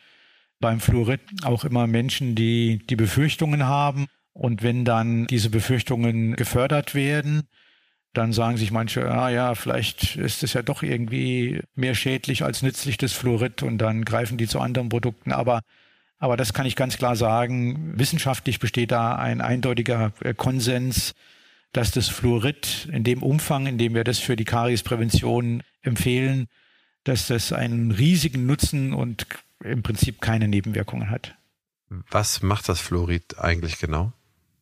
beim 0.59 0.79
Fluorid 0.79 1.21
auch 1.43 1.63
immer 1.63 1.87
Menschen, 1.87 2.35
die 2.35 2.79
die 2.79 2.95
Befürchtungen 2.95 3.65
haben. 3.65 4.07
Und 4.33 4.61
wenn 4.61 4.85
dann 4.85 5.25
diese 5.27 5.49
Befürchtungen 5.49 6.35
gefördert 6.35 6.95
werden, 6.95 7.47
dann 8.13 8.33
sagen 8.33 8.57
sich 8.57 8.71
manche, 8.71 9.09
ah 9.09 9.29
ja, 9.29 9.55
vielleicht 9.55 10.15
ist 10.15 10.43
es 10.43 10.53
ja 10.53 10.61
doch 10.63 10.83
irgendwie 10.83 11.61
mehr 11.75 11.95
schädlich 11.95 12.43
als 12.43 12.61
nützlich, 12.63 12.97
das 12.97 13.13
Fluorid, 13.13 13.63
und 13.63 13.77
dann 13.77 14.05
greifen 14.05 14.37
die 14.37 14.47
zu 14.47 14.59
anderen 14.59 14.89
Produkten. 14.89 15.31
Aber 15.31 15.61
aber 16.19 16.37
das 16.37 16.53
kann 16.53 16.65
ich 16.65 16.75
ganz 16.75 16.97
klar 16.97 17.15
sagen. 17.15 17.93
Wissenschaftlich 17.97 18.59
besteht 18.59 18.91
da 18.91 19.15
ein 19.15 19.41
eindeutiger 19.41 20.13
äh, 20.21 20.33
Konsens, 20.33 21.13
dass 21.73 21.91
das 21.91 22.07
Fluorid 22.09 22.87
in 22.91 23.03
dem 23.03 23.21
Umfang, 23.21 23.67
in 23.67 23.77
dem 23.77 23.93
wir 23.93 24.03
das 24.03 24.19
für 24.19 24.35
die 24.35 24.45
Kariesprävention 24.45 25.63
empfehlen, 25.81 26.47
dass 27.03 27.27
das 27.27 27.53
einen 27.53 27.91
riesigen 27.91 28.45
Nutzen 28.45 28.93
und 28.93 29.27
im 29.63 29.83
Prinzip 29.83 30.21
keine 30.21 30.47
Nebenwirkungen 30.47 31.09
hat. 31.09 31.35
Was 32.09 32.41
macht 32.41 32.67
das 32.67 32.79
Fluorid 32.79 33.39
eigentlich 33.39 33.79
genau? 33.79 34.13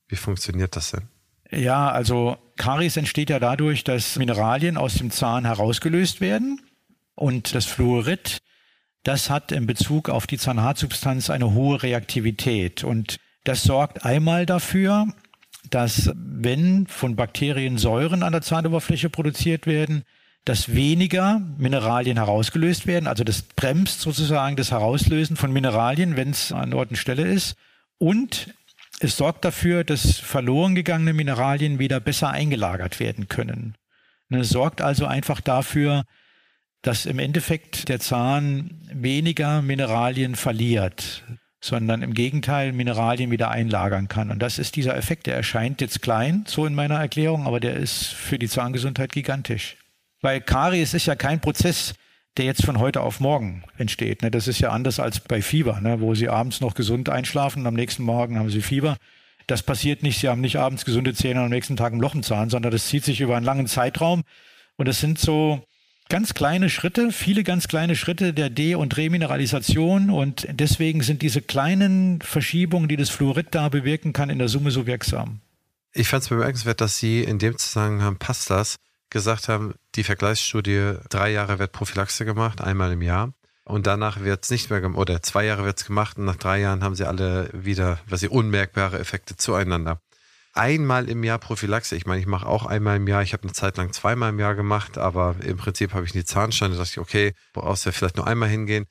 Wie 0.08 0.16
funktioniert 0.16 0.76
das 0.76 0.92
denn? 0.92 1.08
Ja, 1.52 1.90
also 1.90 2.38
Karies 2.58 2.98
entsteht 2.98 3.30
ja 3.30 3.40
dadurch, 3.40 3.84
dass 3.84 4.18
Mineralien 4.18 4.78
aus 4.78 4.96
dem 4.96 5.12
Zahn 5.12 5.46
herausgelöst 5.46 6.22
werden 6.22 6.62
und 7.16 7.56
das 7.56 7.66
Fluorid 7.66 8.40
das 9.06 9.30
hat 9.30 9.52
in 9.52 9.68
Bezug 9.68 10.10
auf 10.10 10.26
die 10.26 10.40
Zahnhartsubstanz 10.40 11.30
eine 11.30 11.54
hohe 11.54 11.82
Reaktivität. 11.84 12.84
Und 12.84 13.20
das 13.44 13.62
sorgt 13.62 14.04
einmal 14.04 14.48
dafür, 14.48 15.08
dass 15.70 16.12
wenn 16.16 16.88
von 16.88 17.16
Bakterien 17.16 17.78
Säuren 17.78 18.24
an 18.24 18.32
der 18.32 18.42
Zahnoberfläche 18.42 19.10
produziert 19.10 19.68
werden, 19.68 20.04
dass 20.46 20.76
weniger 20.76 21.42
Mineralien 21.58 22.18
herausgelöst 22.18 22.86
werden. 22.86 23.08
Also 23.08 23.24
das 23.24 23.42
bremst 23.42 24.02
sozusagen 24.02 24.56
das 24.56 24.72
Herauslösen 24.72 25.36
von 25.36 25.52
Mineralien, 25.52 26.16
wenn 26.16 26.30
es 26.30 26.52
an 26.52 26.74
Ort 26.74 26.92
und 26.92 26.98
Stelle 26.98 27.24
ist. 27.24 27.56
Und 27.98 28.54
es 29.00 29.18
sorgt 29.18 29.44
dafür, 29.44 29.84
dass 29.84 30.20
verloren 30.20 30.76
gegangene 30.76 31.14
Mineralien 31.14 31.80
wieder 31.80 32.00
besser 32.00 32.30
eingelagert 32.30 33.00
werden 33.00 33.28
können. 33.28 33.76
Es 34.30 34.50
sorgt 34.50 34.82
also 34.82 35.06
einfach 35.06 35.42
dafür, 35.42 36.04
dass 36.82 37.06
im 37.06 37.20
Endeffekt 37.20 37.90
der 37.90 38.00
Zahn 38.00 38.88
weniger 38.94 39.62
Mineralien 39.64 40.36
verliert, 40.36 41.24
sondern 41.66 42.02
im 42.04 42.14
Gegenteil 42.14 42.72
Mineralien 42.74 43.32
wieder 43.32 43.50
einlagern 43.50 44.08
kann. 44.08 44.30
Und 44.30 44.40
das 44.40 44.60
ist 44.60 44.76
dieser 44.76 44.96
Effekt, 44.96 45.26
der 45.26 45.36
erscheint 45.36 45.82
jetzt 45.82 46.02
klein, 46.02 46.44
so 46.48 46.66
in 46.66 46.76
meiner 46.76 47.00
Erklärung, 47.00 47.48
aber 47.48 47.60
der 47.60 47.76
ist 47.76 48.06
für 48.06 48.38
die 48.38 48.48
Zahngesundheit 48.48 49.12
gigantisch. 49.12 49.78
Weil 50.22 50.42
Karies 50.42 50.94
ist 50.94 51.08
ja 51.08 51.16
kein 51.16 51.42
Prozess, 51.42 51.96
der 52.38 52.46
jetzt 52.46 52.66
von 52.66 52.80
heute 52.80 53.02
auf 53.02 53.20
morgen 53.20 53.64
entsteht. 53.78 54.22
Ne? 54.22 54.30
Das 54.30 54.48
ist 54.48 54.60
ja 54.60 54.70
anders 54.70 55.00
als 55.00 55.20
bei 55.20 55.42
Fieber, 55.42 55.82
ne? 55.82 56.02
wo 56.02 56.14
Sie 56.14 56.30
abends 56.30 56.62
noch 56.62 56.76
gesund 56.76 57.10
einschlafen 57.10 57.62
und 57.62 57.68
am 57.68 57.74
nächsten 57.74 58.04
Morgen 58.04 58.38
haben 58.38 58.50
Sie 58.50 58.62
Fieber. 58.62 58.98
Das 59.48 59.64
passiert 59.64 60.04
nicht. 60.04 60.20
Sie 60.20 60.28
haben 60.30 60.42
nicht 60.42 60.58
abends 60.58 60.86
gesunde 60.86 61.14
Zähne 61.14 61.40
und 61.40 61.46
am 61.46 61.52
nächsten 61.52 61.78
Tag 61.78 61.94
ein 61.94 62.00
Loch 62.00 62.16
im 62.16 62.24
Zahn, 62.24 62.50
sondern 62.50 62.72
das 62.72 62.88
zieht 62.88 63.06
sich 63.06 63.22
über 63.22 63.38
einen 63.38 63.46
langen 63.46 63.68
Zeitraum. 63.68 64.24
Und 64.76 64.88
es 64.88 65.00
sind 65.00 65.18
so 65.18 65.64
ganz 66.10 66.34
kleine 66.34 66.70
Schritte, 66.70 67.12
viele 67.12 67.44
ganz 67.44 67.68
kleine 67.68 67.96
Schritte 67.96 68.34
der 68.34 68.50
De- 68.50 68.76
und 68.76 68.96
Remineralisation. 68.98 70.10
Und 70.10 70.48
deswegen 70.52 71.02
sind 71.02 71.22
diese 71.22 71.42
kleinen 71.42 72.22
Verschiebungen, 72.22 72.88
die 72.88 72.98
das 72.98 73.10
Fluorid 73.10 73.48
da 73.52 73.70
bewirken 73.70 74.14
kann, 74.14 74.30
in 74.30 74.40
der 74.40 74.48
Summe 74.48 74.72
so 74.72 74.88
wirksam. 74.88 75.40
Ich 75.94 76.10
fand 76.10 76.24
es 76.24 76.30
bemerkenswert, 76.30 76.82
dass 76.82 77.00
Sie 77.00 77.24
in 77.24 77.40
dem 77.40 77.58
Zusammenhang 77.58 78.18
passt 78.18 78.50
das, 78.50 78.76
gesagt 79.10 79.48
haben, 79.48 79.76
die 79.96 80.04
Vergleichsstudie, 80.04 80.96
drei 81.10 81.32
Jahre 81.32 81.58
wird 81.58 81.72
Prophylaxe 81.72 82.26
gemacht, 82.26 82.62
einmal 82.62 82.92
im 82.92 83.02
Jahr. 83.02 83.34
Und 83.64 83.88
danach 83.88 84.20
wird 84.20 84.44
es 84.44 84.52
nicht 84.52 84.70
mehr 84.70 84.82
gemacht, 84.82 85.00
oder 85.00 85.24
zwei 85.24 85.46
Jahre 85.46 85.64
wird 85.64 85.80
es 85.80 85.86
gemacht 85.86 86.18
und 86.18 86.26
nach 86.26 86.36
drei 86.36 86.60
Jahren 86.60 86.84
haben 86.84 86.96
sie 86.96 87.08
alle 87.08 87.50
wieder, 87.52 88.00
was 88.08 88.20
sie 88.20 88.28
unmerkbare 88.28 89.00
Effekte 89.00 89.38
zueinander. 89.38 90.00
Einmal 90.58 91.10
im 91.10 91.26
Jahr 91.26 91.38
Prophylaxe. 91.38 91.98
Ich 91.98 92.06
meine, 92.06 92.22
ich 92.22 92.28
mache 92.28 92.48
auch 92.48 92.66
einmal 92.66 92.96
im 92.96 93.08
Jahr. 93.08 93.22
Ich 93.22 93.34
habe 93.34 93.44
eine 93.44 93.52
Zeit 93.52 93.76
lang 93.76 93.92
zweimal 93.92 94.30
im 94.30 94.40
Jahr 94.40 94.56
gemacht, 94.56 94.98
aber 94.98 95.36
im 95.44 95.58
Prinzip 95.58 95.94
habe 95.94 96.06
ich 96.06 96.14
die 96.14 96.24
Zahnsteine. 96.24 96.76
Da 96.76 96.80
dachte 96.80 96.94
ich, 96.94 97.00
okay, 97.00 97.34
brauchst 97.52 97.86
du 97.86 97.90
ja 97.90 97.92
vielleicht 97.92 98.16
nur 98.16 98.26
einmal 98.26 98.48
hingehen. 98.48 98.86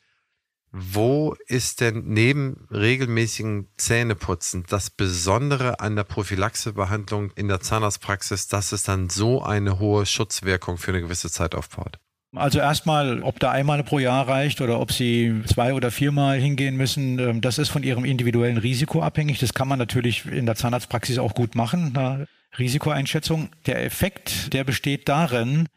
Wo 0.72 1.34
ist 1.46 1.80
denn 1.80 2.04
neben 2.08 2.66
regelmäßigen 2.70 3.72
Zähneputzen 3.78 4.64
das 4.68 4.90
Besondere 4.90 5.80
an 5.80 5.96
der 5.96 6.04
Prophylaxebehandlung 6.04 7.30
in 7.30 7.48
der 7.48 7.60
Zahnarztpraxis, 7.60 8.48
dass 8.48 8.72
es 8.72 8.82
dann 8.82 9.08
so 9.08 9.42
eine 9.42 9.78
hohe 9.78 10.04
Schutzwirkung 10.04 10.76
für 10.76 10.90
eine 10.90 11.00
gewisse 11.00 11.30
Zeit 11.30 11.54
aufbaut? 11.54 11.98
Also 12.34 12.58
erstmal, 12.58 13.22
ob 13.22 13.38
da 13.40 13.50
einmal 13.50 13.82
pro 13.84 13.98
Jahr 13.98 14.28
reicht 14.28 14.60
oder 14.60 14.80
ob 14.80 14.92
Sie 14.92 15.42
zwei 15.46 15.74
oder 15.74 15.90
viermal 15.90 16.38
hingehen 16.38 16.76
müssen, 16.76 17.18
ähm, 17.18 17.40
das 17.40 17.58
ist 17.58 17.68
von 17.68 17.82
Ihrem 17.82 18.04
individuellen 18.04 18.58
Risiko 18.58 19.02
abhängig. 19.02 19.38
Das 19.38 19.54
kann 19.54 19.68
man 19.68 19.78
natürlich 19.78 20.26
in 20.26 20.46
der 20.46 20.56
Zahnarztpraxis 20.56 21.18
auch 21.18 21.34
gut 21.34 21.54
machen, 21.54 21.96
eine 21.96 22.26
Risikoeinschätzung. 22.58 23.50
Der 23.66 23.84
Effekt, 23.84 24.52
der 24.52 24.64
besteht 24.64 25.08
darin, 25.08 25.68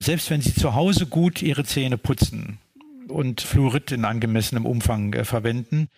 selbst 0.00 0.30
wenn 0.30 0.40
Sie 0.40 0.54
zu 0.54 0.74
Hause 0.74 1.06
gut 1.06 1.42
Ihre 1.42 1.64
Zähne 1.64 1.98
putzen, 1.98 2.58
und 3.10 3.40
Fluorid 3.40 3.92
in 3.92 4.04
angemessenem 4.04 4.66
Umfang 4.66 5.12
äh, 5.12 5.24
verwenden, 5.24 5.88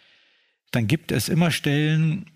dann 0.70 0.86
gibt 0.86 1.12
es 1.12 1.28
immer 1.28 1.50
Stellen, 1.50 2.26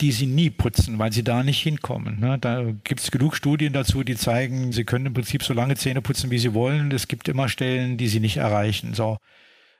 die 0.00 0.12
sie 0.12 0.26
nie 0.26 0.50
putzen, 0.50 0.98
weil 0.98 1.12
sie 1.12 1.24
da 1.24 1.42
nicht 1.42 1.60
hinkommen. 1.60 2.20
Ne? 2.20 2.38
Da 2.38 2.62
gibt 2.84 3.00
es 3.00 3.10
genug 3.10 3.34
Studien 3.34 3.72
dazu, 3.72 4.04
die 4.04 4.16
zeigen, 4.16 4.72
sie 4.72 4.84
können 4.84 5.06
im 5.06 5.14
Prinzip 5.14 5.42
so 5.42 5.54
lange 5.54 5.76
Zähne 5.76 6.00
putzen, 6.00 6.30
wie 6.30 6.38
sie 6.38 6.54
wollen. 6.54 6.92
Es 6.92 7.08
gibt 7.08 7.28
immer 7.28 7.48
Stellen, 7.48 7.96
die 7.96 8.06
sie 8.06 8.20
nicht 8.20 8.36
erreichen. 8.36 8.94
So. 8.94 9.18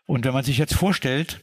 Und 0.06 0.24
wenn 0.24 0.32
man 0.32 0.44
sich 0.44 0.58
jetzt 0.58 0.74
vorstellt, 0.74 1.40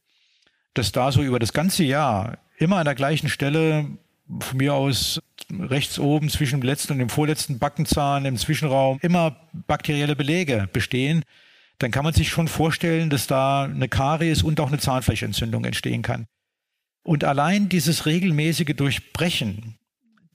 dass 0.74 0.92
da 0.92 1.12
so 1.12 1.24
über 1.24 1.40
das 1.40 1.54
ganze 1.54 1.84
Jahr 1.84 2.38
immer 2.58 2.78
an 2.78 2.86
der 2.86 2.96
gleichen 2.96 3.30
Stelle 3.30 3.98
von 4.42 4.58
mir 4.58 4.74
aus 4.74 5.22
rechts 5.58 5.98
oben 5.98 6.30
zwischen 6.30 6.60
dem 6.60 6.66
letzten 6.66 6.94
und 6.94 7.00
dem 7.00 7.10
vorletzten 7.10 7.60
Backenzahn 7.60 8.26
im 8.26 8.38
Zwischenraum 8.38 9.00
immer 9.02 9.38
bakterielle 9.68 10.16
Belege 10.16 10.70
bestehen, 10.72 11.24
dann 11.80 11.92
kann 11.92 12.04
man 12.04 12.14
sich 12.14 12.30
schon 12.30 12.50
vorstellen, 12.50 13.10
dass 13.10 13.26
da 13.26 13.64
eine 13.64 13.88
Karies 13.88 14.44
und 14.44 14.60
auch 14.60 14.68
eine 14.68 14.80
Zahnfleischentzündung 14.80 15.64
entstehen 15.64 16.02
kann. 16.02 16.28
Und 17.04 17.24
allein 17.24 17.70
dieses 17.70 18.06
regelmäßige 18.06 18.76
Durchbrechen 18.76 19.78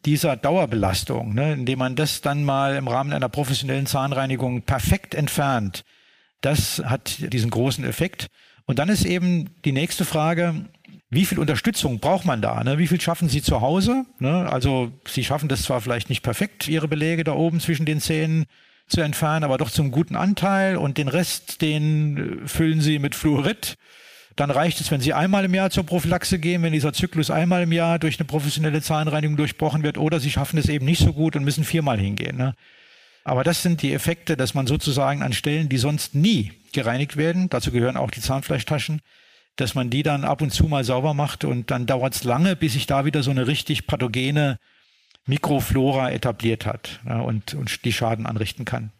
dieser 0.04 0.36
Dauerbelastung, 0.36 1.34
ne, 1.34 1.54
indem 1.54 1.78
man 1.78 1.96
das 1.96 2.20
dann 2.20 2.44
mal 2.44 2.76
im 2.76 2.88
Rahmen 2.88 3.12
einer 3.12 3.28
professionellen 3.28 3.86
Zahnreinigung 3.86 4.62
perfekt 4.62 5.14
entfernt, 5.14 5.84
das 6.40 6.82
hat 6.84 7.32
diesen 7.32 7.50
großen 7.50 7.84
Effekt. 7.84 8.26
Und 8.66 8.78
dann 8.78 8.88
ist 8.88 9.04
eben 9.04 9.50
die 9.64 9.72
nächste 9.72 10.04
Frage, 10.04 10.66
wie 11.10 11.24
viel 11.24 11.38
Unterstützung 11.38 12.00
braucht 12.00 12.24
man 12.24 12.42
da? 12.42 12.62
Ne? 12.64 12.78
Wie 12.78 12.86
viel 12.86 13.00
schaffen 13.00 13.28
Sie 13.28 13.40
zu 13.40 13.60
Hause? 13.60 14.04
Ne? 14.18 14.50
Also 14.50 14.92
Sie 15.06 15.24
schaffen 15.24 15.48
das 15.48 15.62
zwar 15.62 15.80
vielleicht 15.80 16.08
nicht 16.08 16.22
perfekt, 16.22 16.68
Ihre 16.68 16.88
Belege 16.88 17.24
da 17.24 17.32
oben 17.32 17.60
zwischen 17.60 17.86
den 17.86 18.00
Zähnen 18.00 18.46
zu 18.88 19.00
entfernen, 19.00 19.44
aber 19.44 19.56
doch 19.56 19.70
zum 19.70 19.90
guten 19.90 20.16
Anteil 20.16 20.76
und 20.76 20.98
den 20.98 21.08
Rest, 21.08 21.62
den 21.62 22.42
äh, 22.44 22.48
füllen 22.48 22.80
Sie 22.80 22.98
mit 22.98 23.14
Fluorid. 23.14 23.76
Dann 24.37 24.51
reicht 24.51 24.80
es, 24.80 24.91
wenn 24.91 25.01
Sie 25.01 25.12
einmal 25.12 25.45
im 25.45 25.55
Jahr 25.55 25.70
zur 25.70 25.85
Prophylaxe 25.85 26.39
gehen, 26.39 26.62
wenn 26.62 26.72
dieser 26.72 26.93
Zyklus 26.93 27.30
einmal 27.30 27.62
im 27.62 27.72
Jahr 27.72 27.99
durch 27.99 28.18
eine 28.18 28.26
professionelle 28.26 28.82
Zahnreinigung 28.82 29.37
durchbrochen 29.37 29.82
wird, 29.82 29.97
oder 29.97 30.18
Sie 30.18 30.30
schaffen 30.30 30.59
es 30.59 30.68
eben 30.68 30.85
nicht 30.85 31.01
so 31.01 31.12
gut 31.12 31.37
und 31.37 31.45
müssen 31.45 31.64
viermal 31.64 31.99
hingehen. 31.99 32.37
Ne? 32.37 32.55
Aber 33.22 33.45
das 33.45 33.62
sind 33.62 33.82
die 33.82 33.93
Effekte, 33.93 34.37
dass 34.37 34.55
man 34.55 34.66
sozusagen 34.66 35.22
an 35.22 35.32
Stellen, 35.32 35.68
die 35.68 35.78
sonst 35.78 36.14
nie 36.14 36.53
gereinigt 36.72 37.16
werden, 37.16 37.49
dazu 37.49 37.70
gehören 37.70 37.97
auch 37.97 38.11
die 38.11 38.20
Zahnfleischtaschen, 38.20 39.01
dass 39.57 39.74
man 39.74 39.89
die 39.89 40.03
dann 40.03 40.24
ab 40.24 40.43
und 40.43 40.51
zu 40.51 40.64
mal 40.64 40.85
sauber 40.85 41.14
macht 41.14 41.45
und 41.45 41.70
dann 41.70 41.87
dauert 41.87 42.14
es 42.14 42.24
lange, 42.24 42.57
bis 42.57 42.72
sich 42.72 42.87
da 42.87 43.05
wieder 43.05 43.22
so 43.22 43.30
eine 43.30 43.47
richtig 43.47 43.87
pathogene 43.87 44.59
Mikroflora 45.26 46.11
etabliert 46.11 46.66
hat 46.66 47.01
ja, 47.07 47.20
und, 47.20 47.55
und 47.55 47.85
die 47.85 47.93
Schaden 47.93 48.26
anrichten 48.26 48.64
kann. 48.64 48.91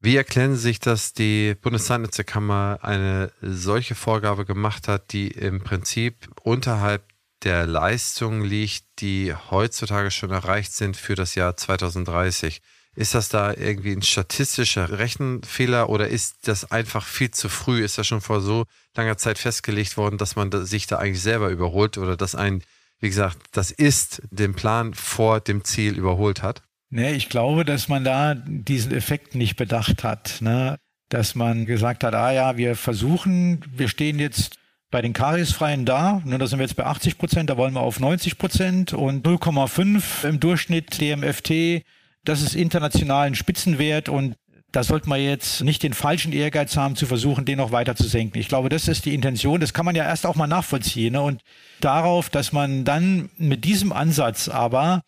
Wie 0.00 0.16
erklären 0.16 0.54
Sie 0.54 0.62
sich, 0.62 0.78
dass 0.78 1.12
die 1.12 1.56
Bundeszahnärztekammer 1.60 2.78
eine 2.82 3.32
solche 3.42 3.94
Vorgabe 3.94 4.44
gemacht 4.44 4.86
hat, 4.86 5.12
die 5.12 5.28
im 5.28 5.62
Prinzip 5.62 6.28
unterhalb 6.42 7.02
der 7.42 7.66
Leistungen 7.66 8.42
liegt, 8.44 8.84
die 9.00 9.34
heutzutage 9.50 10.10
schon 10.10 10.30
erreicht 10.30 10.72
sind 10.72 10.96
für 10.96 11.14
das 11.14 11.34
Jahr 11.34 11.56
2030? 11.56 12.60
Ist 12.94 13.14
das 13.14 13.28
da 13.28 13.52
irgendwie 13.52 13.92
ein 13.92 14.02
statistischer 14.02 14.98
Rechenfehler 14.98 15.88
oder 15.88 16.08
ist 16.08 16.48
das 16.48 16.70
einfach 16.70 17.04
viel 17.04 17.30
zu 17.30 17.48
früh? 17.48 17.84
Ist 17.84 17.98
das 17.98 18.06
schon 18.06 18.20
vor 18.20 18.40
so 18.40 18.64
langer 18.96 19.16
Zeit 19.16 19.38
festgelegt 19.38 19.96
worden, 19.96 20.18
dass 20.18 20.36
man 20.36 20.50
sich 20.64 20.86
da 20.86 20.98
eigentlich 20.98 21.22
selber 21.22 21.48
überholt 21.50 21.98
oder 21.98 22.16
dass 22.16 22.34
ein 22.34 22.62
wie 23.00 23.08
gesagt, 23.08 23.38
das 23.52 23.70
ist 23.70 24.22
den 24.30 24.54
Plan 24.54 24.92
vor 24.94 25.40
dem 25.40 25.64
Ziel 25.64 25.96
überholt 25.96 26.42
hat? 26.42 26.62
Nee, 26.90 27.12
ich 27.12 27.28
glaube, 27.28 27.64
dass 27.64 27.88
man 27.88 28.04
da 28.04 28.34
diesen 28.34 28.92
Effekt 28.92 29.34
nicht 29.34 29.56
bedacht 29.56 30.04
hat. 30.04 30.38
Ne? 30.40 30.78
Dass 31.10 31.34
man 31.34 31.66
gesagt 31.66 32.04
hat, 32.04 32.14
ah 32.14 32.32
ja, 32.32 32.56
wir 32.56 32.76
versuchen, 32.76 33.62
wir 33.74 33.88
stehen 33.88 34.18
jetzt 34.18 34.58
bei 34.90 35.02
den 35.02 35.12
Kariesfreien 35.12 35.84
da, 35.84 36.22
ne, 36.24 36.38
da 36.38 36.46
sind 36.46 36.58
wir 36.58 36.64
jetzt 36.64 36.76
bei 36.76 36.86
80 36.86 37.18
Prozent, 37.18 37.50
da 37.50 37.58
wollen 37.58 37.74
wir 37.74 37.80
auf 37.80 38.00
90 38.00 38.38
Prozent 38.38 38.92
und 38.94 39.26
0,5 39.26 40.26
im 40.26 40.40
Durchschnitt 40.40 40.98
DMFT, 40.98 41.84
das 42.24 42.40
ist 42.40 42.54
international 42.54 43.26
ein 43.26 43.34
Spitzenwert 43.34 44.08
und 44.08 44.34
da 44.72 44.82
sollte 44.84 45.08
man 45.08 45.20
jetzt 45.20 45.62
nicht 45.62 45.82
den 45.82 45.94
falschen 45.94 46.32
Ehrgeiz 46.32 46.76
haben, 46.76 46.94
zu 46.94 47.06
versuchen, 47.06 47.46
den 47.46 47.56
noch 47.56 47.72
weiter 47.72 47.96
zu 47.96 48.06
senken. 48.06 48.38
Ich 48.38 48.48
glaube, 48.48 48.68
das 48.68 48.86
ist 48.86 49.06
die 49.06 49.14
Intention. 49.14 49.60
Das 49.60 49.72
kann 49.72 49.86
man 49.86 49.96
ja 49.96 50.04
erst 50.04 50.26
auch 50.26 50.36
mal 50.36 50.46
nachvollziehen. 50.46 51.14
Ne? 51.14 51.22
Und 51.22 51.40
darauf, 51.80 52.28
dass 52.28 52.52
man 52.52 52.84
dann 52.84 53.30
mit 53.38 53.64
diesem 53.64 53.92
Ansatz 53.92 54.48
aber 54.50 55.02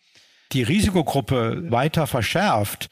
die 0.51 0.63
Risikogruppe 0.63 1.71
weiter 1.71 2.07
verschärft, 2.07 2.89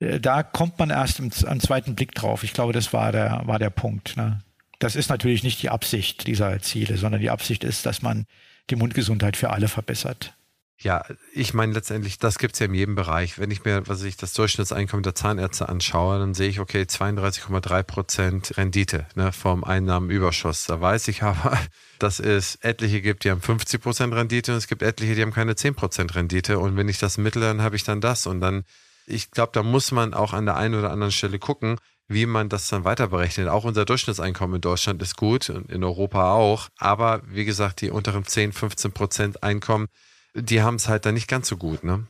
äh, 0.00 0.20
da 0.20 0.42
kommt 0.42 0.78
man 0.78 0.90
erst 0.90 1.18
im, 1.18 1.30
am 1.46 1.60
zweiten 1.60 1.94
Blick 1.94 2.14
drauf. 2.14 2.44
Ich 2.44 2.52
glaube, 2.52 2.72
das 2.72 2.92
war 2.92 3.12
der, 3.12 3.42
war 3.44 3.58
der 3.58 3.70
Punkt. 3.70 4.16
Ne? 4.16 4.40
Das 4.78 4.96
ist 4.96 5.10
natürlich 5.10 5.42
nicht 5.42 5.62
die 5.62 5.70
Absicht 5.70 6.26
dieser 6.26 6.58
Ziele, 6.60 6.96
sondern 6.96 7.20
die 7.20 7.30
Absicht 7.30 7.64
ist, 7.64 7.86
dass 7.86 8.02
man 8.02 8.26
die 8.70 8.76
Mundgesundheit 8.76 9.36
für 9.36 9.50
alle 9.50 9.68
verbessert. 9.68 10.34
Ja, 10.82 11.04
ich 11.32 11.54
meine 11.54 11.72
letztendlich, 11.72 12.18
das 12.18 12.38
gibt 12.38 12.54
es 12.54 12.58
ja 12.58 12.66
in 12.66 12.74
jedem 12.74 12.96
Bereich. 12.96 13.38
Wenn 13.38 13.52
ich 13.52 13.64
mir, 13.64 13.86
was 13.86 14.02
ich 14.02 14.16
das 14.16 14.32
Durchschnittseinkommen 14.32 15.04
der 15.04 15.14
Zahnärzte 15.14 15.68
anschaue, 15.68 16.18
dann 16.18 16.34
sehe 16.34 16.48
ich, 16.48 16.58
okay, 16.58 16.82
32,3 16.82 17.82
Prozent 17.84 18.56
Rendite 18.56 19.06
ne, 19.14 19.32
vom 19.32 19.62
Einnahmenüberschuss. 19.62 20.66
Da 20.66 20.80
weiß 20.80 21.06
ich 21.06 21.22
aber, 21.22 21.56
dass 22.00 22.18
es 22.18 22.56
etliche 22.56 23.00
gibt, 23.00 23.22
die 23.22 23.30
haben 23.30 23.40
50 23.40 23.80
Prozent 23.80 24.12
Rendite 24.12 24.52
und 24.52 24.58
es 24.58 24.66
gibt 24.66 24.82
etliche, 24.82 25.14
die 25.14 25.22
haben 25.22 25.32
keine 25.32 25.54
10 25.54 25.76
Prozent 25.76 26.16
Rendite. 26.16 26.58
Und 26.58 26.76
wenn 26.76 26.88
ich 26.88 26.98
das 26.98 27.16
mittle, 27.16 27.42
dann 27.42 27.62
habe 27.62 27.76
ich 27.76 27.84
dann 27.84 28.00
das. 28.00 28.26
Und 28.26 28.40
dann, 28.40 28.64
ich 29.06 29.30
glaube, 29.30 29.52
da 29.54 29.62
muss 29.62 29.92
man 29.92 30.14
auch 30.14 30.32
an 30.32 30.46
der 30.46 30.56
einen 30.56 30.74
oder 30.74 30.90
anderen 30.90 31.12
Stelle 31.12 31.38
gucken, 31.38 31.78
wie 32.08 32.26
man 32.26 32.48
das 32.48 32.66
dann 32.66 32.82
weiter 32.82 33.06
berechnet. 33.06 33.46
Auch 33.46 33.64
unser 33.64 33.84
Durchschnittseinkommen 33.84 34.56
in 34.56 34.60
Deutschland 34.60 35.00
ist 35.00 35.16
gut 35.16 35.48
und 35.48 35.70
in 35.70 35.84
Europa 35.84 36.32
auch. 36.32 36.68
Aber 36.76 37.22
wie 37.26 37.44
gesagt, 37.44 37.82
die 37.82 37.90
unteren 37.90 38.24
10, 38.24 38.52
15 38.52 38.90
Prozent 38.90 39.42
Einkommen, 39.44 39.86
die 40.34 40.62
haben 40.62 40.76
es 40.76 40.88
halt 40.88 41.06
dann 41.06 41.14
nicht 41.14 41.28
ganz 41.28 41.48
so 41.48 41.56
gut. 41.56 41.84
Ne? 41.84 42.06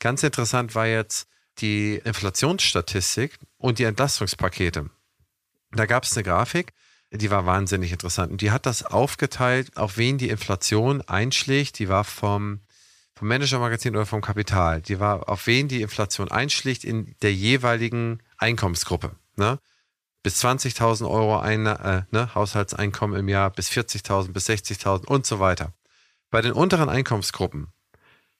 Ganz 0.00 0.22
interessant 0.22 0.74
war 0.74 0.86
jetzt, 0.86 1.28
die 1.58 2.00
Inflationsstatistik 2.04 3.38
und 3.58 3.78
die 3.78 3.84
Entlastungspakete. 3.84 4.90
Da 5.72 5.86
gab 5.86 6.04
es 6.04 6.16
eine 6.16 6.24
Grafik, 6.24 6.72
die 7.12 7.30
war 7.30 7.46
wahnsinnig 7.46 7.92
interessant. 7.92 8.32
Und 8.32 8.40
die 8.40 8.50
hat 8.50 8.66
das 8.66 8.84
aufgeteilt, 8.84 9.76
auf 9.76 9.96
wen 9.96 10.18
die 10.18 10.30
Inflation 10.30 11.00
einschlägt. 11.02 11.78
Die 11.78 11.88
war 11.88 12.04
vom, 12.04 12.60
vom 13.14 13.28
Manager-Magazin 13.28 13.94
oder 13.94 14.06
vom 14.06 14.20
Kapital. 14.20 14.80
Die 14.82 14.98
war, 14.98 15.28
auf 15.28 15.46
wen 15.46 15.68
die 15.68 15.82
Inflation 15.82 16.30
einschlägt 16.30 16.84
in 16.84 17.14
der 17.22 17.32
jeweiligen 17.32 18.20
Einkommensgruppe. 18.38 19.12
Ne? 19.36 19.60
Bis 20.24 20.44
20.000 20.44 21.08
Euro 21.08 21.38
ein, 21.38 21.66
äh, 21.66 22.02
ne? 22.10 22.34
Haushaltseinkommen 22.34 23.18
im 23.18 23.28
Jahr, 23.28 23.50
bis 23.50 23.70
40.000, 23.70 24.32
bis 24.32 24.48
60.000 24.48 25.04
und 25.04 25.26
so 25.26 25.38
weiter. 25.38 25.72
Bei 26.34 26.42
den 26.42 26.50
unteren 26.50 26.88
Einkommensgruppen 26.88 27.68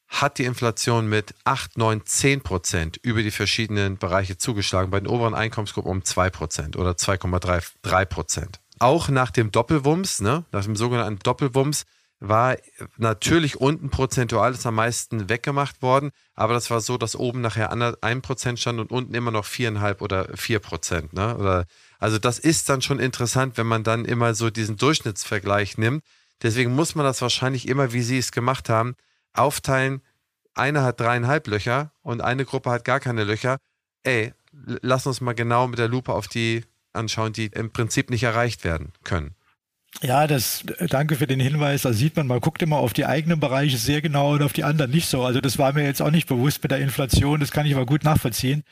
hat 0.09 0.39
die 0.39 0.47
Inflation 0.47 1.09
mit 1.09 1.33
8, 1.45 1.79
9, 1.79 2.05
10 2.05 2.41
Prozent 2.41 2.97
über 2.97 3.23
die 3.23 3.31
verschiedenen 3.31 3.99
Bereiche 3.99 4.37
zugeschlagen. 4.37 4.91
Bei 4.91 4.99
den 4.99 5.07
oberen 5.07 5.33
Einkommensgruppen 5.33 5.93
um 5.93 6.05
2 6.05 6.29
Prozent 6.31 6.77
oder 6.77 6.95
2,3 6.95 8.05
Prozent. 8.07 8.59
Auch 8.81 9.09
nach 9.11 9.31
dem 9.31 9.53
Doppelwumms, 9.53 10.23
ne, 10.23 10.45
nach 10.51 10.65
dem 10.65 10.75
sogenannten 10.75 11.21
Doppelwumms, 11.21 11.85
war 12.19 12.57
natürlich 12.97 13.61
unten 13.61 13.91
prozentual 13.91 14.57
am 14.65 14.75
meisten 14.75 15.29
weggemacht 15.29 15.81
worden, 15.81 16.11
aber 16.35 16.55
das 16.55 16.71
war 16.71 16.81
so, 16.81 16.99
dass 16.99 17.15
oben 17.15 17.43
nachher 17.43 17.71
ein 18.03 18.23
Prozent 18.23 18.59
stand 18.59 18.81
und 18.81 18.91
unten 18.91 19.15
immer 19.15 19.31
noch 19.31 19.45
viereinhalb 19.45 20.03
oder 20.03 20.37
vier 20.37 20.59
Prozent. 20.59 21.13
Ne? 21.13 21.37
Oder, 21.37 21.67
also 22.01 22.19
das 22.19 22.41
ist 22.41 22.69
dann 22.69 22.83
schon 22.83 22.99
interessant, 22.99 23.57
wenn 23.57 23.69
man 23.69 23.85
dann 23.85 24.05
immer 24.05 24.35
so 24.35 24.51
diesen 24.51 24.77
Durchschnittsvergleich 24.79 25.79
nimmt. 25.79 26.03
Deswegen 26.43 26.75
muss 26.75 26.95
man 26.95 27.05
das 27.05 27.23
wahrscheinlich 27.23 27.69
immer, 27.69 27.93
wie 27.93 28.03
Sie 28.03 28.19
es 28.19 28.33
gemacht 28.33 28.69
haben, 28.69 28.97
aufteilen. 29.33 30.03
Eine 30.55 30.83
hat 30.83 31.01
dreieinhalb 31.01 31.47
Löcher 31.47 31.93
und 32.03 32.21
eine 32.21 32.45
Gruppe 32.45 32.71
hat 32.71 32.85
gar 32.85 33.01
keine 33.01 33.25
Löcher. 33.25 33.59
Ey, 34.03 34.33
lass 34.53 35.07
uns 35.07 35.21
mal 35.21 35.35
genau 35.35 35.67
mit 35.67 35.79
der 35.79 35.89
Lupe 35.89 36.13
auf 36.13 36.29
die 36.29 36.65
anschauen, 36.93 37.33
die 37.33 37.47
im 37.47 37.73
Prinzip 37.73 38.11
nicht 38.11 38.23
erreicht 38.23 38.65
werden 38.65 38.93
können. 39.03 39.35
Ja, 40.03 40.27
das, 40.27 40.65
danke 40.89 41.17
für 41.17 41.27
den 41.27 41.41
Hinweis. 41.41 41.83
Da 41.83 41.93
sieht 41.93 42.17
man, 42.17 42.27
man 42.27 42.41
guckt 42.41 42.63
immer 42.63 42.79
auf 42.79 42.93
die 42.93 43.07
eigenen 43.07 43.41
Bereiche 43.41 43.79
sehr 43.79 44.03
genau 44.03 44.35
und 44.35 44.43
auf 44.43 44.53
die 44.53 44.65
anderen 44.65 44.91
nicht 44.91 45.09
so. 45.09 45.25
Also 45.25 45.41
das 45.41 45.59
war 45.59 45.73
mir 45.73 45.85
jetzt 45.85 46.03
auch 46.03 46.11
nicht 46.11 46.29
bewusst 46.29 46.63
mit 46.63 46.73
der 46.73 46.79
Inflation. 46.79 47.41
Das 47.41 47.53
kann 47.53 47.67
ich 47.67 47.75
aber 47.75 47.87
gut 47.87 48.05
nachvollziehen. 48.05 48.65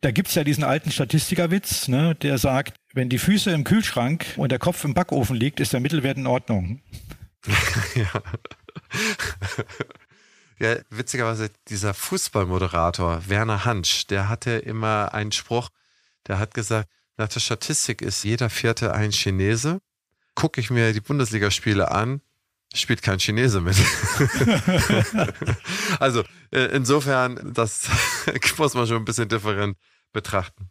Da 0.00 0.10
gibt's 0.10 0.34
ja 0.34 0.42
diesen 0.42 0.64
alten 0.64 0.90
Statistikerwitz, 0.90 1.86
ne, 1.86 2.16
der 2.16 2.38
sagt, 2.38 2.74
wenn 2.94 3.08
die 3.08 3.18
Füße 3.18 3.50
im 3.50 3.64
Kühlschrank 3.64 4.26
und 4.36 4.50
der 4.50 4.58
Kopf 4.58 4.84
im 4.84 4.94
Backofen 4.94 5.36
liegt, 5.36 5.60
ist 5.60 5.72
der 5.72 5.80
Mittelwert 5.80 6.18
in 6.18 6.26
Ordnung. 6.26 6.82
ja. 7.94 8.22
ja, 10.58 10.76
witzigerweise, 10.90 11.50
dieser 11.68 11.94
Fußballmoderator 11.94 13.28
Werner 13.28 13.64
Hansch, 13.64 14.06
der 14.06 14.28
hatte 14.28 14.52
immer 14.52 15.14
einen 15.14 15.32
Spruch, 15.32 15.70
der 16.26 16.38
hat 16.38 16.54
gesagt, 16.54 16.88
nach 17.16 17.28
der 17.28 17.40
Statistik 17.40 18.02
ist 18.02 18.24
jeder 18.24 18.50
Vierte 18.50 18.94
ein 18.94 19.12
Chinese. 19.12 19.80
Gucke 20.34 20.60
ich 20.60 20.70
mir 20.70 20.92
die 20.92 21.00
Bundesligaspiele 21.00 21.90
an, 21.90 22.22
spielt 22.74 23.02
kein 23.02 23.18
Chinese 23.18 23.60
mit. 23.60 23.76
also 26.00 26.24
äh, 26.50 26.74
insofern, 26.74 27.52
das 27.52 27.88
muss 28.58 28.74
man 28.74 28.86
schon 28.86 28.96
ein 28.96 29.04
bisschen 29.04 29.28
different 29.28 29.76
betrachten. 30.12 30.70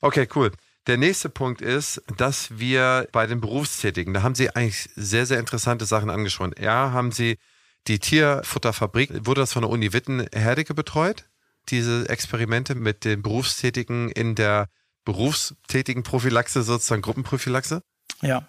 Okay, 0.00 0.28
cool. 0.34 0.52
Der 0.88 0.96
nächste 0.96 1.28
Punkt 1.28 1.60
ist, 1.60 2.02
dass 2.16 2.58
wir 2.58 3.08
bei 3.12 3.26
den 3.26 3.40
Berufstätigen, 3.40 4.14
da 4.14 4.22
haben 4.22 4.34
Sie 4.34 4.50
eigentlich 4.50 4.90
sehr, 4.96 5.26
sehr 5.26 5.38
interessante 5.38 5.84
Sachen 5.84 6.10
angesprochen. 6.10 6.54
Ja, 6.60 6.90
haben 6.90 7.12
Sie 7.12 7.38
die 7.86 7.98
Tierfutterfabrik, 7.98 9.26
wurde 9.26 9.42
das 9.42 9.52
von 9.52 9.62
der 9.62 9.70
Uni 9.70 9.92
Witten-Herdecke 9.92 10.74
betreut? 10.74 11.24
Diese 11.68 12.08
Experimente 12.08 12.74
mit 12.74 13.04
den 13.04 13.22
Berufstätigen 13.22 14.10
in 14.10 14.34
der 14.34 14.68
berufstätigen 15.04 16.02
Prophylaxe, 16.02 16.62
sozusagen 16.62 17.02
Gruppenprophylaxe? 17.02 17.82
Ja. 18.20 18.48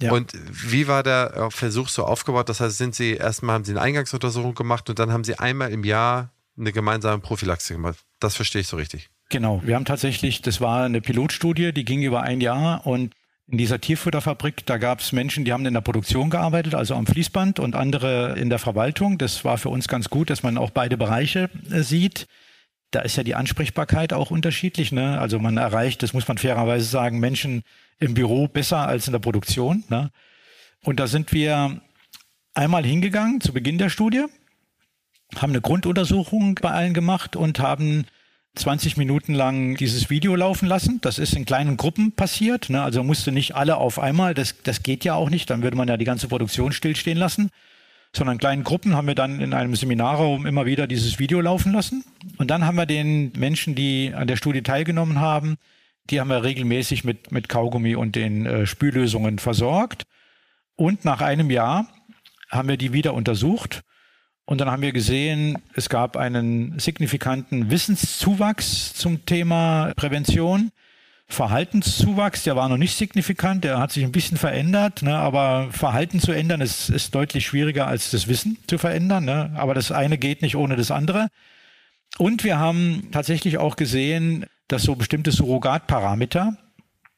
Ja. 0.00 0.12
Und 0.12 0.32
wie 0.34 0.86
war 0.86 1.02
der 1.02 1.50
Versuch 1.50 1.88
so 1.88 2.04
aufgebaut? 2.04 2.48
Das 2.48 2.60
heißt, 2.60 2.78
sind 2.78 2.94
Sie 2.94 3.14
erstmal 3.14 3.54
haben 3.54 3.64
Sie 3.64 3.72
eine 3.72 3.80
Eingangsuntersuchung 3.80 4.54
gemacht 4.54 4.88
und 4.90 4.98
dann 4.98 5.12
haben 5.12 5.24
Sie 5.24 5.38
einmal 5.38 5.72
im 5.72 5.82
Jahr 5.82 6.32
eine 6.56 6.72
gemeinsame 6.72 7.20
Prophylaxe 7.20 7.74
gemacht. 7.74 7.98
Das 8.20 8.36
verstehe 8.36 8.60
ich 8.60 8.68
so 8.68 8.76
richtig. 8.76 9.10
Genau, 9.30 9.60
wir 9.64 9.74
haben 9.74 9.84
tatsächlich, 9.84 10.40
das 10.40 10.60
war 10.60 10.84
eine 10.84 11.00
Pilotstudie, 11.00 11.72
die 11.72 11.84
ging 11.84 12.02
über 12.02 12.22
ein 12.22 12.40
Jahr 12.40 12.86
und 12.86 13.14
in 13.50 13.56
dieser 13.56 13.80
Tierfutterfabrik, 13.80 14.66
da 14.66 14.76
gab 14.76 15.00
es 15.00 15.12
Menschen, 15.12 15.46
die 15.46 15.52
haben 15.52 15.64
in 15.64 15.72
der 15.72 15.80
Produktion 15.80 16.28
gearbeitet, 16.28 16.74
also 16.74 16.94
am 16.94 17.06
Fließband 17.06 17.58
und 17.58 17.74
andere 17.74 18.38
in 18.38 18.50
der 18.50 18.58
Verwaltung. 18.58 19.16
Das 19.16 19.42
war 19.44 19.56
für 19.56 19.70
uns 19.70 19.88
ganz 19.88 20.10
gut, 20.10 20.28
dass 20.28 20.42
man 20.42 20.58
auch 20.58 20.70
beide 20.70 20.98
Bereiche 20.98 21.48
äh, 21.70 21.80
sieht. 21.80 22.26
Da 22.90 23.00
ist 23.00 23.16
ja 23.16 23.22
die 23.22 23.34
Ansprechbarkeit 23.34 24.12
auch 24.12 24.30
unterschiedlich. 24.30 24.92
Ne? 24.92 25.18
Also 25.18 25.38
man 25.38 25.56
erreicht, 25.56 26.02
das 26.02 26.12
muss 26.12 26.28
man 26.28 26.36
fairerweise 26.36 26.84
sagen, 26.84 27.20
Menschen 27.20 27.62
im 27.98 28.12
Büro 28.12 28.48
besser 28.48 28.86
als 28.86 29.06
in 29.08 29.12
der 29.12 29.18
Produktion. 29.18 29.82
Ne? 29.88 30.10
Und 30.84 31.00
da 31.00 31.06
sind 31.06 31.32
wir 31.32 31.80
einmal 32.52 32.84
hingegangen 32.84 33.40
zu 33.40 33.54
Beginn 33.54 33.78
der 33.78 33.88
Studie, 33.88 34.24
haben 35.36 35.52
eine 35.52 35.62
Grunduntersuchung 35.62 36.54
bei 36.56 36.70
allen 36.70 36.92
gemacht 36.92 37.34
und 37.34 37.60
haben 37.60 38.04
20 38.58 38.96
Minuten 38.96 39.34
lang 39.34 39.76
dieses 39.76 40.10
Video 40.10 40.34
laufen 40.36 40.66
lassen. 40.66 41.00
Das 41.00 41.18
ist 41.18 41.34
in 41.34 41.44
kleinen 41.44 41.76
Gruppen 41.76 42.12
passiert. 42.12 42.70
Ne? 42.70 42.82
Also 42.82 43.02
musste 43.02 43.32
nicht 43.32 43.54
alle 43.54 43.76
auf 43.76 43.98
einmal. 43.98 44.34
Das, 44.34 44.56
das 44.62 44.82
geht 44.82 45.04
ja 45.04 45.14
auch 45.14 45.30
nicht. 45.30 45.48
Dann 45.50 45.62
würde 45.62 45.76
man 45.76 45.88
ja 45.88 45.96
die 45.96 46.04
ganze 46.04 46.28
Produktion 46.28 46.72
stillstehen 46.72 47.18
lassen. 47.18 47.50
Sondern 48.14 48.34
in 48.34 48.38
kleinen 48.40 48.64
Gruppen 48.64 48.94
haben 48.94 49.06
wir 49.06 49.14
dann 49.14 49.40
in 49.40 49.52
einem 49.52 49.76
Seminarraum 49.76 50.46
immer 50.46 50.66
wieder 50.66 50.86
dieses 50.86 51.18
Video 51.18 51.40
laufen 51.40 51.72
lassen. 51.72 52.04
Und 52.38 52.50
dann 52.50 52.64
haben 52.64 52.76
wir 52.76 52.86
den 52.86 53.32
Menschen, 53.36 53.74
die 53.74 54.12
an 54.14 54.26
der 54.26 54.36
Studie 54.36 54.62
teilgenommen 54.62 55.20
haben, 55.20 55.56
die 56.10 56.20
haben 56.20 56.30
wir 56.30 56.42
regelmäßig 56.42 57.04
mit, 57.04 57.32
mit 57.32 57.48
Kaugummi 57.48 57.94
und 57.94 58.16
den 58.16 58.46
äh, 58.46 58.66
Spüllösungen 58.66 59.38
versorgt. 59.38 60.04
Und 60.74 61.04
nach 61.04 61.20
einem 61.20 61.50
Jahr 61.50 61.86
haben 62.50 62.68
wir 62.68 62.78
die 62.78 62.92
wieder 62.92 63.14
untersucht 63.14 63.82
und 64.48 64.62
dann 64.62 64.70
haben 64.70 64.80
wir 64.80 64.92
gesehen, 64.92 65.58
es 65.74 65.90
gab 65.90 66.16
einen 66.16 66.78
signifikanten 66.78 67.70
Wissenszuwachs 67.70 68.94
zum 68.94 69.26
Thema 69.26 69.92
Prävention. 69.94 70.72
Verhaltenszuwachs, 71.26 72.44
der 72.44 72.56
war 72.56 72.70
noch 72.70 72.78
nicht 72.78 72.96
signifikant, 72.96 73.62
der 73.62 73.78
hat 73.78 73.92
sich 73.92 74.04
ein 74.04 74.10
bisschen 74.10 74.38
verändert, 74.38 75.02
ne, 75.02 75.14
aber 75.18 75.68
Verhalten 75.70 76.18
zu 76.18 76.32
ändern 76.32 76.62
ist, 76.62 76.88
ist 76.88 77.14
deutlich 77.14 77.44
schwieriger 77.44 77.88
als 77.88 78.10
das 78.10 78.26
Wissen 78.26 78.56
zu 78.66 78.78
verändern. 78.78 79.26
Ne, 79.26 79.52
aber 79.54 79.74
das 79.74 79.92
eine 79.92 80.16
geht 80.16 80.40
nicht 80.40 80.56
ohne 80.56 80.76
das 80.76 80.90
andere. 80.90 81.28
Und 82.16 82.42
wir 82.42 82.58
haben 82.58 83.08
tatsächlich 83.12 83.58
auch 83.58 83.76
gesehen, 83.76 84.46
dass 84.66 84.82
so 84.82 84.94
bestimmte 84.94 85.30
Surrogatparameter, 85.30 86.56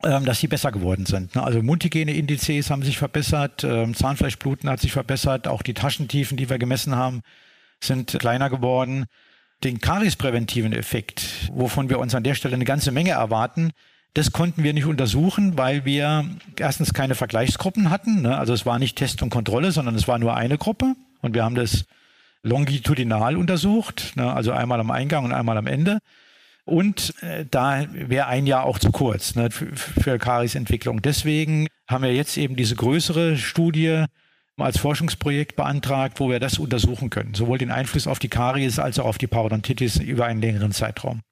dass 0.00 0.40
sie 0.40 0.48
besser 0.48 0.72
geworden 0.72 1.06
sind. 1.06 1.34
Ne? 1.34 1.42
Also 1.42 1.62
Mundhygieneindizes 1.62 2.70
haben 2.70 2.82
sich 2.82 2.98
verbessert, 2.98 3.64
ähm, 3.64 3.94
Zahnfleischbluten 3.94 4.68
hat 4.70 4.80
sich 4.80 4.92
verbessert, 4.92 5.46
auch 5.46 5.62
die 5.62 5.74
Taschentiefen, 5.74 6.36
die 6.36 6.48
wir 6.48 6.58
gemessen 6.58 6.96
haben, 6.96 7.20
sind 7.80 8.16
kleiner 8.18 8.50
geworden. 8.50 9.06
Den 9.62 9.80
kariespräventiven 9.80 10.72
Effekt, 10.72 11.50
wovon 11.52 11.90
wir 11.90 11.98
uns 11.98 12.14
an 12.14 12.22
der 12.22 12.34
Stelle 12.34 12.54
eine 12.54 12.64
ganze 12.64 12.92
Menge 12.92 13.10
erwarten, 13.10 13.72
das 14.14 14.32
konnten 14.32 14.64
wir 14.64 14.72
nicht 14.72 14.86
untersuchen, 14.86 15.56
weil 15.56 15.84
wir 15.84 16.24
erstens 16.58 16.94
keine 16.94 17.14
Vergleichsgruppen 17.14 17.90
hatten. 17.90 18.22
Ne? 18.22 18.36
Also 18.36 18.52
es 18.52 18.66
war 18.66 18.78
nicht 18.78 18.96
Test 18.96 19.22
und 19.22 19.30
Kontrolle, 19.30 19.70
sondern 19.70 19.94
es 19.94 20.08
war 20.08 20.18
nur 20.18 20.34
eine 20.34 20.58
Gruppe. 20.58 20.94
Und 21.20 21.34
wir 21.34 21.44
haben 21.44 21.54
das 21.54 21.84
longitudinal 22.42 23.36
untersucht, 23.36 24.16
ne? 24.16 24.32
also 24.32 24.52
einmal 24.52 24.80
am 24.80 24.90
Eingang 24.90 25.24
und 25.24 25.32
einmal 25.32 25.58
am 25.58 25.66
Ende. 25.66 25.98
Und 26.70 27.20
äh, 27.22 27.44
da 27.50 27.84
wäre 27.90 28.28
ein 28.28 28.46
Jahr 28.46 28.64
auch 28.64 28.78
zu 28.78 28.92
kurz 28.92 29.34
ne, 29.34 29.50
für, 29.50 29.74
für 29.74 30.18
Karis 30.18 30.54
Entwicklung. 30.54 31.02
Deswegen 31.02 31.66
haben 31.88 32.04
wir 32.04 32.14
jetzt 32.14 32.36
eben 32.36 32.54
diese 32.54 32.76
größere 32.76 33.36
Studie 33.36 34.04
als 34.56 34.78
Forschungsprojekt 34.78 35.56
beantragt, 35.56 36.20
wo 36.20 36.30
wir 36.30 36.38
das 36.38 36.58
untersuchen 36.58 37.10
können. 37.10 37.34
Sowohl 37.34 37.58
den 37.58 37.72
Einfluss 37.72 38.06
auf 38.06 38.20
die 38.20 38.28
Karies 38.28 38.78
als 38.78 39.00
auch 39.00 39.06
auf 39.06 39.18
die 39.18 39.26
Parodontitis 39.26 39.96
über 39.96 40.26
einen 40.26 40.40
längeren 40.40 40.70
Zeitraum. 40.70 41.22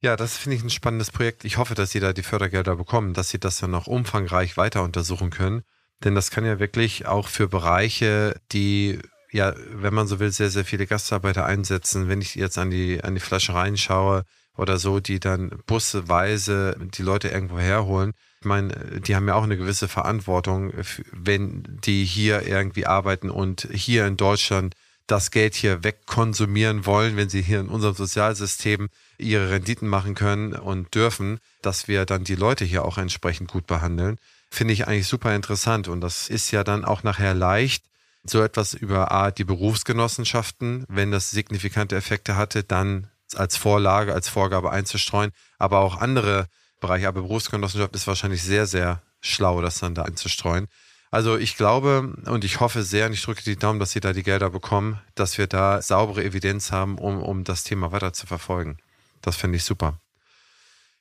Ja, 0.00 0.16
das 0.16 0.36
finde 0.36 0.56
ich 0.56 0.64
ein 0.64 0.70
spannendes 0.70 1.12
Projekt. 1.12 1.44
Ich 1.44 1.58
hoffe, 1.58 1.74
dass 1.74 1.92
Sie 1.92 2.00
da 2.00 2.12
die 2.12 2.22
Fördergelder 2.22 2.74
bekommen, 2.74 3.14
dass 3.14 3.28
Sie 3.28 3.38
das 3.38 3.58
dann 3.58 3.70
noch 3.70 3.86
umfangreich 3.86 4.56
weiter 4.56 4.82
untersuchen 4.82 5.30
können. 5.30 5.62
Denn 6.02 6.16
das 6.16 6.30
kann 6.30 6.44
ja 6.44 6.58
wirklich 6.58 7.06
auch 7.06 7.28
für 7.28 7.46
Bereiche, 7.46 8.40
die 8.52 8.98
ja, 9.30 9.54
wenn 9.56 9.94
man 9.94 10.06
so 10.06 10.18
will, 10.18 10.30
sehr, 10.30 10.50
sehr 10.50 10.64
viele 10.64 10.86
Gastarbeiter 10.86 11.44
einsetzen. 11.44 12.08
Wenn 12.08 12.20
ich 12.20 12.34
jetzt 12.34 12.58
an 12.58 12.70
die, 12.70 13.04
an 13.04 13.14
die 13.14 13.20
Flaschereien 13.20 13.76
schaue, 13.76 14.24
oder 14.58 14.78
so, 14.78 15.00
die 15.00 15.20
dann 15.20 15.50
busseweise 15.66 16.76
die 16.80 17.02
Leute 17.02 17.28
irgendwo 17.28 17.58
herholen. 17.58 18.12
Ich 18.40 18.46
meine, 18.46 19.00
die 19.00 19.16
haben 19.16 19.28
ja 19.28 19.34
auch 19.34 19.44
eine 19.44 19.56
gewisse 19.56 19.88
Verantwortung, 19.88 20.72
wenn 21.12 21.62
die 21.84 22.04
hier 22.04 22.46
irgendwie 22.46 22.86
arbeiten 22.86 23.30
und 23.30 23.68
hier 23.72 24.06
in 24.06 24.16
Deutschland 24.16 24.74
das 25.06 25.30
Geld 25.30 25.54
hier 25.54 25.84
wegkonsumieren 25.84 26.84
wollen, 26.84 27.16
wenn 27.16 27.30
sie 27.30 27.40
hier 27.40 27.60
in 27.60 27.68
unserem 27.68 27.94
Sozialsystem 27.94 28.88
ihre 29.16 29.50
Renditen 29.50 29.88
machen 29.88 30.14
können 30.14 30.52
und 30.52 30.94
dürfen, 30.94 31.38
dass 31.62 31.88
wir 31.88 32.04
dann 32.04 32.24
die 32.24 32.34
Leute 32.34 32.64
hier 32.64 32.84
auch 32.84 32.98
entsprechend 32.98 33.50
gut 33.50 33.66
behandeln. 33.66 34.18
Finde 34.50 34.74
ich 34.74 34.86
eigentlich 34.86 35.08
super 35.08 35.34
interessant 35.34 35.88
und 35.88 36.00
das 36.00 36.28
ist 36.28 36.50
ja 36.50 36.62
dann 36.62 36.84
auch 36.84 37.02
nachher 37.02 37.34
leicht, 37.34 37.84
so 38.24 38.42
etwas 38.42 38.74
über 38.74 39.10
A, 39.12 39.30
die 39.30 39.44
Berufsgenossenschaften, 39.44 40.84
wenn 40.88 41.10
das 41.10 41.30
signifikante 41.30 41.96
Effekte 41.96 42.36
hatte, 42.36 42.62
dann 42.62 43.08
als 43.34 43.56
Vorlage, 43.56 44.14
als 44.14 44.28
Vorgabe 44.28 44.70
einzustreuen. 44.70 45.30
Aber 45.58 45.80
auch 45.80 45.96
andere 45.96 46.46
Bereiche, 46.80 47.08
aber 47.08 47.22
Berufsgenossenschaft 47.22 47.94
ist 47.94 48.06
wahrscheinlich 48.06 48.42
sehr, 48.42 48.66
sehr 48.66 49.02
schlau, 49.20 49.60
das 49.60 49.78
dann 49.80 49.94
da 49.94 50.02
einzustreuen. 50.02 50.68
Also 51.10 51.38
ich 51.38 51.56
glaube 51.56 52.16
und 52.26 52.44
ich 52.44 52.60
hoffe 52.60 52.82
sehr 52.82 53.06
und 53.06 53.14
ich 53.14 53.22
drücke 53.22 53.42
die 53.42 53.56
Daumen, 53.56 53.80
dass 53.80 53.92
Sie 53.92 54.00
da 54.00 54.12
die 54.12 54.22
Gelder 54.22 54.50
bekommen, 54.50 55.00
dass 55.14 55.38
wir 55.38 55.46
da 55.46 55.80
saubere 55.80 56.22
Evidenz 56.22 56.70
haben, 56.70 56.98
um, 56.98 57.22
um 57.22 57.44
das 57.44 57.64
Thema 57.64 57.92
weiter 57.92 58.12
zu 58.12 58.26
verfolgen. 58.26 58.76
Das 59.22 59.36
finde 59.36 59.56
ich 59.56 59.64
super. 59.64 59.98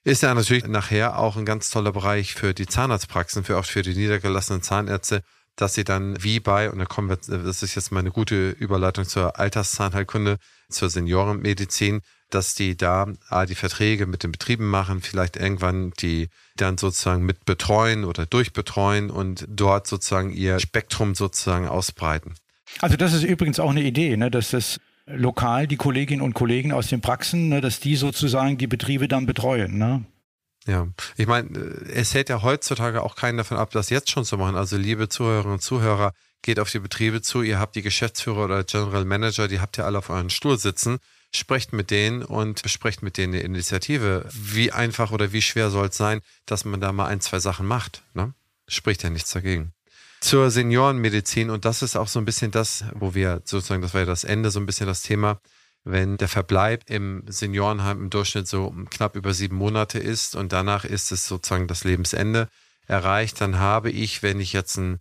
Ist 0.05 0.23
ja 0.23 0.33
natürlich 0.33 0.65
nachher 0.65 1.19
auch 1.19 1.35
ein 1.35 1.45
ganz 1.45 1.69
toller 1.69 1.91
Bereich 1.91 2.33
für 2.33 2.53
die 2.53 2.65
Zahnarztpraxen, 2.65 3.43
für 3.43 3.57
auch 3.57 3.65
für 3.65 3.81
die 3.81 3.93
niedergelassenen 3.93 4.61
Zahnärzte, 4.61 5.21
dass 5.57 5.73
sie 5.73 5.83
dann 5.83 6.23
wie 6.23 6.39
bei, 6.39 6.71
und 6.71 6.79
da 6.79 6.85
kommen 6.85 7.09
wir, 7.09 7.17
das 7.17 7.61
ist 7.61 7.75
jetzt 7.75 7.91
mal 7.91 7.99
eine 7.99 8.11
gute 8.11 8.51
Überleitung 8.51 9.05
zur 9.05 9.37
Alterszahnheilkunde, 9.37 10.37
zur 10.69 10.89
Seniorenmedizin, 10.89 12.01
dass 12.29 12.55
die 12.55 12.75
da 12.75 13.07
ah, 13.29 13.45
die 13.45 13.55
Verträge 13.55 14.05
mit 14.05 14.23
den 14.23 14.31
Betrieben 14.31 14.69
machen, 14.69 15.01
vielleicht 15.01 15.37
irgendwann 15.37 15.91
die 15.99 16.29
dann 16.55 16.77
sozusagen 16.77 17.25
mit 17.25 17.45
betreuen 17.45 18.03
oder 18.03 18.25
durchbetreuen 18.25 19.09
und 19.09 19.45
dort 19.49 19.87
sozusagen 19.87 20.31
ihr 20.31 20.59
Spektrum 20.59 21.15
sozusagen 21.15 21.67
ausbreiten. 21.67 22.35
Also 22.79 22.97
das 22.97 23.13
ist 23.13 23.23
übrigens 23.23 23.59
auch 23.59 23.69
eine 23.69 23.83
Idee, 23.83 24.17
ne, 24.17 24.29
dass 24.29 24.51
das 24.51 24.79
lokal 25.05 25.67
die 25.67 25.77
Kolleginnen 25.77 26.21
und 26.21 26.33
Kollegen 26.33 26.73
aus 26.73 26.87
den 26.87 27.01
Praxen, 27.01 27.49
ne, 27.49 27.61
dass 27.61 27.79
die 27.79 27.95
sozusagen 27.95 28.57
die 28.57 28.67
Betriebe 28.67 29.07
dann 29.07 29.25
betreuen. 29.25 29.77
Ne? 29.77 30.03
Ja, 30.65 30.87
ich 31.15 31.27
meine, 31.27 31.49
es 31.93 32.13
hält 32.13 32.27
ja 32.27 32.41
heutzutage 32.41 33.01
auch 33.01 33.15
keinen 33.15 33.37
davon 33.37 33.57
ab, 33.57 33.71
das 33.71 33.89
jetzt 33.89 34.09
schon 34.09 34.25
zu 34.25 34.37
machen. 34.37 34.57
Also 34.57 34.75
liebe 34.75 35.07
Zuhörerinnen 35.07 35.53
und 35.53 35.61
Zuhörer, 35.61 36.11
geht 36.41 36.59
auf 36.59 36.71
die 36.71 36.79
Betriebe 36.79 37.21
zu, 37.21 37.41
ihr 37.41 37.59
habt 37.59 37.75
die 37.75 37.81
Geschäftsführer 37.81 38.45
oder 38.45 38.63
General 38.63 39.05
Manager, 39.05 39.47
die 39.47 39.59
habt 39.59 39.77
ihr 39.77 39.85
alle 39.85 39.97
auf 39.97 40.09
euren 40.09 40.29
Stuhl 40.29 40.57
sitzen, 40.57 40.99
sprecht 41.33 41.73
mit 41.73 41.91
denen 41.91 42.23
und 42.23 42.63
besprecht 42.63 43.03
mit 43.03 43.17
denen 43.17 43.33
eine 43.33 43.43
Initiative. 43.43 44.27
Wie 44.31 44.71
einfach 44.71 45.11
oder 45.11 45.33
wie 45.33 45.41
schwer 45.41 45.69
soll 45.69 45.87
es 45.87 45.97
sein, 45.97 46.21
dass 46.45 46.65
man 46.65 46.81
da 46.81 46.91
mal 46.91 47.07
ein, 47.07 47.21
zwei 47.21 47.39
Sachen 47.39 47.65
macht? 47.65 48.03
Ne? 48.13 48.33
Spricht 48.67 49.03
ja 49.03 49.09
nichts 49.09 49.31
dagegen 49.31 49.73
zur 50.19 50.49
Seniorenmedizin. 50.51 51.49
Und 51.49 51.65
das 51.65 51.81
ist 51.81 51.95
auch 51.95 52.07
so 52.07 52.19
ein 52.19 52.25
bisschen 52.25 52.51
das, 52.51 52.85
wo 52.93 53.13
wir 53.13 53.41
sozusagen, 53.45 53.81
das 53.81 53.93
war 53.93 54.01
ja 54.01 54.05
das 54.05 54.23
Ende, 54.23 54.51
so 54.51 54.59
ein 54.59 54.65
bisschen 54.65 54.87
das 54.87 55.01
Thema, 55.01 55.39
wenn 55.83 56.17
der 56.17 56.27
Verbleib 56.27 56.89
im 56.89 57.23
Seniorenheim 57.27 58.03
im 58.03 58.09
Durchschnitt 58.09 58.47
so 58.47 58.73
knapp 58.89 59.15
über 59.15 59.33
sieben 59.33 59.55
Monate 59.55 59.99
ist 59.99 60.35
und 60.35 60.51
danach 60.51 60.83
ist 60.83 61.11
es 61.11 61.27
sozusagen 61.27 61.67
das 61.67 61.83
Lebensende 61.83 62.49
erreicht, 62.87 63.39
dann 63.41 63.59
habe 63.59 63.89
ich, 63.89 64.21
wenn 64.23 64.39
ich 64.39 64.53
jetzt 64.53 64.77
einen 64.77 64.99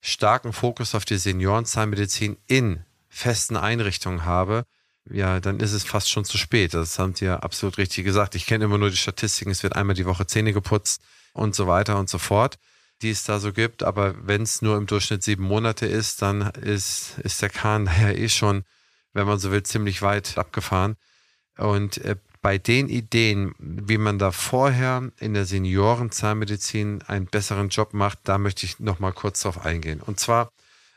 starken 0.00 0.52
Fokus 0.52 0.94
auf 0.94 1.04
die 1.04 1.18
Seniorenzahnmedizin 1.18 2.36
in 2.46 2.84
festen 3.08 3.56
Einrichtungen 3.56 4.24
habe, 4.24 4.66
ja, 5.08 5.40
dann 5.40 5.60
ist 5.60 5.72
es 5.72 5.84
fast 5.84 6.10
schon 6.10 6.24
zu 6.24 6.38
spät. 6.38 6.74
Das 6.74 6.98
haben 6.98 7.14
Sie 7.14 7.24
ja 7.24 7.38
absolut 7.38 7.78
richtig 7.78 8.04
gesagt. 8.04 8.34
Ich 8.34 8.46
kenne 8.46 8.64
immer 8.64 8.78
nur 8.78 8.90
die 8.90 8.96
Statistiken, 8.96 9.50
es 9.50 9.62
wird 9.62 9.76
einmal 9.76 9.94
die 9.94 10.06
Woche 10.06 10.26
Zähne 10.26 10.52
geputzt 10.52 11.02
und 11.32 11.54
so 11.54 11.66
weiter 11.66 11.98
und 11.98 12.08
so 12.10 12.18
fort 12.18 12.58
die 13.02 13.10
es 13.10 13.24
da 13.24 13.38
so 13.38 13.52
gibt. 13.52 13.82
Aber 13.82 14.14
wenn 14.26 14.42
es 14.42 14.62
nur 14.62 14.76
im 14.76 14.86
Durchschnitt 14.86 15.22
sieben 15.22 15.44
Monate 15.44 15.86
ist, 15.86 16.22
dann 16.22 16.42
ist, 16.42 17.18
ist 17.22 17.42
der 17.42 17.50
Kahn 17.50 17.84
daher 17.86 18.18
eh 18.18 18.28
schon, 18.28 18.64
wenn 19.12 19.26
man 19.26 19.38
so 19.38 19.50
will, 19.50 19.62
ziemlich 19.62 20.02
weit 20.02 20.38
abgefahren. 20.38 20.96
Und 21.56 21.98
äh, 21.98 22.16
bei 22.42 22.56
den 22.56 22.88
Ideen, 22.88 23.54
wie 23.58 23.98
man 23.98 24.18
da 24.18 24.32
vorher 24.32 25.10
in 25.18 25.34
der 25.34 25.44
Seniorenzahnmedizin 25.44 27.02
einen 27.02 27.26
besseren 27.26 27.68
Job 27.68 27.92
macht, 27.92 28.20
da 28.24 28.38
möchte 28.38 28.64
ich 28.64 28.80
nochmal 28.80 29.12
kurz 29.12 29.42
drauf 29.42 29.64
eingehen. 29.64 30.00
Und 30.00 30.18
zwar, 30.18 30.50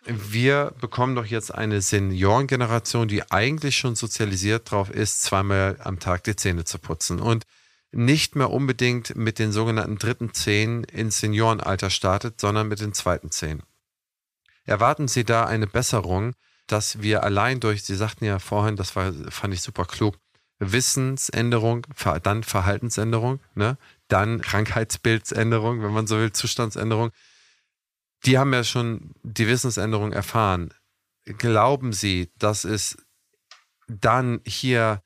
wir 0.05 0.73
bekommen 0.79 1.15
doch 1.15 1.25
jetzt 1.25 1.53
eine 1.53 1.81
Seniorengeneration, 1.81 3.07
die 3.07 3.31
eigentlich 3.31 3.77
schon 3.77 3.95
sozialisiert 3.95 4.69
drauf 4.69 4.89
ist, 4.89 5.21
zweimal 5.21 5.77
am 5.79 5.99
Tag 5.99 6.23
die 6.23 6.35
Zähne 6.35 6.65
zu 6.65 6.79
putzen. 6.79 7.19
Und 7.19 7.45
nicht 7.91 8.35
mehr 8.35 8.49
unbedingt 8.49 9.15
mit 9.15 9.39
den 9.39 9.51
sogenannten 9.51 9.97
dritten 9.97 10.33
Zehen 10.33 10.83
ins 10.83 11.19
Seniorenalter 11.19 11.89
startet, 11.89 12.41
sondern 12.41 12.67
mit 12.67 12.81
den 12.81 12.93
zweiten 12.93 13.31
Zehen. 13.31 13.63
Erwarten 14.65 15.07
Sie 15.07 15.23
da 15.23 15.45
eine 15.45 15.67
Besserung, 15.67 16.33
dass 16.67 17.01
wir 17.01 17.23
allein 17.23 17.59
durch, 17.59 17.83
Sie 17.83 17.95
sagten 17.95 18.25
ja 18.25 18.39
vorhin, 18.39 18.75
das 18.75 18.95
war, 18.95 19.13
fand 19.29 19.53
ich 19.53 19.61
super 19.61 19.85
klug, 19.85 20.17
Wissensänderung, 20.59 21.85
dann 22.23 22.43
Verhaltensänderung, 22.43 23.39
ne? 23.53 23.77
dann 24.07 24.41
Krankheitsbildsänderung, 24.41 25.83
wenn 25.83 25.91
man 25.91 26.07
so 26.07 26.17
will, 26.17 26.31
Zustandsänderung. 26.31 27.11
Die 28.25 28.37
haben 28.37 28.53
ja 28.53 28.63
schon 28.63 29.13
die 29.23 29.47
Wissensänderung 29.47 30.13
erfahren. 30.13 30.73
Glauben 31.25 31.93
Sie, 31.93 32.31
dass 32.37 32.63
es 32.63 32.97
dann 33.87 34.41
hier 34.45 35.01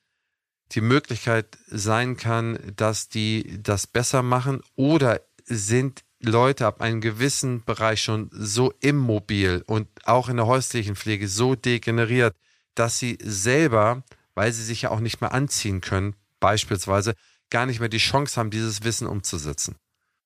die 0.72 0.82
Möglichkeit 0.82 1.58
sein 1.68 2.18
kann, 2.18 2.60
dass 2.76 3.10
die 3.10 3.60
das 3.62 3.88
besser 3.88 4.22
machen 4.22 4.62
oder 4.76 5.22
sind 5.46 6.04
Leute 6.20 6.66
ab 6.66 6.82
einem 6.82 7.00
gewissen 7.00 7.64
Bereich 7.64 8.02
schon 8.02 8.30
so 8.34 8.74
immobil 8.82 9.64
und 9.68 9.88
auch 10.06 10.30
in 10.30 10.38
der 10.38 10.48
häuslichen 10.48 10.96
Pflege 10.96 11.28
so 11.28 11.56
degeneriert, 11.56 12.36
dass 12.76 13.00
sie 13.00 13.18
selber, 13.22 14.04
weil 14.34 14.52
sie 14.52 14.64
sich 14.64 14.84
ja 14.84 14.90
auch 14.90 15.00
nicht 15.00 15.22
mehr 15.22 15.32
anziehen 15.32 15.80
können, 15.82 16.16
beispielsweise, 16.40 17.14
gar 17.50 17.66
nicht 17.66 17.80
mehr 17.80 17.90
die 17.90 17.98
Chance 17.98 18.40
haben, 18.40 18.50
dieses 18.50 18.84
Wissen 18.84 19.08
umzusetzen. 19.08 19.76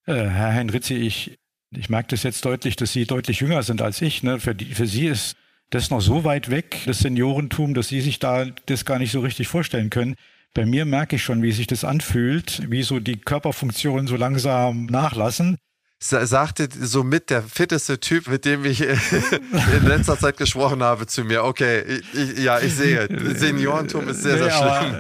Äh, 0.05 0.27
Herr 0.27 0.51
Henritzi, 0.51 0.95
ich, 0.95 1.39
ich 1.75 1.89
merke 1.89 2.09
das 2.09 2.23
jetzt 2.23 2.43
deutlich, 2.45 2.75
dass 2.75 2.91
Sie 2.93 3.05
deutlich 3.05 3.39
jünger 3.39 3.63
sind 3.63 3.81
als 3.81 4.01
ich. 4.01 4.23
Ne? 4.23 4.39
Für, 4.39 4.53
die, 4.53 4.73
für 4.73 4.87
Sie 4.87 5.07
ist 5.07 5.35
das 5.69 5.89
noch 5.89 6.01
so 6.01 6.23
weit 6.23 6.49
weg, 6.49 6.81
das 6.85 6.99
Seniorentum, 6.99 7.73
dass 7.73 7.87
Sie 7.87 8.01
sich 8.01 8.19
da 8.19 8.45
das 8.65 8.85
gar 8.85 8.99
nicht 8.99 9.11
so 9.11 9.21
richtig 9.21 9.47
vorstellen 9.47 9.89
können. 9.89 10.15
Bei 10.53 10.65
mir 10.65 10.85
merke 10.85 11.15
ich 11.15 11.23
schon, 11.23 11.41
wie 11.41 11.53
sich 11.53 11.67
das 11.67 11.85
anfühlt, 11.85 12.69
wie 12.69 12.83
so 12.83 12.99
die 12.99 13.17
Körperfunktionen 13.17 14.07
so 14.07 14.17
langsam 14.17 14.85
nachlassen 14.87 15.57
sagte 16.03 16.67
somit 16.79 17.29
der 17.29 17.43
fitteste 17.43 17.99
Typ, 17.99 18.27
mit 18.27 18.45
dem 18.45 18.65
ich 18.65 18.81
in 18.81 19.87
letzter 19.87 20.17
Zeit 20.17 20.37
gesprochen 20.37 20.81
habe, 20.81 21.05
zu 21.05 21.23
mir, 21.23 21.43
okay, 21.43 22.01
ich, 22.13 22.39
ja, 22.39 22.59
ich 22.59 22.73
sehe, 22.73 23.07
Seniorentum 23.35 24.07
ist 24.09 24.23
sehr, 24.23 24.35
nee, 24.35 24.41
sehr 24.41 24.51
schlimm. 24.51 24.95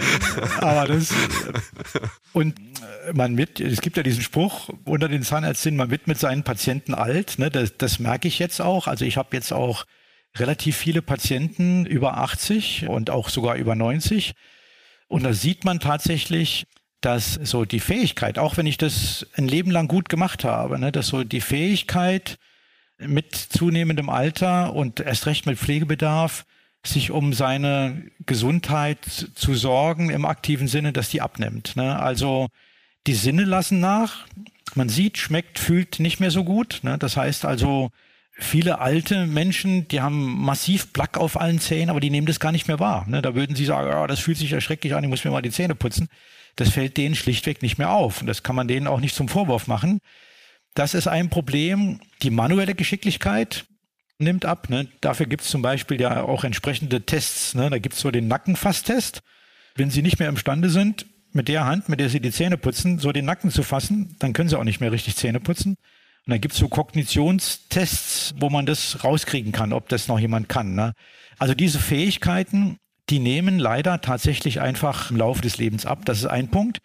Aber, 0.57 0.63
aber 0.67 0.93
das, 0.93 1.13
und 2.33 2.55
man 3.13 3.35
wird, 3.35 3.59
es 3.59 3.81
gibt 3.81 3.97
ja 3.97 4.03
diesen 4.03 4.21
Spruch 4.21 4.69
unter 4.85 5.09
den 5.09 5.23
Zahnärztinnen, 5.23 5.77
man 5.77 5.89
wird 5.89 6.07
mit 6.07 6.19
seinen 6.19 6.43
Patienten 6.43 6.93
alt, 6.93 7.39
ne, 7.39 7.49
das, 7.49 7.77
das 7.77 7.99
merke 7.99 8.27
ich 8.27 8.37
jetzt 8.37 8.61
auch, 8.61 8.87
also 8.87 9.03
ich 9.03 9.17
habe 9.17 9.29
jetzt 9.35 9.51
auch 9.51 9.85
relativ 10.37 10.77
viele 10.77 11.01
Patienten 11.01 11.85
über 11.85 12.17
80 12.17 12.87
und 12.87 13.09
auch 13.09 13.29
sogar 13.29 13.55
über 13.55 13.75
90 13.75 14.33
und 15.07 15.23
da 15.23 15.33
sieht 15.33 15.65
man 15.65 15.79
tatsächlich, 15.79 16.67
dass 17.01 17.33
so 17.33 17.65
die 17.65 17.79
Fähigkeit, 17.79 18.39
auch 18.39 18.57
wenn 18.57 18.67
ich 18.67 18.77
das 18.77 19.25
ein 19.35 19.47
Leben 19.47 19.71
lang 19.71 19.87
gut 19.87 20.07
gemacht 20.07 20.43
habe, 20.43 20.79
ne, 20.79 20.91
dass 20.91 21.07
so 21.07 21.23
die 21.23 21.41
Fähigkeit 21.41 22.37
mit 22.99 23.35
zunehmendem 23.35 24.09
Alter 24.09 24.73
und 24.73 24.99
erst 24.99 25.25
recht 25.25 25.45
mit 25.45 25.57
Pflegebedarf, 25.57 26.45
sich 26.83 27.11
um 27.11 27.33
seine 27.33 28.03
Gesundheit 28.25 28.99
zu 29.35 29.53
sorgen 29.53 30.09
im 30.09 30.25
aktiven 30.25 30.67
Sinne, 30.67 30.93
dass 30.93 31.09
die 31.09 31.21
abnimmt. 31.21 31.75
Ne? 31.75 31.99
Also 31.99 32.47
die 33.07 33.13
Sinne 33.13 33.43
lassen 33.43 33.79
nach. 33.79 34.25
Man 34.73 34.89
sieht, 34.89 35.17
schmeckt, 35.17 35.59
fühlt 35.59 35.99
nicht 35.99 36.19
mehr 36.19 36.31
so 36.31 36.43
gut. 36.43 36.79
Ne? 36.83 36.97
Das 36.97 37.17
heißt 37.17 37.45
also, 37.45 37.91
viele 38.31 38.79
alte 38.79 39.27
Menschen, 39.27 39.87
die 39.89 40.01
haben 40.01 40.43
massiv 40.43 40.91
Plack 40.93 41.17
auf 41.17 41.39
allen 41.39 41.59
Zähnen, 41.59 41.89
aber 41.89 41.99
die 41.99 42.09
nehmen 42.09 42.27
das 42.27 42.39
gar 42.39 42.51
nicht 42.51 42.67
mehr 42.67 42.79
wahr. 42.79 43.05
Ne? 43.07 43.21
Da 43.21 43.35
würden 43.35 43.55
sie 43.55 43.65
sagen, 43.65 43.91
oh, 43.95 44.07
das 44.07 44.19
fühlt 44.19 44.37
sich 44.37 44.51
erschrecklich 44.51 44.95
an, 44.95 45.03
ich 45.03 45.09
muss 45.09 45.23
mir 45.23 45.31
mal 45.31 45.41
die 45.41 45.51
Zähne 45.51 45.75
putzen. 45.75 46.09
Das 46.61 46.69
fällt 46.69 46.95
denen 46.95 47.15
schlichtweg 47.15 47.63
nicht 47.63 47.79
mehr 47.79 47.89
auf. 47.89 48.21
Und 48.21 48.27
das 48.27 48.43
kann 48.43 48.55
man 48.55 48.67
denen 48.67 48.85
auch 48.85 48.99
nicht 48.99 49.15
zum 49.15 49.27
Vorwurf 49.27 49.65
machen. 49.65 49.97
Das 50.75 50.93
ist 50.93 51.07
ein 51.07 51.31
Problem. 51.31 51.99
Die 52.21 52.29
manuelle 52.29 52.75
Geschicklichkeit 52.75 53.65
nimmt 54.19 54.45
ab. 54.45 54.69
Ne? 54.69 54.87
Dafür 55.01 55.25
gibt 55.25 55.41
es 55.41 55.49
zum 55.49 55.63
Beispiel 55.63 55.99
ja 55.99 56.21
auch 56.21 56.43
entsprechende 56.43 57.01
Tests. 57.01 57.55
Ne? 57.55 57.71
Da 57.71 57.79
gibt 57.79 57.95
es 57.95 58.01
so 58.01 58.11
den 58.11 58.27
Nackenfasstest. 58.27 59.21
Wenn 59.73 59.89
Sie 59.89 60.03
nicht 60.03 60.19
mehr 60.19 60.29
imstande 60.29 60.69
sind, 60.69 61.07
mit 61.31 61.47
der 61.47 61.65
Hand, 61.65 61.89
mit 61.89 61.99
der 61.99 62.09
Sie 62.09 62.19
die 62.19 62.31
Zähne 62.31 62.59
putzen, 62.59 62.99
so 62.99 63.11
den 63.11 63.25
Nacken 63.25 63.49
zu 63.49 63.63
fassen, 63.63 64.15
dann 64.19 64.33
können 64.33 64.47
Sie 64.47 64.59
auch 64.59 64.63
nicht 64.63 64.81
mehr 64.81 64.91
richtig 64.91 65.15
Zähne 65.15 65.39
putzen. 65.39 65.77
Und 66.27 66.29
dann 66.29 66.41
gibt 66.41 66.53
es 66.53 66.59
so 66.59 66.67
Kognitionstests, 66.67 68.35
wo 68.37 68.51
man 68.51 68.67
das 68.67 69.03
rauskriegen 69.03 69.51
kann, 69.51 69.73
ob 69.73 69.89
das 69.89 70.07
noch 70.07 70.19
jemand 70.19 70.47
kann. 70.47 70.75
Ne? 70.75 70.93
Also 71.39 71.55
diese 71.55 71.79
Fähigkeiten, 71.79 72.77
die 73.09 73.19
nehmen 73.19 73.59
leider 73.59 74.01
tatsächlich 74.01 74.61
einfach 74.61 75.11
im 75.11 75.17
Laufe 75.17 75.41
des 75.41 75.57
Lebens 75.57 75.85
ab. 75.85 76.05
Das 76.05 76.19
ist 76.19 76.25
ein 76.25 76.49
Punkt. 76.49 76.79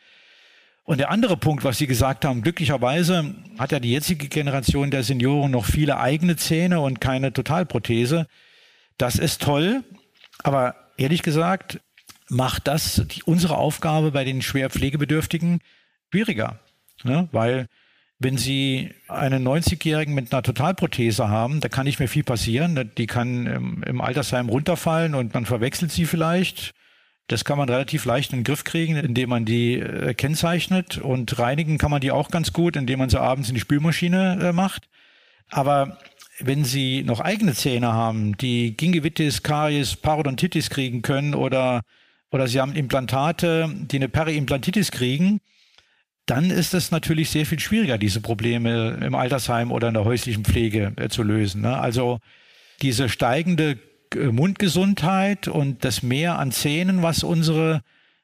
Und 0.84 0.98
der 0.98 1.10
andere 1.10 1.36
Punkt, 1.36 1.64
was 1.64 1.78
Sie 1.78 1.88
gesagt 1.88 2.24
haben, 2.24 2.42
glücklicherweise 2.42 3.34
hat 3.58 3.72
ja 3.72 3.80
die 3.80 3.90
jetzige 3.90 4.28
Generation 4.28 4.90
der 4.90 5.02
Senioren 5.02 5.50
noch 5.50 5.64
viele 5.64 5.98
eigene 5.98 6.36
Zähne 6.36 6.80
und 6.80 7.00
keine 7.00 7.32
Totalprothese. 7.32 8.28
Das 8.96 9.16
ist 9.16 9.42
toll, 9.42 9.82
aber 10.42 10.76
ehrlich 10.96 11.22
gesagt 11.22 11.80
macht 12.28 12.66
das 12.66 13.02
die, 13.06 13.22
unsere 13.24 13.56
Aufgabe 13.56 14.12
bei 14.12 14.24
den 14.24 14.42
schwer 14.42 14.70
Pflegebedürftigen 14.70 15.60
schwieriger, 16.10 16.60
ne? 17.04 17.28
weil 17.32 17.68
wenn 18.18 18.38
Sie 18.38 18.94
einen 19.08 19.46
90-Jährigen 19.46 20.14
mit 20.14 20.32
einer 20.32 20.42
Totalprothese 20.42 21.28
haben, 21.28 21.60
da 21.60 21.68
kann 21.68 21.84
nicht 21.84 21.98
mehr 21.98 22.08
viel 22.08 22.24
passieren. 22.24 22.90
Die 22.96 23.06
kann 23.06 23.82
im 23.84 24.00
Altersheim 24.00 24.48
runterfallen 24.48 25.14
und 25.14 25.34
man 25.34 25.44
verwechselt 25.44 25.92
sie 25.92 26.06
vielleicht. 26.06 26.72
Das 27.28 27.44
kann 27.44 27.58
man 27.58 27.68
relativ 27.68 28.04
leicht 28.04 28.32
in 28.32 28.38
den 28.38 28.44
Griff 28.44 28.64
kriegen, 28.64 28.96
indem 28.96 29.30
man 29.30 29.44
die 29.44 29.74
äh, 29.74 30.14
kennzeichnet 30.14 30.98
und 30.98 31.38
reinigen 31.38 31.76
kann 31.76 31.90
man 31.90 32.00
die 32.00 32.12
auch 32.12 32.30
ganz 32.30 32.52
gut, 32.52 32.76
indem 32.76 33.00
man 33.00 33.10
sie 33.10 33.20
abends 33.20 33.48
in 33.48 33.54
die 33.54 33.60
Spülmaschine 33.60 34.38
äh, 34.40 34.52
macht. 34.52 34.88
Aber 35.50 35.98
wenn 36.38 36.64
Sie 36.64 37.02
noch 37.02 37.20
eigene 37.20 37.54
Zähne 37.54 37.92
haben, 37.92 38.36
die 38.36 38.76
Gingivitis, 38.76 39.42
Karies, 39.42 39.96
Parodontitis 39.96 40.70
kriegen 40.70 41.02
können 41.02 41.34
oder, 41.34 41.82
oder 42.30 42.46
Sie 42.46 42.60
haben 42.60 42.74
Implantate, 42.74 43.68
die 43.74 43.96
eine 43.96 44.08
Periimplantitis 44.08 44.90
kriegen, 44.90 45.40
dann 46.26 46.50
ist 46.50 46.74
es 46.74 46.90
natürlich 46.90 47.30
sehr 47.30 47.46
viel 47.46 47.60
schwieriger, 47.60 47.98
diese 47.98 48.20
Probleme 48.20 48.98
im 49.00 49.14
Altersheim 49.14 49.70
oder 49.70 49.88
in 49.88 49.94
der 49.94 50.04
häuslichen 50.04 50.44
Pflege 50.44 50.92
äh, 50.96 51.08
zu 51.08 51.22
lösen. 51.22 51.62
Ne? 51.62 51.78
Also 51.78 52.18
diese 52.82 53.08
steigende 53.08 53.78
äh, 54.14 54.26
Mundgesundheit 54.26 55.48
und 55.48 55.84
das 55.84 56.02
Mehr 56.02 56.38
an 56.38 56.50
Zähnen, 56.50 57.02
was 57.02 57.22
unsere 57.22 57.82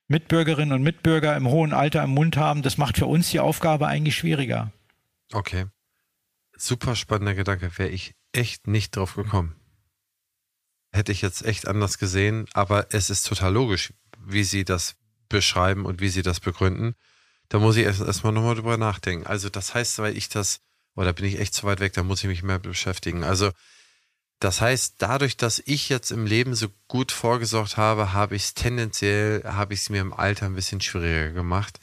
Mitbürgerinnen 0.09 0.75
und 0.75 0.83
Mitbürger 0.83 1.37
im 1.37 1.49
hohen 1.49 1.73
Alter 1.73 2.03
im 2.03 2.11
Mund 2.11 2.37
haben, 2.37 2.63
das 2.63 2.77
macht 2.77 2.99
für 2.99 3.07
uns 3.07 3.31
die 3.31 3.41
Aufgabe 3.41 3.87
eigentlich 3.87 4.17
schwieriger. 4.17 4.73
Okay. 5.33 5.67
Super 6.57 6.97
spannender 6.97 7.35
Gedanke. 7.35 7.71
Wäre 7.79 7.89
ich 7.89 8.15
echt 8.33 8.67
nicht 8.67 8.97
drauf 8.97 9.15
gekommen. 9.15 9.57
Hätte 10.93 11.13
ich 11.13 11.23
jetzt 11.23 11.45
echt 11.45 11.67
anders 11.67 11.99
gesehen, 11.99 12.47
aber 12.53 12.89
es 12.91 13.11
ist 13.11 13.27
total 13.27 13.53
logisch, 13.53 13.95
wie 14.27 14.45
Sie 14.45 14.65
das 14.65 14.97
beschreiben 15.29 15.87
und 15.87 16.01
wie 16.01 16.09
Sie 16.09 16.23
das 16.23 16.41
begründen. 16.41 16.95
Da 17.53 17.59
muss 17.59 17.77
ich 17.77 17.85
erstmal 17.85 18.09
erst 18.09 18.25
nochmal 18.25 18.55
drüber 18.55 18.79
nachdenken. 18.79 19.27
Also, 19.27 19.51
das 19.51 19.75
heißt, 19.75 19.99
weil 19.99 20.17
ich 20.17 20.31
das, 20.31 20.61
oder 20.95 21.13
bin 21.13 21.27
ich 21.27 21.39
echt 21.39 21.53
zu 21.53 21.67
weit 21.67 21.81
weg, 21.81 21.93
da 21.93 22.03
muss 22.03 22.23
ich 22.23 22.29
mich 22.29 22.43
mehr 22.43 22.59
beschäftigen. 22.59 23.25
Also, 23.25 23.51
das 24.41 24.63
heißt, 24.63 24.95
dadurch, 24.97 25.37
dass 25.37 25.63
ich 25.67 25.91
jetzt 25.91 26.13
im 26.13 26.25
Leben 26.25 26.55
so 26.55 26.69
gut 26.89 27.13
vorgesorgt 27.13 27.77
habe, 27.77 28.15
habe 28.15 28.37
ich 28.37 28.45
es 28.45 28.55
tendenziell, 28.55 29.45
habe 29.45 29.75
ich 29.75 29.81
es 29.81 29.91
mir 29.91 30.01
im 30.01 30.15
Alter 30.15 30.47
ein 30.47 30.55
bisschen 30.55 30.81
schwieriger 30.81 31.33
gemacht. 31.33 31.79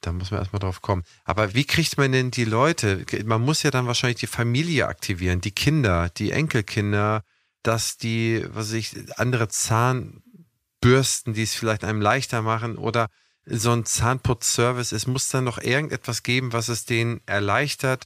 Da 0.00 0.10
muss 0.10 0.32
man 0.32 0.40
erstmal 0.40 0.58
drauf 0.58 0.82
kommen. 0.82 1.04
Aber 1.22 1.54
wie 1.54 1.66
kriegt 1.66 1.98
man 1.98 2.10
denn 2.10 2.32
die 2.32 2.44
Leute? 2.44 3.06
Man 3.24 3.42
muss 3.42 3.62
ja 3.62 3.70
dann 3.70 3.86
wahrscheinlich 3.86 4.18
die 4.18 4.26
Familie 4.26 4.88
aktivieren, 4.88 5.40
die 5.40 5.52
Kinder, 5.52 6.08
die 6.08 6.32
Enkelkinder, 6.32 7.22
dass 7.62 7.96
die, 7.96 8.44
was 8.48 8.70
weiß 8.70 8.72
ich, 8.72 9.20
andere 9.20 9.46
Zahnbürsten, 9.46 11.32
die 11.32 11.44
es 11.44 11.54
vielleicht 11.54 11.84
einem 11.84 12.00
leichter 12.00 12.42
machen 12.42 12.76
oder 12.76 13.08
so 13.44 13.72
ein 13.72 13.84
Zahnputzservice. 13.84 14.92
Es 14.92 15.06
muss 15.06 15.28
dann 15.28 15.44
noch 15.44 15.58
irgendetwas 15.58 16.22
geben, 16.22 16.52
was 16.52 16.68
es 16.68 16.84
denen 16.84 17.20
erleichtert, 17.26 18.04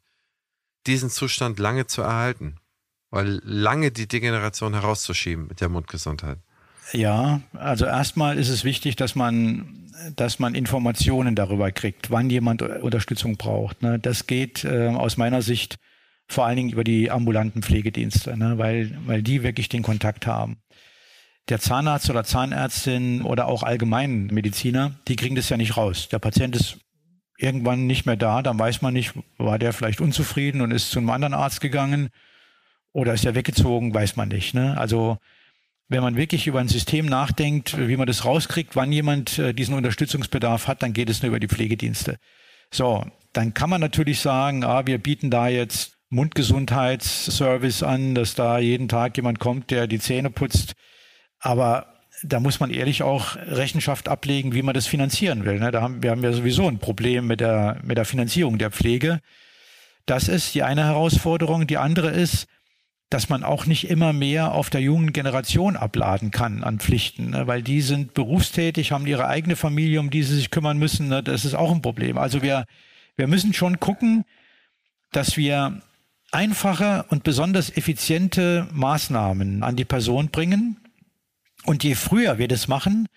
diesen 0.87 1.11
Zustand 1.11 1.59
lange 1.59 1.87
zu 1.87 2.03
erhalten. 2.03 2.57
Weil 3.11 3.41
lange 3.45 3.93
die 3.93 4.09
Degeneration 4.09 4.75
herauszuschieben 4.75 5.47
mit 5.47 5.61
der 5.61 5.69
Mundgesundheit. 5.69 6.39
Ja, 6.93 7.41
also 7.53 7.85
erstmal 7.87 8.39
ist 8.39 8.49
es 8.49 8.65
wichtig, 8.65 8.97
dass 8.97 9.15
man, 9.15 9.91
dass 10.15 10.39
man 10.39 10.55
Informationen 10.55 11.35
darüber 11.35 11.71
kriegt, 11.73 12.11
wann 12.11 12.31
jemand 12.31 12.63
Unterstützung 12.63 13.37
braucht. 13.37 13.83
Ne? 13.83 13.99
Das 13.99 14.27
geht 14.27 14.65
äh, 14.65 14.89
aus 14.89 15.17
meiner 15.17 15.43
Sicht 15.43 15.79
vor 16.29 16.47
allen 16.47 16.57
Dingen 16.57 16.71
über 16.71 16.85
die 16.85 17.11
ambulanten 17.11 17.63
Pflegedienste, 17.63 18.37
ne? 18.37 18.59
weil, 18.59 18.99
weil 19.07 19.23
die 19.23 19.43
wirklich 19.43 19.69
den 19.69 19.83
Kontakt 19.83 20.27
haben. 20.27 20.59
Der 21.49 21.61
Zahnarzt 21.61 22.11
oder 22.11 22.25
Zahnärztin 22.25 23.23
oder 23.23 23.47
auch 23.47 23.63
Allgemeinmediziner, 23.63 24.97
die 25.07 25.17
kriegen 25.17 25.37
das 25.37 25.49
ja 25.49 25.57
nicht 25.57 25.77
raus. 25.77 26.09
Der 26.09 26.19
Patient 26.19 26.57
ist 26.57 26.79
irgendwann 27.39 27.87
nicht 27.87 28.07
mehr 28.07 28.17
da, 28.17 28.43
dann 28.43 28.59
weiß 28.59 28.83
man 28.83 28.95
nicht, 28.95 29.13
war 29.39 29.59
der 29.59 29.73
vielleicht 29.73 30.01
unzufrieden 30.01 30.61
und 30.61 30.71
ist 30.71 30.91
zu 30.91 30.99
einem 30.99 31.11
anderen 31.11 31.35
Arzt 31.35 31.61
gegangen 31.61 32.09
oder 32.93 33.15
ist 33.15 33.25
er 33.25 33.35
weggezogen, 33.35 33.95
weiß 33.95 34.17
man 34.17 34.29
nicht. 34.29 34.55
Ne? 34.55 34.77
Also 34.77 35.19
wenn 35.89 36.03
man 36.03 36.17
wirklich 36.17 36.47
über 36.47 36.61
ein 36.61 36.69
System 36.69 37.07
nachdenkt, 37.07 37.79
wie 37.79 37.97
man 37.97 38.07
das 38.07 38.25
rauskriegt, 38.25 38.75
wann 38.75 38.91
jemand 38.91 39.39
äh, 39.39 39.55
diesen 39.55 39.75
Unterstützungsbedarf 39.75 40.67
hat, 40.67 40.83
dann 40.83 40.93
geht 40.93 41.11
es 41.11 41.23
nur 41.23 41.29
über 41.29 41.41
die 41.41 41.49
Pflegedienste. 41.49 42.19
So, 42.73 43.05
dann 43.33 43.55
kann 43.55 43.71
man 43.71 43.81
natürlich 43.81 44.21
sagen, 44.21 44.65
ah, 44.65 44.87
wir 44.87 44.99
bieten 44.99 45.31
da 45.31 45.47
jetzt 45.47 45.97
Mundgesundheitsservice 46.09 47.83
an, 47.83 48.15
dass 48.15 48.35
da 48.35 48.59
jeden 48.59 48.89
Tag 48.89 49.17
jemand 49.17 49.39
kommt, 49.39 49.71
der 49.71 49.87
die 49.87 49.99
Zähne 49.99 50.31
putzt. 50.31 50.73
Aber 51.47 51.87
da 52.25 52.41
muss 52.41 52.59
man 52.59 52.71
ehrlich 52.71 53.05
auch 53.05 53.37
Rechenschaft 53.37 54.09
ablegen, 54.09 54.53
wie 54.53 54.63
man 54.63 54.75
das 54.75 54.89
finanzieren 54.89 55.45
will. 55.45 55.61
Ne? 55.61 55.71
Da 55.71 55.81
haben, 55.81 56.03
wir 56.03 56.11
haben 56.11 56.25
ja 56.25 56.33
sowieso 56.33 56.67
ein 56.67 56.81
Problem 56.81 57.29
mit 57.29 57.39
der, 57.39 57.79
mit 57.85 57.97
der 57.99 58.05
Finanzierung 58.05 58.59
der 58.59 58.73
Pflege. 58.73 59.21
Das 60.07 60.27
ist 60.27 60.57
die 60.57 60.65
eine 60.65 60.85
Herausforderung. 60.85 61.69
Die 61.69 61.77
andere 61.77 62.11
ist, 62.11 62.49
dass 63.11 63.29
man 63.29 63.45
auch 63.45 63.67
nicht 63.67 63.89
immer 63.89 64.13
mehr 64.13 64.55
auf 64.55 64.71
der 64.71 64.81
jungen 64.81 65.13
Generation 65.13 65.77
abladen 65.77 66.33
kann 66.33 66.65
an 66.65 66.81
Pflichten, 66.81 67.31
ne? 67.31 67.47
weil 67.47 67.63
die 67.63 67.81
sind 67.81 68.15
berufstätig, 68.15 68.91
haben 68.91 69.07
ihre 69.07 69.29
eigene 69.29 69.55
Familie, 69.55 70.01
um 70.01 70.11
die 70.11 70.25
sie 70.25 70.35
sich 70.35 70.51
kümmern 70.51 70.79
müssen. 70.79 71.07
Ne? 71.07 71.23
Das 71.23 71.45
ist 71.45 71.55
auch 71.55 71.71
ein 71.71 71.81
Problem. 71.81 72.19
Also 72.19 72.43
wir, 72.43 72.65
wir 73.15 73.29
müssen 73.29 73.55
schon 73.55 73.79
gucken, 73.79 74.25
dass 75.13 75.37
wir 75.37 75.81
einfache 76.33 77.05
und 77.09 77.23
besonders 77.23 77.71
effiziente 77.71 78.67
Maßnahmen 78.73 79.63
an 79.63 79.77
die 79.77 79.85
Person 79.85 80.31
bringen. 80.31 80.79
Und 81.67 81.85
je 81.85 81.95
früher 81.95 82.39
wir 82.39 82.49
das 82.49 82.69
machen, 82.69 83.09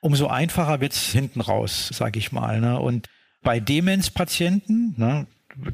umso 0.00 0.26
einfacher 0.26 0.80
wird's 0.80 1.12
hinten 1.12 1.40
raus, 1.40 1.88
sage 1.92 2.18
ich 2.18 2.32
mal. 2.32 2.60
Ne? 2.60 2.78
Und 2.78 3.08
bei 3.42 3.60
Demenzpatienten, 3.60 4.94
ne, 4.96 5.26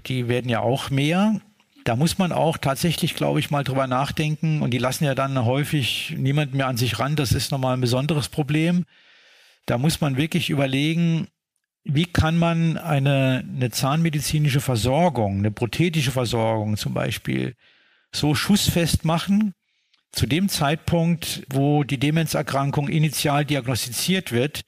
die 0.06 0.28
werden 0.28 0.48
ja 0.48 0.60
auch 0.60 0.90
mehr, 0.90 1.40
da 1.84 1.96
muss 1.96 2.18
man 2.18 2.30
auch 2.30 2.58
tatsächlich, 2.58 3.14
glaube 3.14 3.40
ich, 3.40 3.50
mal 3.50 3.64
drüber 3.64 3.86
nachdenken. 3.86 4.60
Und 4.60 4.72
die 4.72 4.78
lassen 4.78 5.04
ja 5.04 5.14
dann 5.14 5.44
häufig 5.44 6.14
niemand 6.16 6.54
mehr 6.54 6.68
an 6.68 6.76
sich 6.76 6.98
ran. 6.98 7.16
Das 7.16 7.32
ist 7.32 7.50
nochmal 7.50 7.74
ein 7.74 7.80
besonderes 7.80 8.28
Problem. 8.28 8.84
Da 9.66 9.78
muss 9.78 10.00
man 10.00 10.16
wirklich 10.16 10.50
überlegen, 10.50 11.28
wie 11.84 12.04
kann 12.04 12.36
man 12.36 12.76
eine, 12.76 13.44
eine 13.56 13.70
zahnmedizinische 13.70 14.60
Versorgung, 14.60 15.38
eine 15.38 15.50
prothetische 15.50 16.10
Versorgung 16.10 16.76
zum 16.76 16.92
Beispiel, 16.92 17.54
so 18.12 18.34
schussfest 18.34 19.04
machen, 19.04 19.54
zu 20.12 20.26
dem 20.26 20.48
Zeitpunkt, 20.48 21.42
wo 21.50 21.84
die 21.84 21.98
Demenzerkrankung 21.98 22.88
initial 22.88 23.44
diagnostiziert 23.44 24.32
wird, 24.32 24.62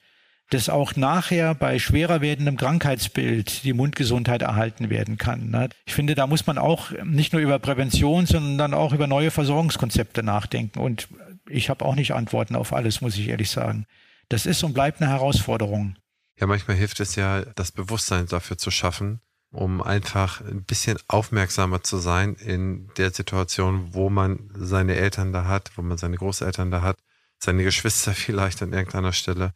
dass 0.49 0.69
auch 0.69 0.95
nachher 0.95 1.55
bei 1.55 1.79
schwerer 1.79 2.21
werdendem 2.21 2.57
Krankheitsbild 2.57 3.63
die 3.63 3.73
Mundgesundheit 3.73 4.41
erhalten 4.43 4.89
werden 4.89 5.17
kann. 5.17 5.49
Ne? 5.49 5.69
Ich 5.85 5.93
finde, 5.93 6.15
da 6.15 6.27
muss 6.27 6.45
man 6.45 6.57
auch 6.57 6.91
nicht 7.03 7.33
nur 7.33 7.41
über 7.41 7.59
Prävention, 7.59 8.25
sondern 8.25 8.57
dann 8.57 8.73
auch 8.73 8.93
über 8.93 9.07
neue 9.07 9.31
Versorgungskonzepte 9.31 10.21
nachdenken. 10.21 10.79
Und 10.79 11.07
ich 11.49 11.69
habe 11.69 11.83
auch 11.83 11.95
nicht 11.95 12.13
Antworten 12.13 12.55
auf 12.55 12.71
alles, 12.71 13.01
muss 13.01 13.17
ich 13.17 13.29
ehrlich 13.29 13.49
sagen. 13.49 13.85
Das 14.29 14.45
ist 14.45 14.63
und 14.63 14.73
bleibt 14.73 15.01
eine 15.01 15.11
Herausforderung. 15.11 15.95
Ja, 16.39 16.47
manchmal 16.47 16.77
hilft 16.77 16.99
es 16.99 17.15
ja, 17.15 17.41
das 17.55 17.71
Bewusstsein 17.71 18.27
dafür 18.27 18.57
zu 18.57 18.71
schaffen, 18.71 19.21
um 19.53 19.81
einfach 19.81 20.41
ein 20.41 20.63
bisschen 20.63 20.97
aufmerksamer 21.07 21.83
zu 21.83 21.97
sein 21.97 22.35
in 22.35 22.89
der 22.97 23.11
Situation, 23.11 23.93
wo 23.93 24.09
man 24.09 24.51
seine 24.55 24.95
Eltern 24.95 25.31
da 25.31 25.45
hat, 25.45 25.71
wo 25.77 25.81
man 25.81 25.97
seine 25.97 26.17
Großeltern 26.17 26.71
da 26.71 26.81
hat, 26.81 26.97
seine 27.39 27.63
Geschwister 27.63 28.13
vielleicht 28.13 28.61
an 28.61 28.73
irgendeiner 28.73 29.13
Stelle 29.13 29.53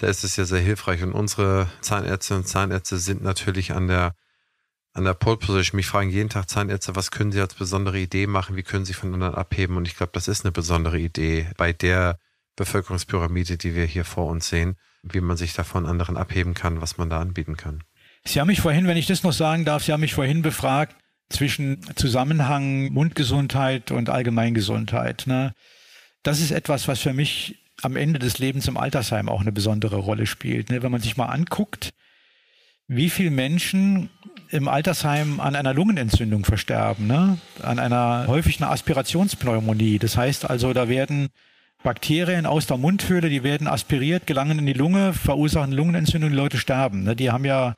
da 0.00 0.06
ist 0.06 0.24
es 0.24 0.36
ja 0.36 0.44
sehr 0.44 0.60
hilfreich. 0.60 1.02
Und 1.02 1.12
unsere 1.12 1.68
Zahnärzte 1.82 2.34
und 2.34 2.48
Zahnärzte 2.48 2.98
sind 2.98 3.22
natürlich 3.22 3.72
an 3.72 3.86
der, 3.86 4.14
an 4.94 5.04
der 5.04 5.14
Pole 5.14 5.36
Position. 5.36 5.76
Mich 5.76 5.86
fragen 5.86 6.10
jeden 6.10 6.30
Tag 6.30 6.48
Zahnärzte, 6.48 6.96
was 6.96 7.10
können 7.10 7.32
sie 7.32 7.40
als 7.40 7.54
besondere 7.54 7.98
Idee 7.98 8.26
machen? 8.26 8.56
Wie 8.56 8.62
können 8.62 8.86
sie 8.86 8.94
von 8.94 9.12
anderen 9.12 9.34
abheben? 9.34 9.76
Und 9.76 9.86
ich 9.86 9.96
glaube, 9.96 10.12
das 10.14 10.26
ist 10.26 10.44
eine 10.44 10.52
besondere 10.52 10.98
Idee 10.98 11.50
bei 11.58 11.72
der 11.72 12.18
Bevölkerungspyramide, 12.56 13.58
die 13.58 13.74
wir 13.74 13.84
hier 13.84 14.06
vor 14.06 14.26
uns 14.26 14.48
sehen, 14.48 14.76
wie 15.02 15.20
man 15.20 15.36
sich 15.36 15.52
da 15.52 15.64
von 15.64 15.86
anderen 15.86 16.16
abheben 16.16 16.54
kann, 16.54 16.80
was 16.80 16.96
man 16.96 17.10
da 17.10 17.20
anbieten 17.20 17.56
kann. 17.56 17.84
Sie 18.24 18.40
haben 18.40 18.48
mich 18.48 18.60
vorhin, 18.60 18.86
wenn 18.86 18.96
ich 18.96 19.06
das 19.06 19.22
noch 19.22 19.32
sagen 19.32 19.64
darf, 19.64 19.84
Sie 19.84 19.92
haben 19.92 20.00
mich 20.00 20.14
vorhin 20.14 20.42
befragt 20.42 20.96
zwischen 21.30 21.80
Zusammenhang 21.96 22.92
Mundgesundheit 22.92 23.90
und 23.90 24.10
Allgemeingesundheit. 24.10 25.24
Ne? 25.26 25.52
Das 26.22 26.40
ist 26.40 26.50
etwas, 26.50 26.88
was 26.88 27.00
für 27.00 27.12
mich 27.12 27.56
am 27.82 27.96
Ende 27.96 28.18
des 28.18 28.38
Lebens 28.38 28.68
im 28.68 28.76
Altersheim 28.76 29.28
auch 29.28 29.40
eine 29.40 29.52
besondere 29.52 29.96
Rolle 29.96 30.26
spielt. 30.26 30.70
Ne? 30.70 30.82
Wenn 30.82 30.92
man 30.92 31.00
sich 31.00 31.16
mal 31.16 31.26
anguckt, 31.26 31.90
wie 32.88 33.08
viele 33.08 33.30
Menschen 33.30 34.10
im 34.50 34.68
Altersheim 34.68 35.40
an 35.40 35.54
einer 35.54 35.72
Lungenentzündung 35.72 36.44
versterben, 36.44 37.06
ne? 37.06 37.38
an 37.62 37.78
einer 37.78 38.26
häufig 38.26 38.60
einer 38.60 38.72
Aspirationspneumonie. 38.72 39.98
Das 39.98 40.16
heißt 40.16 40.50
also, 40.50 40.72
da 40.72 40.88
werden 40.88 41.28
Bakterien 41.82 42.46
aus 42.46 42.66
der 42.66 42.76
Mundhöhle, 42.76 43.30
die 43.30 43.44
werden 43.44 43.68
aspiriert, 43.68 44.26
gelangen 44.26 44.58
in 44.58 44.66
die 44.66 44.72
Lunge, 44.72 45.14
verursachen 45.14 45.72
Lungenentzündung, 45.72 46.30
die 46.30 46.36
Leute 46.36 46.58
sterben. 46.58 47.04
Ne? 47.04 47.16
Die 47.16 47.30
haben 47.30 47.44
ja 47.44 47.74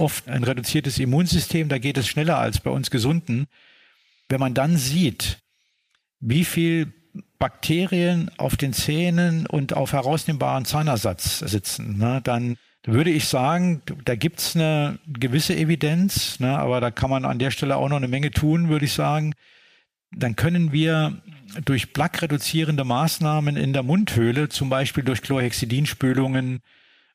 oft 0.00 0.28
ein 0.28 0.42
reduziertes 0.42 0.98
Immunsystem, 0.98 1.68
da 1.68 1.78
geht 1.78 1.98
es 1.98 2.08
schneller 2.08 2.38
als 2.38 2.60
bei 2.60 2.70
uns 2.70 2.90
Gesunden. 2.90 3.46
Wenn 4.28 4.40
man 4.40 4.54
dann 4.54 4.76
sieht, 4.76 5.38
wie 6.20 6.44
viel 6.44 6.92
Bakterien 7.38 8.30
auf 8.36 8.56
den 8.56 8.72
Zähnen 8.72 9.46
und 9.46 9.72
auf 9.72 9.92
herausnehmbaren 9.92 10.64
Zahnersatz 10.64 11.38
sitzen, 11.38 11.98
ne, 11.98 12.20
dann 12.22 12.56
würde 12.84 13.10
ich 13.10 13.26
sagen, 13.26 13.82
da 14.04 14.14
gibt's 14.14 14.56
eine 14.56 14.98
gewisse 15.06 15.54
Evidenz, 15.54 16.40
ne, 16.40 16.58
aber 16.58 16.80
da 16.80 16.90
kann 16.90 17.10
man 17.10 17.24
an 17.24 17.38
der 17.38 17.50
Stelle 17.50 17.76
auch 17.76 17.88
noch 17.88 17.96
eine 17.96 18.08
Menge 18.08 18.30
tun, 18.30 18.68
würde 18.68 18.86
ich 18.86 18.92
sagen. 18.92 19.34
Dann 20.12 20.34
können 20.34 20.72
wir 20.72 21.22
durch 21.64 21.92
plaquereduzierende 21.92 22.84
Maßnahmen 22.84 23.56
in 23.56 23.72
der 23.72 23.82
Mundhöhle, 23.82 24.48
zum 24.48 24.70
Beispiel 24.70 25.04
durch 25.04 25.22
Chlorhexidinspülungen 25.22 26.60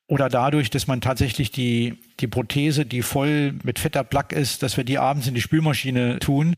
oder 0.08 0.30
dadurch, 0.30 0.70
dass 0.70 0.88
man 0.88 1.01
tatsächlich 1.01 1.51
die, 1.51 1.97
die 2.20 2.28
Prothese, 2.28 2.86
die 2.86 3.01
voll 3.01 3.53
mit 3.64 3.80
fetter 3.80 4.03
Plaque 4.03 4.36
ist, 4.36 4.62
dass 4.62 4.78
wir 4.78 4.84
die 4.84 4.99
abends 4.99 5.28
in 5.28 5.34
die 5.34 5.41
Spülmaschine 5.41 6.20
tun, 6.20 6.56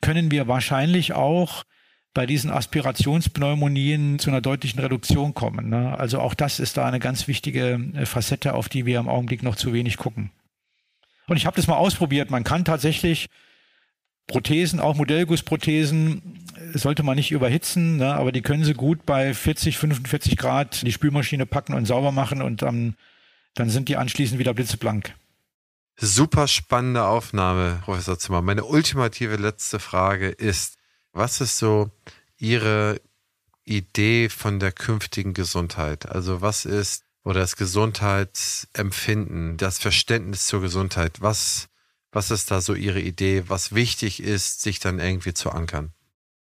können 0.00 0.30
wir 0.30 0.46
wahrscheinlich 0.46 1.12
auch 1.12 1.64
bei 2.14 2.26
diesen 2.26 2.50
Aspirationspneumonien 2.50 4.18
zu 4.18 4.30
einer 4.30 4.40
deutlichen 4.40 4.80
Reduktion 4.80 5.34
kommen. 5.34 5.68
Ne? 5.68 5.98
Also 5.98 6.20
auch 6.20 6.32
das 6.32 6.60
ist 6.60 6.76
da 6.76 6.86
eine 6.86 6.98
ganz 6.98 7.28
wichtige 7.28 7.78
äh, 7.94 8.06
Facette, 8.06 8.54
auf 8.54 8.68
die 8.68 8.86
wir 8.86 8.98
im 8.98 9.08
Augenblick 9.08 9.42
noch 9.42 9.56
zu 9.56 9.72
wenig 9.72 9.98
gucken. 9.98 10.30
Und 11.26 11.36
ich 11.36 11.44
habe 11.44 11.56
das 11.56 11.66
mal 11.66 11.76
ausprobiert. 11.76 12.30
Man 12.30 12.44
kann 12.44 12.64
tatsächlich 12.64 13.26
Prothesen, 14.26 14.80
auch 14.80 14.96
Modellgussprothesen, 14.96 16.44
sollte 16.74 17.02
man 17.02 17.16
nicht 17.16 17.30
überhitzen, 17.30 17.98
ne? 17.98 18.14
aber 18.14 18.32
die 18.32 18.42
können 18.42 18.64
sie 18.64 18.74
gut 18.74 19.06
bei 19.06 19.34
40, 19.34 19.78
45 19.78 20.36
Grad 20.36 20.82
in 20.82 20.86
die 20.86 20.92
Spülmaschine 20.92 21.46
packen 21.46 21.74
und 21.74 21.86
sauber 21.86 22.12
machen 22.12 22.42
und 22.42 22.62
dann, 22.62 22.96
dann 23.54 23.70
sind 23.70 23.88
die 23.88 23.96
anschließend 23.96 24.38
wieder 24.38 24.54
blitzeblank. 24.54 25.14
Super 25.98 26.46
spannende 26.48 27.06
Aufnahme, 27.06 27.80
Professor 27.84 28.18
Zimmer. 28.18 28.42
Meine 28.42 28.64
ultimative 28.64 29.36
letzte 29.36 29.78
Frage 29.78 30.28
ist, 30.28 30.76
was 31.12 31.40
ist 31.40 31.58
so 31.58 31.90
Ihre 32.36 33.00
Idee 33.64 34.28
von 34.28 34.60
der 34.60 34.72
künftigen 34.72 35.32
Gesundheit? 35.32 36.06
Also 36.06 36.42
was 36.42 36.66
ist 36.66 37.04
oder 37.24 37.40
das 37.40 37.56
Gesundheitsempfinden, 37.56 39.56
das 39.56 39.78
Verständnis 39.78 40.46
zur 40.46 40.60
Gesundheit? 40.60 41.22
Was 41.22 41.68
was 42.16 42.30
ist 42.30 42.50
da 42.50 42.62
so 42.62 42.74
Ihre 42.74 43.00
Idee, 43.00 43.44
was 43.46 43.74
wichtig 43.74 44.22
ist, 44.22 44.62
sich 44.62 44.80
dann 44.80 44.98
irgendwie 44.98 45.34
zu 45.34 45.50
ankern? 45.50 45.92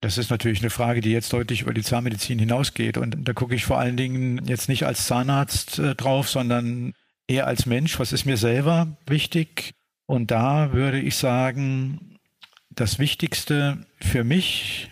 Das 0.02 0.18
ist 0.18 0.32
natürlich 0.32 0.62
eine 0.62 0.72
Frage, 0.72 1.00
die 1.00 1.12
jetzt 1.12 1.32
deutlich 1.32 1.62
über 1.62 1.76
die 1.76 1.84
Zahnmedizin 1.84 2.40
hinausgeht. 2.40 2.98
Und 2.98 3.28
da 3.28 3.34
gucke 3.34 3.54
ich 3.54 3.66
vor 3.66 3.78
allen 3.78 3.96
Dingen 3.96 4.44
jetzt 4.48 4.68
nicht 4.68 4.88
als 4.88 5.06
Zahnarzt 5.06 5.78
äh, 5.78 5.94
drauf, 5.94 6.28
sondern 6.28 6.94
eher 7.28 7.46
als 7.46 7.68
Mensch. 7.68 8.00
Was 8.00 8.14
ist 8.14 8.26
mir 8.26 8.38
selber 8.38 8.98
wichtig? 9.06 9.76
Und 10.08 10.32
da 10.32 10.74
würde 10.74 11.00
ich 11.00 11.16
sagen, 11.16 12.18
das 12.72 12.98
Wichtigste 12.98 13.86
für 14.02 14.24
mich, 14.24 14.90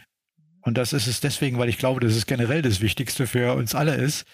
und 0.62 0.78
das 0.78 0.94
ist 0.94 1.08
es 1.08 1.22
deswegen, 1.22 1.58
weil 1.58 1.70
ich 1.70 1.80
glaube, 1.80 2.02
dass 2.02 2.14
es 2.14 2.28
generell 2.28 2.62
das 2.62 2.82
Wichtigste 2.82 3.26
für 3.26 3.56
uns 3.56 3.74
alle 3.74 3.96
ist, 3.96 4.28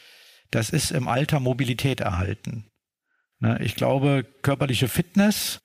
das 0.51 0.71
ist 0.71 0.91
im 0.91 1.07
Alter 1.07 1.39
Mobilität 1.39 2.01
erhalten. 2.01 2.65
Ne, 3.39 3.59
ich 3.63 3.75
glaube, 3.75 4.25
körperliche 4.41 4.89
Fitness 4.89 5.61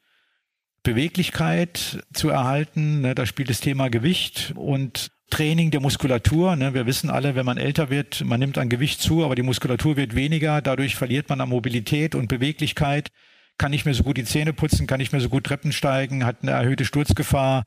Beweglichkeit 0.88 2.02
zu 2.14 2.30
erhalten. 2.30 3.02
Ne, 3.02 3.14
da 3.14 3.26
spielt 3.26 3.50
das 3.50 3.60
Thema 3.60 3.90
Gewicht 3.90 4.54
und 4.56 5.10
Training 5.28 5.70
der 5.70 5.80
Muskulatur. 5.80 6.56
Ne, 6.56 6.72
wir 6.72 6.86
wissen 6.86 7.10
alle, 7.10 7.34
wenn 7.34 7.44
man 7.44 7.58
älter 7.58 7.90
wird, 7.90 8.24
man 8.24 8.40
nimmt 8.40 8.56
an 8.56 8.70
Gewicht 8.70 9.02
zu, 9.02 9.22
aber 9.22 9.34
die 9.34 9.42
Muskulatur 9.42 9.96
wird 9.98 10.14
weniger. 10.14 10.62
Dadurch 10.62 10.96
verliert 10.96 11.28
man 11.28 11.42
an 11.42 11.50
Mobilität 11.50 12.14
und 12.14 12.28
Beweglichkeit. 12.28 13.10
Kann 13.58 13.70
nicht 13.70 13.84
mehr 13.84 13.92
so 13.92 14.02
gut 14.02 14.16
die 14.16 14.24
Zähne 14.24 14.54
putzen, 14.54 14.86
kann 14.86 14.96
nicht 14.98 15.12
mehr 15.12 15.20
so 15.20 15.28
gut 15.28 15.44
Treppen 15.44 15.72
steigen, 15.72 16.24
hat 16.24 16.38
eine 16.40 16.52
erhöhte 16.52 16.86
Sturzgefahr. 16.86 17.64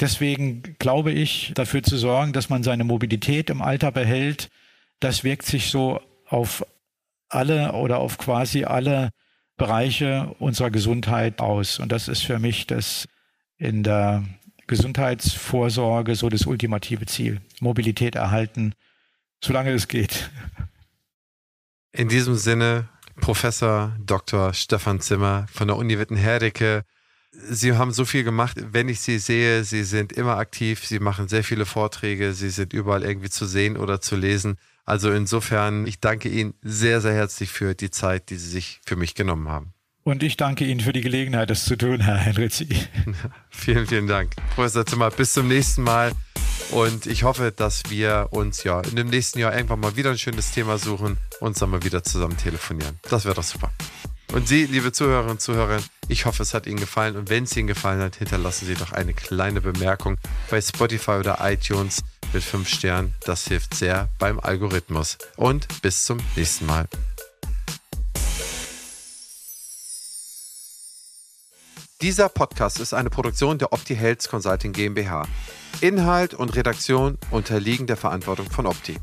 Deswegen 0.00 0.62
glaube 0.78 1.12
ich, 1.12 1.52
dafür 1.54 1.82
zu 1.82 1.98
sorgen, 1.98 2.32
dass 2.32 2.48
man 2.48 2.62
seine 2.62 2.84
Mobilität 2.84 3.50
im 3.50 3.60
Alter 3.60 3.92
behält, 3.92 4.48
das 5.00 5.22
wirkt 5.22 5.44
sich 5.44 5.70
so 5.70 6.00
auf 6.26 6.64
alle 7.28 7.72
oder 7.72 7.98
auf 7.98 8.16
quasi 8.16 8.64
alle 8.64 9.10
Bereiche 9.56 10.34
unserer 10.38 10.70
Gesundheit 10.70 11.40
aus. 11.40 11.78
Und 11.78 11.92
das 11.92 12.08
ist 12.08 12.22
für 12.22 12.38
mich 12.38 12.66
das 12.66 13.08
in 13.56 13.82
der 13.82 14.24
Gesundheitsvorsorge 14.66 16.14
so 16.16 16.28
das 16.28 16.46
ultimative 16.46 17.06
Ziel. 17.06 17.40
Mobilität 17.60 18.14
erhalten, 18.14 18.74
solange 19.42 19.72
es 19.72 19.88
geht. 19.88 20.30
In 21.92 22.08
diesem 22.08 22.34
Sinne, 22.34 22.88
Professor 23.20 23.96
Dr. 24.04 24.52
Stefan 24.54 25.00
Zimmer 25.00 25.46
von 25.52 25.68
der 25.68 25.76
Uni 25.76 25.98
Witten-Herdecke. 25.98 26.84
Sie 27.30 27.74
haben 27.74 27.92
so 27.92 28.04
viel 28.04 28.24
gemacht. 28.24 28.56
Wenn 28.72 28.88
ich 28.88 29.00
Sie 29.00 29.18
sehe, 29.18 29.64
Sie 29.64 29.84
sind 29.84 30.12
immer 30.12 30.36
aktiv. 30.36 30.84
Sie 30.84 30.98
machen 30.98 31.28
sehr 31.28 31.44
viele 31.44 31.66
Vorträge. 31.66 32.32
Sie 32.32 32.50
sind 32.50 32.72
überall 32.72 33.04
irgendwie 33.04 33.30
zu 33.30 33.46
sehen 33.46 33.76
oder 33.76 34.00
zu 34.00 34.16
lesen. 34.16 34.56
Also 34.84 35.10
insofern, 35.12 35.86
ich 35.86 36.00
danke 36.00 36.28
Ihnen 36.28 36.54
sehr, 36.62 37.00
sehr 37.00 37.14
herzlich 37.14 37.50
für 37.50 37.74
die 37.74 37.90
Zeit, 37.90 38.30
die 38.30 38.36
Sie 38.36 38.48
sich 38.48 38.80
für 38.84 38.96
mich 38.96 39.14
genommen 39.14 39.48
haben. 39.48 39.72
Und 40.02 40.22
ich 40.22 40.36
danke 40.36 40.66
Ihnen 40.66 40.80
für 40.80 40.92
die 40.92 41.00
Gelegenheit, 41.00 41.48
das 41.48 41.64
zu 41.64 41.76
tun, 41.76 42.00
Herr 42.00 42.18
Henrizi. 42.18 42.68
vielen, 43.50 43.86
vielen 43.86 44.06
Dank. 44.06 44.32
Professor 44.54 44.84
Zimmer, 44.84 45.10
bis 45.10 45.32
zum 45.32 45.48
nächsten 45.48 45.82
Mal. 45.82 46.12
Und 46.70 47.06
ich 47.06 47.22
hoffe, 47.22 47.52
dass 47.56 47.84
wir 47.88 48.28
uns 48.30 48.64
ja 48.64 48.82
in 48.82 48.96
dem 48.96 49.08
nächsten 49.08 49.38
Jahr 49.38 49.54
irgendwann 49.54 49.80
mal 49.80 49.96
wieder 49.96 50.10
ein 50.10 50.18
schönes 50.18 50.50
Thema 50.50 50.76
suchen 50.76 51.16
und 51.40 51.60
dann 51.60 51.70
mal 51.70 51.82
wieder 51.82 52.02
zusammen 52.02 52.36
telefonieren. 52.36 52.98
Das 53.08 53.24
wäre 53.24 53.34
doch 53.34 53.42
super. 53.42 53.70
Und 54.32 54.48
Sie, 54.48 54.66
liebe 54.66 54.90
Zuhörerinnen 54.90 55.32
und 55.32 55.40
Zuhörer, 55.40 55.80
ich 56.08 56.26
hoffe, 56.26 56.42
es 56.42 56.54
hat 56.54 56.66
Ihnen 56.66 56.80
gefallen. 56.80 57.16
Und 57.16 57.30
wenn 57.30 57.44
es 57.44 57.56
Ihnen 57.56 57.68
gefallen 57.68 58.00
hat, 58.00 58.16
hinterlassen 58.16 58.66
Sie 58.66 58.74
doch 58.74 58.92
eine 58.92 59.14
kleine 59.14 59.60
Bemerkung 59.60 60.18
bei 60.50 60.60
Spotify 60.60 61.12
oder 61.12 61.38
iTunes 61.42 62.02
mit 62.32 62.42
5 62.42 62.68
Sternen. 62.68 63.14
Das 63.24 63.46
hilft 63.46 63.74
sehr 63.74 64.08
beim 64.18 64.40
Algorithmus. 64.40 65.18
Und 65.36 65.82
bis 65.82 66.04
zum 66.04 66.18
nächsten 66.36 66.66
Mal. 66.66 66.86
Dieser 72.02 72.28
Podcast 72.28 72.80
ist 72.80 72.92
eine 72.92 73.08
Produktion 73.08 73.56
der 73.58 73.72
Opti 73.72 73.96
Health 73.96 74.28
Consulting 74.28 74.72
GmbH. 74.72 75.26
Inhalt 75.80 76.34
und 76.34 76.54
Redaktion 76.54 77.18
unterliegen 77.30 77.86
der 77.86 77.96
Verantwortung 77.96 78.50
von 78.50 78.66
Opti. 78.66 78.98